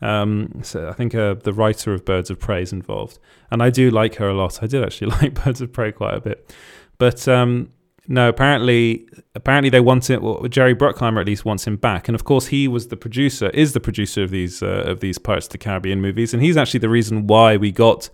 Um, 0.00 0.60
so 0.62 0.88
I 0.88 0.92
think 0.92 1.14
uh, 1.14 1.34
the 1.34 1.52
writer 1.52 1.94
of 1.94 2.04
Birds 2.04 2.28
of 2.28 2.40
Prey 2.40 2.62
is 2.62 2.72
involved, 2.72 3.18
and 3.50 3.62
I 3.62 3.70
do 3.70 3.90
like 3.90 4.16
her 4.16 4.28
a 4.28 4.34
lot. 4.34 4.62
I 4.62 4.66
did 4.66 4.84
actually 4.84 5.10
like 5.22 5.44
Birds 5.44 5.60
of 5.60 5.72
Prey 5.72 5.90
quite 5.90 6.14
a 6.14 6.20
bit, 6.20 6.54
but 6.98 7.26
um, 7.26 7.70
no, 8.08 8.28
apparently, 8.28 9.06
apparently 9.34 9.70
they 9.70 9.80
want 9.80 10.10
it. 10.10 10.22
Well, 10.22 10.42
Jerry 10.48 10.74
Bruckheimer 10.74 11.20
at 11.20 11.26
least 11.26 11.44
wants 11.44 11.66
him 11.66 11.76
back, 11.76 12.08
and 12.08 12.14
of 12.14 12.24
course 12.24 12.46
he 12.46 12.66
was 12.66 12.88
the 12.88 12.96
producer, 12.96 13.50
is 13.50 13.72
the 13.72 13.80
producer 13.80 14.22
of 14.22 14.30
these 14.30 14.62
uh, 14.62 14.84
of 14.86 15.00
these 15.00 15.18
Pirates 15.18 15.46
of 15.46 15.52
the 15.52 15.58
Caribbean 15.58 16.00
movies, 16.00 16.34
and 16.34 16.42
he's 16.42 16.56
actually 16.56 16.80
the 16.80 16.88
reason 16.88 17.26
why 17.26 17.56
we 17.56 17.70
got 17.70 18.10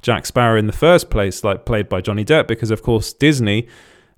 Jack 0.00 0.26
Sparrow 0.26 0.58
in 0.58 0.66
the 0.66 0.72
first 0.72 1.10
place, 1.10 1.42
like 1.42 1.64
played 1.64 1.88
by 1.88 2.00
Johnny 2.00 2.24
Depp, 2.24 2.46
because 2.46 2.70
of 2.70 2.82
course 2.82 3.12
Disney. 3.12 3.68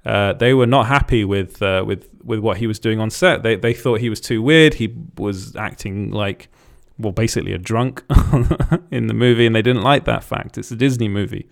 Uh, 0.04 0.34
they 0.34 0.52
were 0.52 0.66
not 0.66 0.86
happy 0.86 1.24
with 1.24 1.62
uh, 1.62 1.82
with 1.86 2.10
with 2.22 2.40
what 2.40 2.58
he 2.58 2.66
was 2.66 2.78
doing 2.78 3.00
on 3.00 3.08
set. 3.08 3.42
They 3.42 3.56
they 3.56 3.72
thought 3.72 4.00
he 4.00 4.10
was 4.10 4.20
too 4.20 4.42
weird. 4.42 4.74
He 4.74 4.94
was 5.16 5.56
acting 5.56 6.10
like 6.10 6.48
well, 6.98 7.12
basically 7.12 7.52
a 7.52 7.58
drunk 7.58 8.04
in 8.90 9.06
the 9.06 9.14
movie, 9.14 9.46
and 9.46 9.54
they 9.54 9.62
didn't 9.62 9.82
like 9.82 10.04
that 10.04 10.22
fact. 10.22 10.58
It's 10.58 10.70
a 10.70 10.76
Disney 10.76 11.08
movie. 11.08 11.48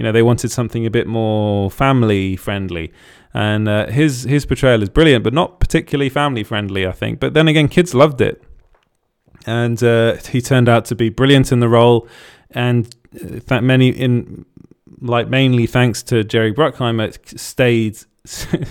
You 0.00 0.04
know, 0.04 0.12
they 0.12 0.22
wanted 0.22 0.50
something 0.50 0.86
a 0.86 0.90
bit 0.90 1.06
more 1.06 1.70
family 1.70 2.34
friendly. 2.34 2.90
And 3.34 3.68
uh, 3.68 3.88
his 3.88 4.22
his 4.22 4.46
portrayal 4.46 4.82
is 4.82 4.88
brilliant, 4.88 5.22
but 5.22 5.34
not 5.34 5.60
particularly 5.60 6.08
family 6.08 6.42
friendly, 6.42 6.86
I 6.86 6.92
think. 6.92 7.20
But 7.20 7.34
then 7.34 7.48
again, 7.48 7.68
kids 7.68 7.94
loved 7.94 8.22
it, 8.22 8.42
and 9.44 9.82
uh, 9.82 10.14
he 10.14 10.40
turned 10.40 10.70
out 10.70 10.86
to 10.86 10.94
be 10.94 11.10
brilliant 11.10 11.52
in 11.52 11.60
the 11.60 11.68
role. 11.68 12.08
And 12.52 12.86
uh, 13.14 13.40
that 13.48 13.62
many 13.62 13.90
in 13.90 14.46
like 15.02 15.28
mainly 15.28 15.66
thanks 15.66 16.02
to 16.04 16.24
Jerry 16.24 16.54
Bruckheimer 16.54 17.38
stayed 17.38 17.98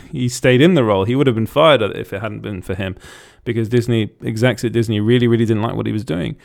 he 0.11 0.29
stayed 0.29 0.61
in 0.61 0.73
the 0.73 0.83
role. 0.83 1.05
He 1.05 1.15
would 1.15 1.27
have 1.27 1.35
been 1.35 1.45
fired 1.45 1.83
if 1.83 2.11
it 2.11 2.21
hadn't 2.21 2.41
been 2.41 2.63
for 2.63 2.73
him, 2.73 2.95
because 3.43 3.69
Disney 3.69 4.09
execs 4.23 4.65
at 4.65 4.71
Disney 4.71 4.99
really 4.99 5.27
really 5.27 5.45
didn't 5.45 5.61
like 5.61 5.75
what 5.75 5.85
he 5.85 5.91
was 5.91 6.03
doing. 6.03 6.37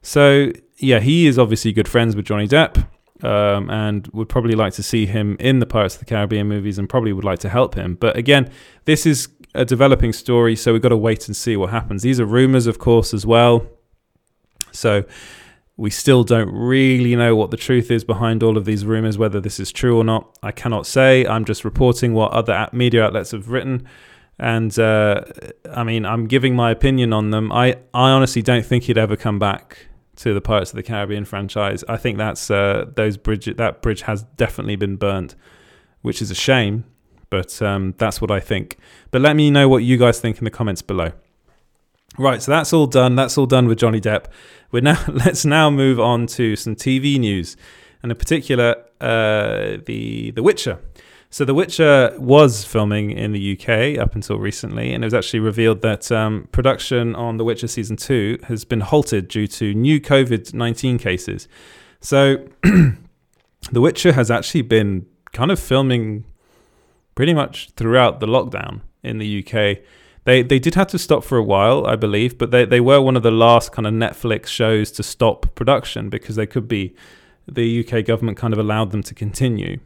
So 0.00 0.52
yeah, 0.76 1.00
he 1.00 1.26
is 1.26 1.40
obviously 1.40 1.72
good 1.72 1.88
friends 1.88 2.14
with 2.14 2.24
Johnny 2.24 2.46
Depp 2.46 2.86
um, 3.22 3.70
and 3.70 4.06
would 4.08 4.28
probably 4.28 4.54
like 4.54 4.72
to 4.74 4.82
see 4.82 5.06
him 5.06 5.36
in 5.40 5.58
the 5.58 5.66
Pirates 5.66 5.94
of 5.94 6.00
the 6.00 6.06
Caribbean 6.06 6.46
movies 6.46 6.78
and 6.78 6.88
probably 6.88 7.12
would 7.12 7.24
like 7.24 7.38
to 7.40 7.48
help 7.48 7.74
him. 7.74 7.94
But 7.94 8.16
again, 8.16 8.50
this 8.84 9.06
is 9.06 9.28
a 9.54 9.64
developing 9.64 10.12
story, 10.12 10.54
so 10.56 10.72
we've 10.72 10.82
got 10.82 10.90
to 10.90 10.96
wait 10.96 11.26
and 11.26 11.36
see 11.36 11.56
what 11.56 11.70
happens. 11.70 12.02
These 12.02 12.20
are 12.20 12.26
rumors, 12.26 12.66
of 12.66 12.78
course, 12.78 13.12
as 13.12 13.26
well. 13.26 13.66
So 14.72 15.04
we 15.76 15.90
still 15.90 16.24
don't 16.24 16.52
really 16.52 17.16
know 17.16 17.34
what 17.34 17.50
the 17.50 17.56
truth 17.56 17.90
is 17.90 18.04
behind 18.04 18.42
all 18.42 18.56
of 18.56 18.64
these 18.64 18.84
rumors, 18.84 19.16
whether 19.16 19.40
this 19.40 19.58
is 19.58 19.72
true 19.72 19.96
or 19.96 20.04
not. 20.04 20.38
I 20.42 20.52
cannot 20.52 20.86
say. 20.86 21.26
I'm 21.26 21.44
just 21.44 21.64
reporting 21.64 22.14
what 22.14 22.32
other 22.32 22.68
media 22.72 23.04
outlets 23.04 23.30
have 23.30 23.48
written. 23.48 23.86
And 24.38 24.76
uh, 24.78 25.24
I 25.72 25.82
mean, 25.82 26.04
I'm 26.04 26.26
giving 26.26 26.54
my 26.54 26.70
opinion 26.70 27.12
on 27.12 27.30
them. 27.30 27.50
I, 27.50 27.76
I 27.92 28.10
honestly 28.10 28.42
don't 28.42 28.64
think 28.64 28.84
he'd 28.84 28.98
ever 28.98 29.16
come 29.16 29.38
back 29.38 29.88
to 30.18 30.34
the 30.34 30.40
Pirates 30.40 30.70
of 30.70 30.76
the 30.76 30.82
Caribbean 30.82 31.24
franchise. 31.24 31.84
I 31.88 31.96
think 31.96 32.18
that's 32.18 32.50
uh, 32.50 32.86
those 32.94 33.16
bridge 33.16 33.46
that 33.46 33.82
bridge 33.82 34.02
has 34.02 34.24
definitely 34.36 34.76
been 34.76 34.96
burnt, 34.96 35.34
which 36.02 36.20
is 36.20 36.30
a 36.30 36.34
shame. 36.34 36.84
But 37.30 37.60
um, 37.60 37.94
that's 37.98 38.20
what 38.20 38.30
I 38.30 38.40
think. 38.40 38.78
But 39.10 39.20
let 39.20 39.36
me 39.36 39.50
know 39.50 39.68
what 39.68 39.84
you 39.84 39.96
guys 39.96 40.18
think 40.18 40.38
in 40.38 40.44
the 40.44 40.50
comments 40.50 40.82
below. 40.82 41.12
Right, 42.16 42.42
so 42.42 42.50
that's 42.50 42.72
all 42.72 42.86
done. 42.86 43.16
That's 43.16 43.38
all 43.38 43.46
done 43.46 43.68
with 43.68 43.78
Johnny 43.78 44.00
Depp. 44.00 44.24
We're 44.72 44.82
now 44.82 45.04
let's 45.08 45.44
now 45.44 45.70
move 45.70 46.00
on 46.00 46.26
to 46.28 46.56
some 46.56 46.74
TV 46.74 47.18
news, 47.18 47.56
and 48.02 48.10
in 48.10 48.18
particular, 48.18 48.76
uh, 49.00 49.78
the 49.86 50.32
The 50.32 50.42
Witcher. 50.42 50.80
So, 51.30 51.44
The 51.44 51.52
Witcher 51.52 52.14
was 52.18 52.64
filming 52.64 53.10
in 53.10 53.32
the 53.32 53.52
UK 53.52 54.00
up 54.02 54.14
until 54.14 54.38
recently, 54.38 54.94
and 54.94 55.04
it 55.04 55.06
was 55.06 55.14
actually 55.14 55.40
revealed 55.40 55.82
that 55.82 56.10
um, 56.10 56.48
production 56.52 57.14
on 57.14 57.36
The 57.36 57.44
Witcher 57.44 57.68
season 57.68 57.96
two 57.96 58.38
has 58.44 58.64
been 58.64 58.80
halted 58.80 59.28
due 59.28 59.46
to 59.48 59.74
new 59.74 60.00
COVID 60.00 60.54
19 60.54 60.98
cases. 60.98 61.48
So, 62.00 62.48
The 63.70 63.80
Witcher 63.80 64.12
has 64.12 64.30
actually 64.30 64.62
been 64.62 65.06
kind 65.32 65.50
of 65.50 65.60
filming 65.60 66.24
pretty 67.14 67.34
much 67.34 67.70
throughout 67.76 68.20
the 68.20 68.26
lockdown 68.26 68.80
in 69.02 69.18
the 69.18 69.44
UK. 69.44 69.78
They, 70.24 70.42
they 70.42 70.58
did 70.58 70.74
have 70.74 70.86
to 70.88 70.98
stop 70.98 71.24
for 71.24 71.36
a 71.36 71.42
while, 71.42 71.86
I 71.86 71.96
believe, 71.96 72.38
but 72.38 72.50
they, 72.50 72.64
they 72.64 72.80
were 72.80 73.00
one 73.00 73.16
of 73.16 73.22
the 73.22 73.30
last 73.30 73.72
kind 73.72 73.86
of 73.86 73.92
Netflix 73.92 74.46
shows 74.46 74.90
to 74.92 75.02
stop 75.02 75.54
production 75.54 76.08
because 76.08 76.36
they 76.36 76.46
could 76.46 76.68
be, 76.68 76.94
the 77.46 77.84
UK 77.84 78.04
government 78.04 78.36
kind 78.38 78.52
of 78.52 78.58
allowed 78.58 78.90
them 78.90 79.02
to 79.02 79.14
continue. 79.14 79.78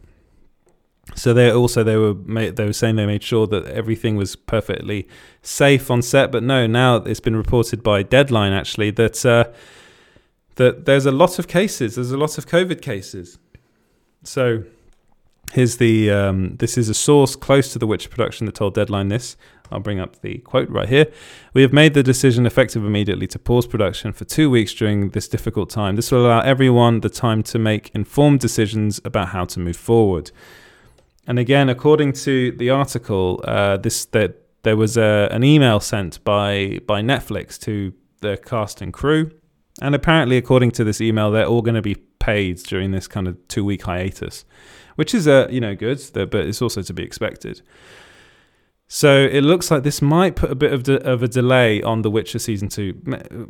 So 1.14 1.34
they 1.34 1.50
also 1.50 1.82
they 1.82 1.96
were 1.96 2.14
they 2.14 2.64
were 2.64 2.72
saying 2.72 2.96
they 2.96 3.06
made 3.06 3.22
sure 3.22 3.46
that 3.48 3.66
everything 3.66 4.16
was 4.16 4.36
perfectly 4.36 5.08
safe 5.42 5.90
on 5.90 6.00
set, 6.00 6.30
but 6.30 6.42
no, 6.42 6.66
now 6.66 6.96
it's 6.96 7.20
been 7.20 7.36
reported 7.36 7.82
by 7.82 8.02
Deadline 8.02 8.52
actually 8.52 8.90
that 8.92 9.26
uh, 9.26 9.44
that 10.56 10.84
there's 10.86 11.06
a 11.06 11.12
lot 11.12 11.38
of 11.38 11.48
cases. 11.48 11.96
There's 11.96 12.12
a 12.12 12.16
lot 12.16 12.38
of 12.38 12.46
COVID 12.46 12.80
cases. 12.80 13.38
So 14.22 14.64
here's 15.52 15.78
the 15.78 16.10
um, 16.10 16.56
this 16.56 16.78
is 16.78 16.88
a 16.88 16.94
source 16.94 17.34
close 17.36 17.72
to 17.72 17.78
the 17.78 17.86
Witch 17.86 18.08
production 18.08 18.46
that 18.46 18.54
told 18.54 18.74
Deadline 18.74 19.08
this. 19.08 19.36
I'll 19.72 19.80
bring 19.80 20.00
up 20.00 20.20
the 20.20 20.38
quote 20.38 20.68
right 20.68 20.88
here. 20.88 21.06
We 21.54 21.62
have 21.62 21.72
made 21.72 21.94
the 21.94 22.02
decision 22.02 22.46
effective 22.46 22.84
immediately 22.84 23.26
to 23.28 23.38
pause 23.38 23.66
production 23.66 24.12
for 24.12 24.24
two 24.24 24.50
weeks 24.50 24.74
during 24.74 25.10
this 25.10 25.28
difficult 25.28 25.70
time. 25.70 25.96
This 25.96 26.12
will 26.12 26.26
allow 26.26 26.40
everyone 26.40 27.00
the 27.00 27.08
time 27.08 27.42
to 27.44 27.58
make 27.58 27.90
informed 27.94 28.40
decisions 28.40 29.00
about 29.04 29.28
how 29.28 29.46
to 29.46 29.58
move 29.58 29.76
forward. 29.76 30.30
And 31.26 31.38
again, 31.38 31.68
according 31.68 32.14
to 32.14 32.52
the 32.52 32.70
article, 32.70 33.42
uh, 33.44 33.76
this 33.76 34.04
that 34.06 34.42
there 34.62 34.76
was 34.76 34.96
a, 34.96 35.28
an 35.30 35.44
email 35.44 35.80
sent 35.80 36.22
by 36.24 36.80
by 36.86 37.00
Netflix 37.02 37.58
to 37.60 37.92
the 38.20 38.36
cast 38.36 38.80
and 38.80 38.92
crew. 38.92 39.30
And 39.80 39.94
apparently, 39.94 40.36
according 40.36 40.72
to 40.72 40.84
this 40.84 41.00
email, 41.00 41.30
they're 41.30 41.46
all 41.46 41.62
going 41.62 41.74
to 41.74 41.82
be 41.82 41.94
paid 41.94 42.58
during 42.58 42.92
this 42.92 43.08
kind 43.08 43.26
of 43.26 43.36
two 43.48 43.64
week 43.64 43.82
hiatus, 43.82 44.44
which 44.96 45.14
is 45.14 45.26
a 45.26 45.46
uh, 45.46 45.50
you 45.50 45.60
know 45.60 45.74
good, 45.74 46.00
but 46.12 46.34
it's 46.34 46.62
also 46.62 46.82
to 46.82 46.92
be 46.92 47.02
expected. 47.02 47.62
So 48.88 49.16
it 49.16 49.40
looks 49.40 49.70
like 49.70 49.84
this 49.84 50.02
might 50.02 50.36
put 50.36 50.50
a 50.50 50.54
bit 50.54 50.70
of, 50.70 50.82
de- 50.82 51.02
of 51.10 51.22
a 51.22 51.28
delay 51.28 51.82
on 51.82 52.02
The 52.02 52.10
Witcher 52.10 52.38
season 52.38 52.68
two. 52.68 52.92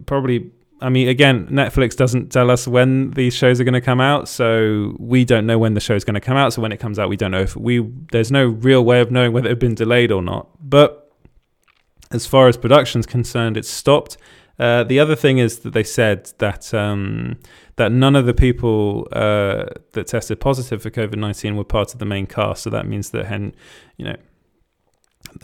Probably, 0.07 0.53
I 0.83 0.89
mean, 0.89 1.09
again, 1.09 1.47
Netflix 1.47 1.97
doesn't 1.97 2.33
tell 2.33 2.51
us 2.51 2.67
when 2.67 3.13
these 3.13 3.35
shows 3.35 3.61
are 3.61 3.65
going 3.65 3.75
to 3.75 3.81
come 3.81 4.01
out, 4.01 4.29
so 4.29 4.97
we 4.99 5.25
don't 5.25 5.47
know 5.47 5.59
when 5.59 5.75
the 5.75 5.81
show 5.81 5.95
is 5.95 6.05
going 6.05 6.15
to 6.15 6.21
come 6.21 6.37
out. 6.37 6.53
So 6.53 6.61
when 6.61 6.73
it 6.73 6.81
comes 6.81 6.99
out, 6.99 7.09
we 7.09 7.17
don't 7.17 7.31
know 7.31 7.41
if 7.41 7.57
we. 7.57 7.81
There's 8.11 8.33
no 8.33 8.47
real 8.47 8.85
way 8.85 9.01
of 9.01 9.11
knowing 9.11 9.33
whether 9.33 9.49
it's 9.51 9.61
been 9.61 9.77
delayed 9.77 10.11
or 10.11 10.23
not. 10.23 10.49
But 10.61 11.13
as 12.11 12.27
far 12.27 12.49
as 12.49 12.57
production's 12.57 13.07
concerned, 13.07 13.57
it's 13.57 13.71
stopped. 13.71 14.17
Uh, 14.59 14.85
the 14.85 15.01
other 15.01 15.17
thing 15.17 15.39
is 15.39 15.61
that 15.61 15.73
they 15.73 15.85
said 15.85 16.31
that 16.39 16.75
um, 16.75 17.39
that 17.77 17.91
none 17.91 18.15
of 18.15 18.27
the 18.27 18.35
people 18.35 19.09
uh, 19.13 19.65
that 19.93 20.09
tested 20.09 20.41
positive 20.41 20.83
for 20.83 20.91
COVID 20.91 21.17
nineteen 21.17 21.57
were 21.57 21.65
part 21.65 21.95
of 21.95 22.01
the 22.01 22.05
main 22.05 22.27
cast. 22.27 22.65
So 22.65 22.71
that 22.71 22.87
means 22.87 23.11
that 23.11 23.27
Hen, 23.27 23.55
you 23.97 24.05
know, 24.05 24.17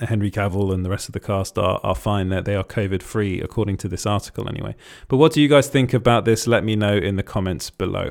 Henry 0.01 0.31
Cavill 0.31 0.73
and 0.73 0.85
the 0.85 0.91
rest 0.91 1.09
of 1.09 1.13
the 1.13 1.21
cast 1.21 1.59
are, 1.59 1.81
are 1.83 1.95
fine. 1.95 2.29
That 2.29 2.45
they 2.45 2.55
are 2.55 2.65
COVID 2.65 3.03
free, 3.03 3.41
according 3.41 3.77
to 3.79 3.89
this 3.89 4.07
article, 4.07 4.49
anyway. 4.49 4.75
But 5.09 5.17
what 5.17 5.33
do 5.33 5.43
you 5.43 5.49
guys 5.49 5.69
think 5.69 5.95
about 5.95 6.25
this? 6.25 6.47
Let 6.47 6.65
me 6.65 6.77
know 6.77 6.97
in 6.97 7.17
the 7.17 7.23
comments 7.23 7.71
below. 7.71 8.11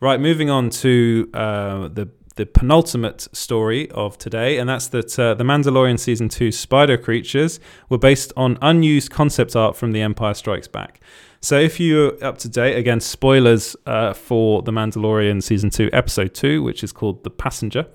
Right, 0.00 0.20
moving 0.20 0.50
on 0.50 0.70
to 0.70 1.30
uh, 1.34 1.88
the 1.88 2.08
the 2.36 2.46
penultimate 2.46 3.28
story 3.32 3.88
of 3.92 4.18
today, 4.18 4.58
and 4.58 4.68
that's 4.68 4.88
that 4.88 5.18
uh, 5.18 5.34
The 5.34 5.44
Mandalorian 5.44 5.98
Season 5.98 6.28
2 6.28 6.50
spider 6.50 6.96
creatures 6.96 7.60
were 7.88 7.98
based 7.98 8.32
on 8.36 8.58
unused 8.60 9.10
concept 9.10 9.54
art 9.54 9.76
from 9.76 9.92
The 9.92 10.00
Empire 10.00 10.34
Strikes 10.34 10.66
Back. 10.66 11.00
So, 11.40 11.58
if 11.58 11.78
you're 11.78 12.22
up 12.24 12.38
to 12.38 12.48
date, 12.48 12.76
again, 12.76 13.00
spoilers 13.00 13.76
uh, 13.86 14.14
for 14.14 14.62
The 14.62 14.72
Mandalorian 14.72 15.42
Season 15.42 15.70
2, 15.70 15.90
Episode 15.92 16.34
2, 16.34 16.62
which 16.62 16.82
is 16.82 16.90
called 16.90 17.22
The 17.22 17.30
Passenger, 17.30 17.86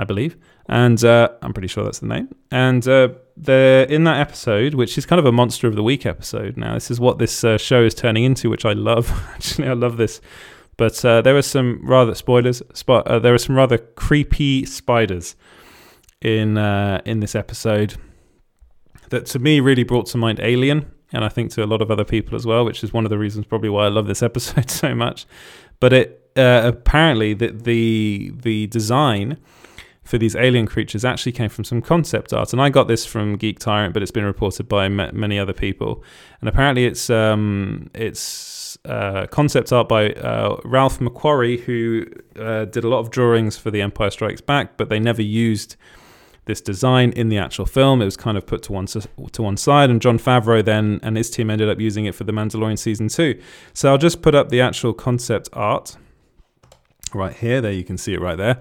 I 0.00 0.04
believe. 0.04 0.36
And 0.68 1.02
uh, 1.04 1.30
I'm 1.42 1.52
pretty 1.52 1.68
sure 1.68 1.84
that's 1.84 1.98
the 1.98 2.06
name. 2.06 2.28
And 2.50 2.86
uh, 2.88 3.08
in 3.46 4.04
that 4.04 4.20
episode, 4.20 4.74
which 4.74 4.96
is 4.96 5.06
kind 5.06 5.18
of 5.18 5.26
a 5.26 5.32
Monster 5.32 5.66
of 5.66 5.74
the 5.74 5.82
Week 5.82 6.06
episode. 6.06 6.56
Now, 6.56 6.74
this 6.74 6.90
is 6.90 7.00
what 7.00 7.18
this 7.18 7.44
uh, 7.44 7.58
show 7.58 7.82
is 7.82 7.94
turning 7.94 8.24
into, 8.24 8.48
which 8.48 8.64
I 8.64 8.72
love. 8.72 9.10
Actually, 9.34 9.68
I 9.68 9.74
love 9.74 9.96
this 9.96 10.20
but 10.80 11.04
uh, 11.04 11.20
there 11.20 11.34
were 11.34 11.42
some 11.42 11.86
rather 11.86 12.14
spoilers. 12.14 12.62
Sp- 12.72 13.04
uh, 13.04 13.18
there 13.18 13.32
were 13.32 13.38
some 13.38 13.54
rather 13.54 13.76
creepy 13.76 14.64
spiders 14.64 15.36
in 16.22 16.56
uh, 16.56 17.02
in 17.04 17.20
this 17.20 17.34
episode 17.34 17.96
that 19.10 19.26
to 19.26 19.38
me 19.38 19.60
really 19.60 19.82
brought 19.82 20.06
to 20.06 20.16
mind 20.16 20.40
Alien, 20.40 20.90
and 21.12 21.22
I 21.22 21.28
think 21.28 21.50
to 21.50 21.62
a 21.62 21.66
lot 21.66 21.82
of 21.82 21.90
other 21.90 22.06
people 22.06 22.34
as 22.34 22.46
well, 22.46 22.64
which 22.64 22.82
is 22.82 22.94
one 22.94 23.04
of 23.04 23.10
the 23.10 23.18
reasons 23.18 23.44
probably 23.44 23.68
why 23.68 23.84
I 23.84 23.88
love 23.88 24.06
this 24.06 24.22
episode 24.30 24.70
so 24.70 24.94
much. 24.94 25.26
But 25.80 25.92
it 25.92 26.30
apparently 26.34 27.34
the 27.34 27.48
the 27.48 28.32
the 28.34 28.66
design 28.68 29.36
for 30.10 30.18
these 30.18 30.34
alien 30.34 30.66
creatures 30.66 31.04
actually 31.04 31.30
came 31.30 31.48
from 31.48 31.62
some 31.62 31.80
concept 31.80 32.32
art, 32.32 32.52
and 32.52 32.60
I 32.60 32.68
got 32.68 32.88
this 32.88 33.06
from 33.06 33.36
Geek 33.36 33.60
Tyrant, 33.60 33.94
but 33.94 34.02
it's 34.02 34.10
been 34.10 34.24
reported 34.24 34.68
by 34.68 34.88
many 34.88 35.38
other 35.38 35.52
people, 35.52 36.02
and 36.40 36.48
apparently 36.48 36.84
it's 36.84 37.08
um, 37.10 37.88
it's 37.94 38.76
uh, 38.84 39.26
concept 39.28 39.72
art 39.72 39.88
by 39.88 40.10
uh, 40.14 40.56
Ralph 40.64 40.98
McQuarrie, 40.98 41.60
who 41.60 42.06
uh, 42.36 42.64
did 42.64 42.82
a 42.82 42.88
lot 42.88 42.98
of 42.98 43.12
drawings 43.12 43.56
for 43.56 43.70
The 43.70 43.80
Empire 43.80 44.10
Strikes 44.10 44.40
Back, 44.40 44.76
but 44.76 44.88
they 44.88 44.98
never 44.98 45.22
used 45.22 45.76
this 46.46 46.60
design 46.60 47.12
in 47.12 47.28
the 47.28 47.38
actual 47.38 47.66
film. 47.66 48.02
It 48.02 48.06
was 48.06 48.16
kind 48.16 48.36
of 48.36 48.44
put 48.46 48.64
to 48.64 48.72
one 48.72 48.86
to 48.86 49.42
one 49.42 49.56
side, 49.56 49.90
and 49.90 50.02
Jon 50.02 50.18
Favreau 50.18 50.64
then 50.64 50.98
and 51.04 51.16
his 51.16 51.30
team 51.30 51.50
ended 51.50 51.68
up 51.68 51.78
using 51.78 52.06
it 52.06 52.16
for 52.16 52.24
The 52.24 52.32
Mandalorian 52.32 52.80
season 52.80 53.06
two. 53.06 53.40
So 53.74 53.92
I'll 53.92 53.98
just 53.98 54.22
put 54.22 54.34
up 54.34 54.48
the 54.48 54.60
actual 54.60 54.92
concept 54.92 55.48
art 55.52 55.96
right 57.14 57.36
here. 57.36 57.60
There 57.60 57.72
you 57.72 57.84
can 57.84 57.96
see 57.96 58.14
it 58.14 58.20
right 58.20 58.36
there. 58.36 58.60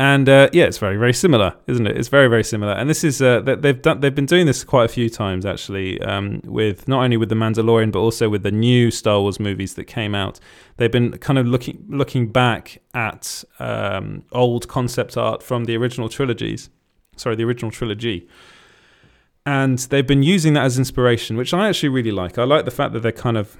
And 0.00 0.30
uh, 0.30 0.48
yeah, 0.54 0.64
it's 0.64 0.78
very 0.78 0.96
very 0.96 1.12
similar, 1.12 1.54
isn't 1.66 1.86
it? 1.86 1.94
It's 1.94 2.08
very 2.08 2.26
very 2.26 2.42
similar. 2.42 2.72
And 2.72 2.88
this 2.88 3.04
is 3.04 3.20
uh, 3.20 3.40
they've 3.40 3.82
done 3.82 4.00
they've 4.00 4.14
been 4.14 4.24
doing 4.24 4.46
this 4.46 4.64
quite 4.64 4.86
a 4.86 4.88
few 4.88 5.10
times 5.10 5.44
actually, 5.44 6.00
um, 6.00 6.40
with 6.46 6.88
not 6.88 7.04
only 7.04 7.18
with 7.18 7.28
the 7.28 7.34
Mandalorian 7.34 7.92
but 7.92 7.98
also 7.98 8.30
with 8.30 8.42
the 8.42 8.50
new 8.50 8.90
Star 8.90 9.20
Wars 9.20 9.38
movies 9.38 9.74
that 9.74 9.84
came 9.84 10.14
out. 10.14 10.40
They've 10.78 10.90
been 10.90 11.18
kind 11.18 11.38
of 11.38 11.46
looking 11.46 11.84
looking 11.86 12.32
back 12.32 12.80
at 12.94 13.44
um, 13.58 14.24
old 14.32 14.68
concept 14.68 15.18
art 15.18 15.42
from 15.42 15.66
the 15.66 15.76
original 15.76 16.08
trilogies, 16.08 16.70
sorry, 17.16 17.36
the 17.36 17.44
original 17.44 17.70
trilogy. 17.70 18.26
And 19.44 19.80
they've 19.80 20.06
been 20.06 20.22
using 20.22 20.54
that 20.54 20.64
as 20.64 20.78
inspiration, 20.78 21.36
which 21.36 21.52
I 21.52 21.68
actually 21.68 21.90
really 21.90 22.12
like. 22.12 22.38
I 22.38 22.44
like 22.44 22.64
the 22.64 22.70
fact 22.70 22.94
that 22.94 23.00
they're 23.00 23.12
kind 23.12 23.36
of 23.36 23.58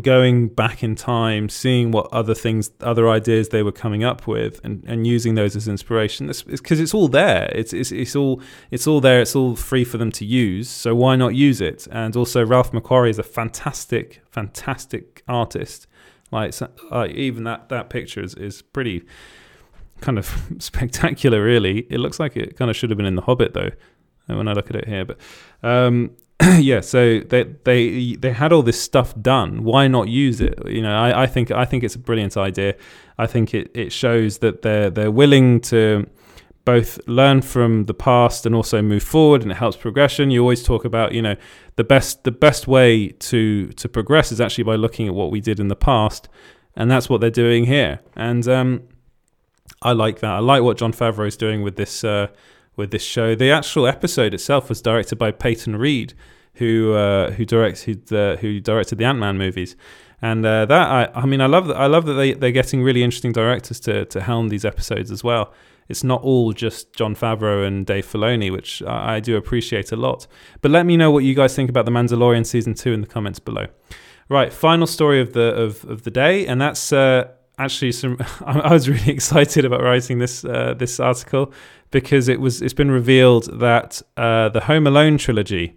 going 0.00 0.48
back 0.48 0.82
in 0.82 0.94
time, 0.94 1.48
seeing 1.48 1.90
what 1.90 2.08
other 2.12 2.34
things, 2.34 2.70
other 2.80 3.08
ideas 3.08 3.48
they 3.48 3.62
were 3.62 3.72
coming 3.72 4.04
up 4.04 4.26
with, 4.26 4.60
and, 4.62 4.84
and 4.86 5.06
using 5.06 5.34
those 5.34 5.56
as 5.56 5.68
inspiration. 5.68 6.26
Because 6.26 6.44
it's, 6.46 6.70
it's, 6.70 6.94
all 6.94 7.08
there. 7.08 7.50
It's, 7.54 7.72
it's 7.72 7.92
it's 7.92 8.14
all 8.14 8.42
it's 8.70 8.86
all 8.86 9.00
there. 9.00 9.20
It's 9.20 9.34
all 9.34 9.56
free 9.56 9.84
for 9.84 9.98
them 9.98 10.12
to 10.12 10.24
use. 10.24 10.68
So 10.68 10.94
why 10.94 11.16
not 11.16 11.34
use 11.34 11.60
it? 11.60 11.88
And 11.90 12.14
also, 12.16 12.44
Ralph 12.44 12.72
McQuarrie 12.72 13.10
is 13.10 13.18
a 13.18 13.22
fantastic, 13.22 14.22
fantastic 14.30 15.22
artist. 15.26 15.86
Like 16.30 16.54
even 16.92 17.44
that 17.44 17.68
that 17.70 17.88
picture 17.88 18.22
is, 18.22 18.34
is 18.34 18.60
pretty 18.60 19.04
kind 20.00 20.18
of 20.18 20.26
spectacular. 20.58 21.42
Really, 21.42 21.86
it 21.90 21.98
looks 21.98 22.20
like 22.20 22.36
it 22.36 22.56
kind 22.56 22.70
of 22.70 22.76
should 22.76 22.90
have 22.90 22.96
been 22.96 23.06
in 23.06 23.14
The 23.14 23.22
Hobbit 23.22 23.54
though. 23.54 23.70
When 24.26 24.48
I 24.48 24.54
look 24.54 24.70
at 24.70 24.76
it 24.76 24.88
here, 24.88 25.04
but 25.04 25.18
um, 25.62 26.10
yeah, 26.58 26.80
so 26.80 27.20
they 27.20 27.44
they 27.64 28.14
they 28.16 28.32
had 28.32 28.52
all 28.52 28.62
this 28.62 28.80
stuff 28.80 29.14
done. 29.20 29.64
Why 29.64 29.88
not 29.88 30.08
use 30.08 30.40
it? 30.40 30.58
You 30.66 30.82
know, 30.82 30.94
I, 30.94 31.22
I 31.22 31.26
think 31.26 31.50
I 31.50 31.64
think 31.64 31.82
it's 31.82 31.94
a 31.94 31.98
brilliant 31.98 32.36
idea. 32.36 32.74
I 33.18 33.26
think 33.26 33.54
it, 33.54 33.70
it 33.74 33.90
shows 33.90 34.38
that 34.38 34.62
they're 34.62 34.90
they're 34.90 35.10
willing 35.10 35.60
to 35.62 36.06
both 36.66 36.98
learn 37.06 37.40
from 37.40 37.84
the 37.84 37.94
past 37.94 38.44
and 38.44 38.54
also 38.54 38.82
move 38.82 39.02
forward 39.02 39.40
and 39.40 39.52
it 39.52 39.54
helps 39.54 39.76
progression. 39.76 40.32
You 40.32 40.40
always 40.40 40.64
talk 40.64 40.84
about, 40.84 41.12
you 41.12 41.22
know, 41.22 41.36
the 41.76 41.84
best 41.84 42.24
the 42.24 42.32
best 42.32 42.66
way 42.66 43.08
to 43.08 43.68
to 43.68 43.88
progress 43.88 44.32
is 44.32 44.40
actually 44.40 44.64
by 44.64 44.74
looking 44.74 45.06
at 45.06 45.14
what 45.14 45.30
we 45.30 45.40
did 45.40 45.58
in 45.60 45.68
the 45.68 45.76
past. 45.76 46.28
And 46.74 46.90
that's 46.90 47.08
what 47.08 47.22
they're 47.22 47.30
doing 47.30 47.64
here. 47.64 48.00
And 48.14 48.46
um, 48.48 48.82
I 49.80 49.92
like 49.92 50.18
that. 50.20 50.30
I 50.30 50.40
like 50.40 50.62
what 50.62 50.76
Jon 50.76 50.92
Favreau 50.92 51.26
is 51.26 51.36
doing 51.36 51.62
with 51.62 51.76
this 51.76 52.04
uh, 52.04 52.26
with 52.76 52.90
this 52.90 53.02
show. 53.02 53.34
The 53.34 53.50
actual 53.50 53.86
episode 53.86 54.34
itself 54.34 54.68
was 54.68 54.80
directed 54.80 55.16
by 55.16 55.32
Peyton 55.32 55.76
Reed, 55.76 56.14
who 56.54 56.92
uh, 56.92 57.32
who 57.32 57.44
directs 57.44 57.82
who, 57.82 57.94
who 58.40 58.60
directed 58.60 58.98
the 58.98 59.04
Ant 59.04 59.18
Man 59.18 59.38
movies. 59.38 59.76
And 60.22 60.46
uh, 60.46 60.64
that 60.66 60.88
I, 60.90 61.20
I 61.20 61.26
mean 61.26 61.40
I 61.40 61.46
love 61.46 61.66
that 61.68 61.76
I 61.76 61.86
love 61.86 62.06
that 62.06 62.14
they 62.14 62.32
they're 62.32 62.50
getting 62.50 62.82
really 62.82 63.02
interesting 63.02 63.32
directors 63.32 63.80
to 63.80 64.04
to 64.06 64.20
helm 64.20 64.48
these 64.48 64.64
episodes 64.64 65.10
as 65.10 65.22
well. 65.22 65.52
It's 65.88 66.02
not 66.02 66.22
all 66.22 66.52
just 66.52 66.92
Jon 66.94 67.14
Favreau 67.14 67.64
and 67.66 67.86
Dave 67.86 68.06
Filoni, 68.06 68.50
which 68.50 68.82
I, 68.82 69.16
I 69.16 69.20
do 69.20 69.36
appreciate 69.36 69.92
a 69.92 69.96
lot. 69.96 70.26
But 70.60 70.72
let 70.72 70.84
me 70.84 70.96
know 70.96 71.10
what 71.10 71.22
you 71.22 71.34
guys 71.34 71.54
think 71.54 71.70
about 71.70 71.84
the 71.84 71.92
Mandalorian 71.92 72.44
season 72.44 72.74
two 72.74 72.92
in 72.92 73.02
the 73.02 73.06
comments 73.06 73.38
below. 73.38 73.66
Right, 74.28 74.52
final 74.52 74.88
story 74.88 75.20
of 75.20 75.34
the 75.34 75.54
of, 75.54 75.84
of 75.84 76.02
the 76.02 76.10
day, 76.10 76.46
and 76.46 76.60
that's 76.60 76.92
uh, 76.92 77.28
actually 77.58 77.92
some. 77.92 78.18
I 78.44 78.72
was 78.72 78.88
really 78.88 79.10
excited 79.18 79.64
about 79.64 79.82
writing 79.82 80.18
this 80.18 80.44
uh, 80.44 80.74
this 80.76 81.00
article 81.00 81.52
because 81.90 82.28
it 82.28 82.40
was 82.40 82.62
it's 82.62 82.74
been 82.74 82.90
revealed 82.90 83.58
that 83.60 84.02
uh, 84.16 84.48
the 84.48 84.60
Home 84.60 84.86
Alone 84.86 85.18
trilogy 85.18 85.76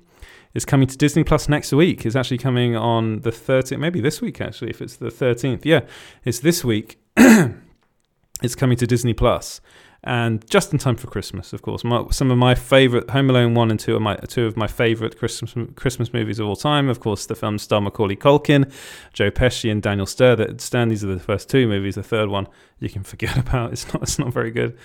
is 0.53 0.65
coming 0.65 0.87
to 0.87 0.97
Disney 0.97 1.23
Plus 1.23 1.47
next 1.47 1.71
week. 1.71 2.05
It's 2.05 2.15
actually 2.15 2.39
coming 2.39 2.75
on 2.75 3.21
the 3.21 3.29
13th, 3.29 3.77
maybe 3.77 4.01
this 4.01 4.19
week 4.19 4.41
actually, 4.41 4.71
if 4.71 4.81
it's 4.81 4.95
the 4.95 5.09
13th. 5.09 5.63
Yeah, 5.63 5.81
it's 6.25 6.39
this 6.39 6.63
week. 6.63 6.99
it's 7.17 8.55
coming 8.55 8.77
to 8.77 8.87
Disney 8.87 9.13
Plus 9.13 9.61
and 10.03 10.49
just 10.49 10.71
in 10.71 10.79
time 10.79 10.95
for 10.95 11.07
Christmas, 11.07 11.51
of 11.51 11.61
course. 11.61 11.83
My, 11.83 12.05
some 12.09 12.31
of 12.31 12.37
my 12.37 12.55
favorite 12.55 13.09
Home 13.09 13.29
Alone 13.29 13.53
one 13.53 13.69
and 13.69 13.79
two 13.79 13.97
are 13.97 13.99
my 13.99 14.15
two 14.15 14.45
of 14.45 14.55
my 14.55 14.67
favorite 14.67 15.17
Christmas 15.17 15.53
Christmas 15.75 16.13
movies 16.13 16.39
of 16.39 16.47
all 16.47 16.55
time. 16.55 16.87
Of 16.87 16.99
course, 17.01 17.25
the 17.25 17.35
film 17.35 17.57
star 17.57 17.81
Macaulay 17.81 18.15
Culkin, 18.15 18.71
Joe 19.11 19.29
Pesci, 19.29 19.69
and 19.69 19.81
Daniel 19.81 20.05
Stern. 20.05 20.57
Stern. 20.59 20.87
These 20.87 21.03
are 21.03 21.07
the 21.07 21.19
first 21.19 21.49
two 21.49 21.67
movies. 21.67 21.95
The 21.95 22.03
third 22.03 22.29
one 22.29 22.47
you 22.79 22.89
can 22.89 23.03
forget 23.11 23.37
about. 23.37 23.73
It's 23.73 23.91
not. 23.93 24.03
It's 24.03 24.17
not 24.19 24.33
very 24.33 24.51
good. 24.51 24.77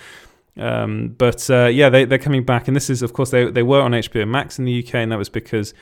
Um, 0.57 1.15
but 1.17 1.49
uh, 1.49 1.65
yeah, 1.65 1.89
they 1.89 2.05
they're 2.05 2.17
coming 2.17 2.43
back, 2.43 2.67
and 2.67 2.75
this 2.75 2.89
is 2.89 3.01
of 3.01 3.13
course 3.13 3.31
they 3.31 3.49
they 3.49 3.63
were 3.63 3.81
on 3.81 3.91
HBO 3.91 4.27
Max 4.27 4.59
in 4.59 4.65
the 4.65 4.85
UK, 4.85 4.95
and 4.95 5.11
that 5.11 5.17
was 5.17 5.29
because 5.29 5.73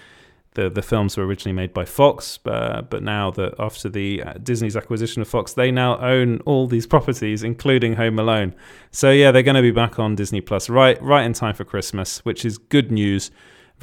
the 0.56 0.70
the 0.70 0.82
films 0.82 1.18
were 1.18 1.26
originally 1.26 1.56
made 1.56 1.74
by 1.74 1.86
Fox, 1.86 2.40
uh, 2.46 2.82
but 2.90 3.04
now 3.04 3.32
that 3.32 3.54
after 3.60 3.90
the 3.90 4.24
uh, 4.24 4.34
Disney's 4.42 4.76
acquisition 4.76 5.22
of 5.22 5.28
Fox, 5.28 5.54
they 5.54 5.72
now 5.72 6.00
own 6.00 6.40
all 6.46 6.68
these 6.68 6.88
properties, 6.88 7.44
including 7.44 7.96
Home 7.96 8.20
Alone. 8.20 8.54
So 8.92 9.12
yeah, 9.12 9.32
they're 9.32 9.44
going 9.44 9.56
to 9.56 9.62
be 9.62 9.72
back 9.72 10.00
on 10.00 10.16
Disney 10.16 10.42
Plus 10.42 10.70
right 10.70 11.02
right 11.02 11.26
in 11.26 11.34
time 11.34 11.56
for 11.56 11.64
Christmas, 11.64 12.24
which 12.26 12.46
is 12.46 12.58
good 12.58 12.92
news. 12.92 13.32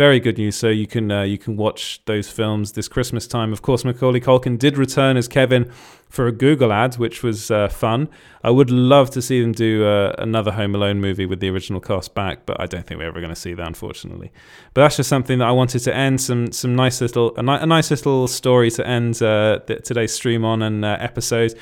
Very 0.01 0.19
good 0.19 0.39
news. 0.39 0.57
So 0.57 0.69
you 0.69 0.87
can 0.87 1.11
uh, 1.11 1.25
you 1.25 1.37
can 1.37 1.59
watch 1.59 2.01
those 2.07 2.31
films 2.31 2.73
this 2.73 2.89
Christmas 2.89 3.27
time. 3.27 3.53
Of 3.53 3.61
course, 3.61 3.85
Macaulay 3.85 4.21
Culkin 4.21 4.59
did 4.59 4.79
return 4.79 5.19
as 5.19 5.29
Kevin 5.29 5.71
for 6.09 6.27
a 6.27 6.33
Google 6.33 6.73
ad, 6.73 6.95
which 6.95 7.23
was 7.23 7.51
uh, 7.51 7.69
fun. 7.69 8.09
I 8.43 8.49
would 8.49 8.71
love 8.71 9.11
to 9.11 9.21
see 9.21 9.43
them 9.43 9.53
do 9.53 9.85
uh, 9.85 10.15
another 10.17 10.53
Home 10.53 10.75
Alone 10.75 11.03
movie 11.03 11.27
with 11.27 11.41
the 11.41 11.51
original 11.51 11.81
cast 11.81 12.15
back, 12.15 12.47
but 12.47 12.59
I 12.59 12.65
don't 12.65 12.87
think 12.87 12.99
we're 12.99 13.09
ever 13.09 13.21
going 13.21 13.35
to 13.35 13.43
see 13.47 13.53
that, 13.53 13.67
unfortunately. 13.67 14.33
But 14.73 14.81
that's 14.81 14.97
just 14.97 15.11
something 15.11 15.39
that 15.41 15.49
I 15.49 15.53
wanted 15.53 15.81
to 15.81 15.95
end 15.95 16.19
some 16.23 16.51
some 16.51 16.75
nice 16.75 17.03
little 17.03 17.37
a, 17.37 17.43
ni- 17.43 17.61
a 17.61 17.67
nice 17.67 17.91
little 17.91 18.27
story 18.27 18.71
to 18.71 18.87
end 18.87 19.23
uh, 19.23 19.59
today's 19.85 20.15
stream 20.15 20.47
on 20.47 20.63
and 20.63 20.83
uh, 20.83 20.97
episode. 20.99 21.53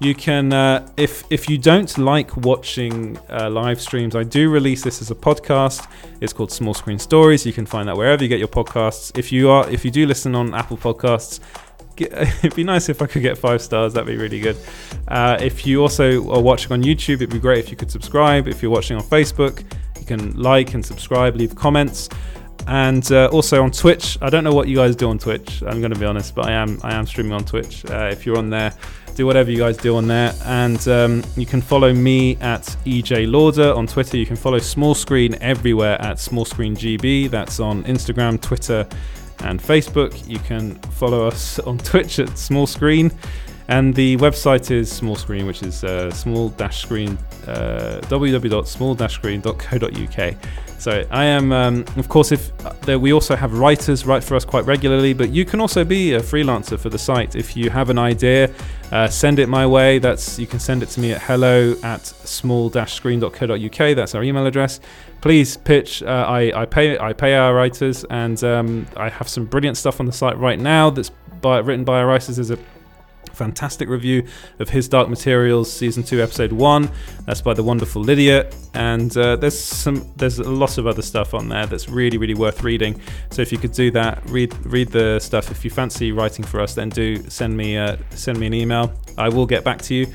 You 0.00 0.14
can, 0.14 0.52
uh, 0.52 0.88
if 0.96 1.24
if 1.30 1.48
you 1.48 1.56
don't 1.56 1.96
like 1.98 2.36
watching 2.38 3.16
uh, 3.30 3.48
live 3.48 3.80
streams, 3.80 4.16
I 4.16 4.24
do 4.24 4.50
release 4.50 4.82
this 4.82 5.00
as 5.00 5.10
a 5.10 5.14
podcast. 5.14 5.88
It's 6.20 6.32
called 6.32 6.50
Small 6.50 6.74
Screen 6.74 6.98
Stories. 6.98 7.46
You 7.46 7.52
can 7.52 7.64
find 7.64 7.88
that 7.88 7.96
wherever 7.96 8.22
you 8.22 8.28
get 8.28 8.38
your 8.38 8.48
podcasts. 8.48 9.16
If 9.16 9.30
you 9.30 9.50
are, 9.50 9.68
if 9.70 9.84
you 9.84 9.90
do 9.90 10.06
listen 10.06 10.34
on 10.34 10.52
Apple 10.52 10.76
Podcasts, 10.76 11.38
get, 11.94 12.12
it'd 12.12 12.56
be 12.56 12.64
nice 12.64 12.88
if 12.88 13.00
I 13.02 13.06
could 13.06 13.22
get 13.22 13.38
five 13.38 13.62
stars. 13.62 13.94
That'd 13.94 14.08
be 14.08 14.16
really 14.16 14.40
good. 14.40 14.56
Uh, 15.06 15.38
if 15.40 15.64
you 15.64 15.80
also 15.80 16.28
are 16.32 16.42
watching 16.42 16.72
on 16.72 16.82
YouTube, 16.82 17.14
it'd 17.14 17.30
be 17.30 17.38
great 17.38 17.60
if 17.60 17.70
you 17.70 17.76
could 17.76 17.90
subscribe. 17.90 18.48
If 18.48 18.62
you're 18.62 18.72
watching 18.72 18.96
on 18.96 19.04
Facebook, 19.04 19.64
you 19.98 20.06
can 20.06 20.36
like 20.36 20.74
and 20.74 20.84
subscribe, 20.84 21.36
leave 21.36 21.54
comments 21.54 22.08
and 22.66 23.10
uh, 23.12 23.28
also 23.32 23.62
on 23.62 23.70
Twitch. 23.70 24.18
I 24.20 24.30
don't 24.30 24.44
know 24.44 24.54
what 24.54 24.68
you 24.68 24.76
guys 24.76 24.96
do 24.96 25.08
on 25.08 25.18
Twitch. 25.18 25.62
I'm 25.62 25.80
going 25.80 25.92
to 25.92 25.98
be 25.98 26.06
honest, 26.06 26.34
but 26.34 26.46
I 26.46 26.52
am 26.52 26.80
I 26.82 26.94
am 26.94 27.06
streaming 27.06 27.32
on 27.32 27.44
Twitch. 27.44 27.84
Uh, 27.86 28.08
if 28.10 28.26
you're 28.26 28.38
on 28.38 28.50
there, 28.50 28.72
do 29.14 29.26
whatever 29.26 29.50
you 29.50 29.58
guys 29.58 29.76
do 29.76 29.96
on 29.96 30.06
there. 30.06 30.34
And 30.44 30.86
um, 30.88 31.24
you 31.36 31.46
can 31.46 31.60
follow 31.62 31.92
me 31.92 32.36
at 32.36 32.62
EJ 32.84 33.30
Lauder 33.30 33.72
on 33.72 33.86
Twitter. 33.86 34.16
You 34.16 34.26
can 34.26 34.36
follow 34.36 34.58
Small 34.58 34.94
Screen 34.94 35.36
everywhere 35.40 36.00
at 36.00 36.18
Small 36.18 36.44
Screen 36.44 36.76
GB. 36.76 37.30
That's 37.30 37.60
on 37.60 37.84
Instagram, 37.84 38.40
Twitter, 38.40 38.86
and 39.40 39.60
Facebook. 39.60 40.28
You 40.28 40.38
can 40.40 40.74
follow 40.92 41.26
us 41.26 41.58
on 41.70 41.78
Twitch 41.78 42.18
at 42.18 42.36
Small 42.36 42.66
Screen. 42.66 43.12
And 43.68 43.94
the 43.94 44.16
website 44.18 44.70
is 44.70 44.92
Small 44.92 45.16
Screen, 45.16 45.46
which 45.46 45.62
is 45.62 45.84
uh, 45.84 46.10
small 46.10 46.54
screen, 46.70 47.16
uh, 47.46 48.00
www.small 48.02 49.08
screen.co.uk. 49.08 50.34
So 50.78 51.06
I 51.10 51.24
am, 51.24 51.50
um, 51.50 51.84
of 51.96 52.10
course, 52.10 52.30
if 52.30 52.52
uh, 52.86 52.98
we 52.98 53.14
also 53.14 53.34
have 53.36 53.58
writers 53.58 54.04
write 54.04 54.22
for 54.22 54.34
us 54.36 54.44
quite 54.44 54.66
regularly, 54.66 55.14
but 55.14 55.30
you 55.30 55.46
can 55.46 55.58
also 55.60 55.82
be 55.82 56.12
a 56.12 56.20
freelancer 56.20 56.78
for 56.78 56.90
the 56.90 56.98
site. 56.98 57.36
If 57.36 57.56
you 57.56 57.70
have 57.70 57.88
an 57.88 57.98
idea, 57.98 58.50
uh, 58.92 59.08
send 59.08 59.38
it 59.38 59.48
my 59.48 59.66
way. 59.66 59.98
That's 59.98 60.38
you 60.38 60.46
can 60.46 60.58
send 60.60 60.82
it 60.82 60.90
to 60.90 61.00
me 61.00 61.12
at 61.12 61.22
hello 61.22 61.74
at 61.82 62.04
small-screen.co.uk. 62.04 63.96
That's 63.96 64.14
our 64.14 64.22
email 64.22 64.46
address. 64.46 64.80
Please 65.22 65.56
pitch. 65.56 66.02
Uh, 66.02 66.26
I, 66.28 66.62
I 66.62 66.66
pay 66.66 66.98
I 66.98 67.14
pay 67.14 67.34
our 67.34 67.54
writers, 67.54 68.04
and 68.10 68.44
um, 68.44 68.86
I 68.94 69.08
have 69.08 69.26
some 69.26 69.46
brilliant 69.46 69.78
stuff 69.78 70.00
on 70.00 70.06
the 70.06 70.12
site 70.12 70.36
right 70.36 70.58
now 70.58 70.90
that's 70.90 71.10
by, 71.40 71.60
written 71.60 71.84
by 71.84 72.00
our 72.00 72.06
writers. 72.06 72.36
There's 72.36 72.50
a 72.50 72.58
fantastic 73.32 73.88
review 73.88 74.26
of 74.58 74.68
his 74.68 74.88
Dark 74.88 75.08
Materials 75.08 75.72
season 75.72 76.02
two, 76.02 76.22
episode 76.22 76.52
one. 76.52 76.90
That's 77.26 77.40
by 77.40 77.54
the 77.54 77.62
wonderful 77.62 78.02
Lydia, 78.02 78.50
and 78.74 79.16
uh, 79.16 79.36
there's 79.36 79.58
some 79.58 80.12
there's 80.16 80.38
a 80.38 80.50
lot 80.50 80.78
of 80.78 80.86
other 80.86 81.02
stuff 81.02 81.34
on 81.34 81.48
there 81.48 81.66
that's 81.66 81.88
really 81.88 82.18
really 82.18 82.34
worth 82.34 82.62
reading. 82.62 83.00
So 83.30 83.42
if 83.42 83.52
you 83.52 83.58
could 83.58 83.72
do 83.72 83.90
that, 83.92 84.22
read 84.26 84.54
read 84.66 84.88
the 84.88 85.18
stuff. 85.20 85.50
If 85.50 85.64
you 85.64 85.70
fancy 85.70 86.12
writing 86.12 86.44
for 86.44 86.60
us, 86.60 86.74
then 86.74 86.88
do 86.88 87.16
send 87.30 87.56
me 87.56 87.76
uh, 87.76 87.96
send 88.10 88.38
me 88.38 88.46
an 88.46 88.54
email. 88.54 88.92
I 89.16 89.28
will 89.28 89.46
get 89.46 89.64
back 89.64 89.80
to 89.82 89.94
you. 89.94 90.06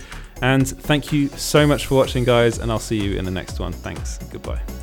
And 0.42 0.66
thank 0.66 1.12
you 1.12 1.28
so 1.30 1.68
much 1.68 1.88
for 1.88 1.96
watching, 1.96 2.24
guys, 2.24 2.60
and 2.60 2.72
I'll 2.72 2.80
see 2.80 2.98
you 2.98 3.18
in 3.18 3.26
the 3.26 3.32
next 3.32 3.60
one. 3.60 3.74
Thanks. 3.74 4.18
Goodbye. 4.32 4.79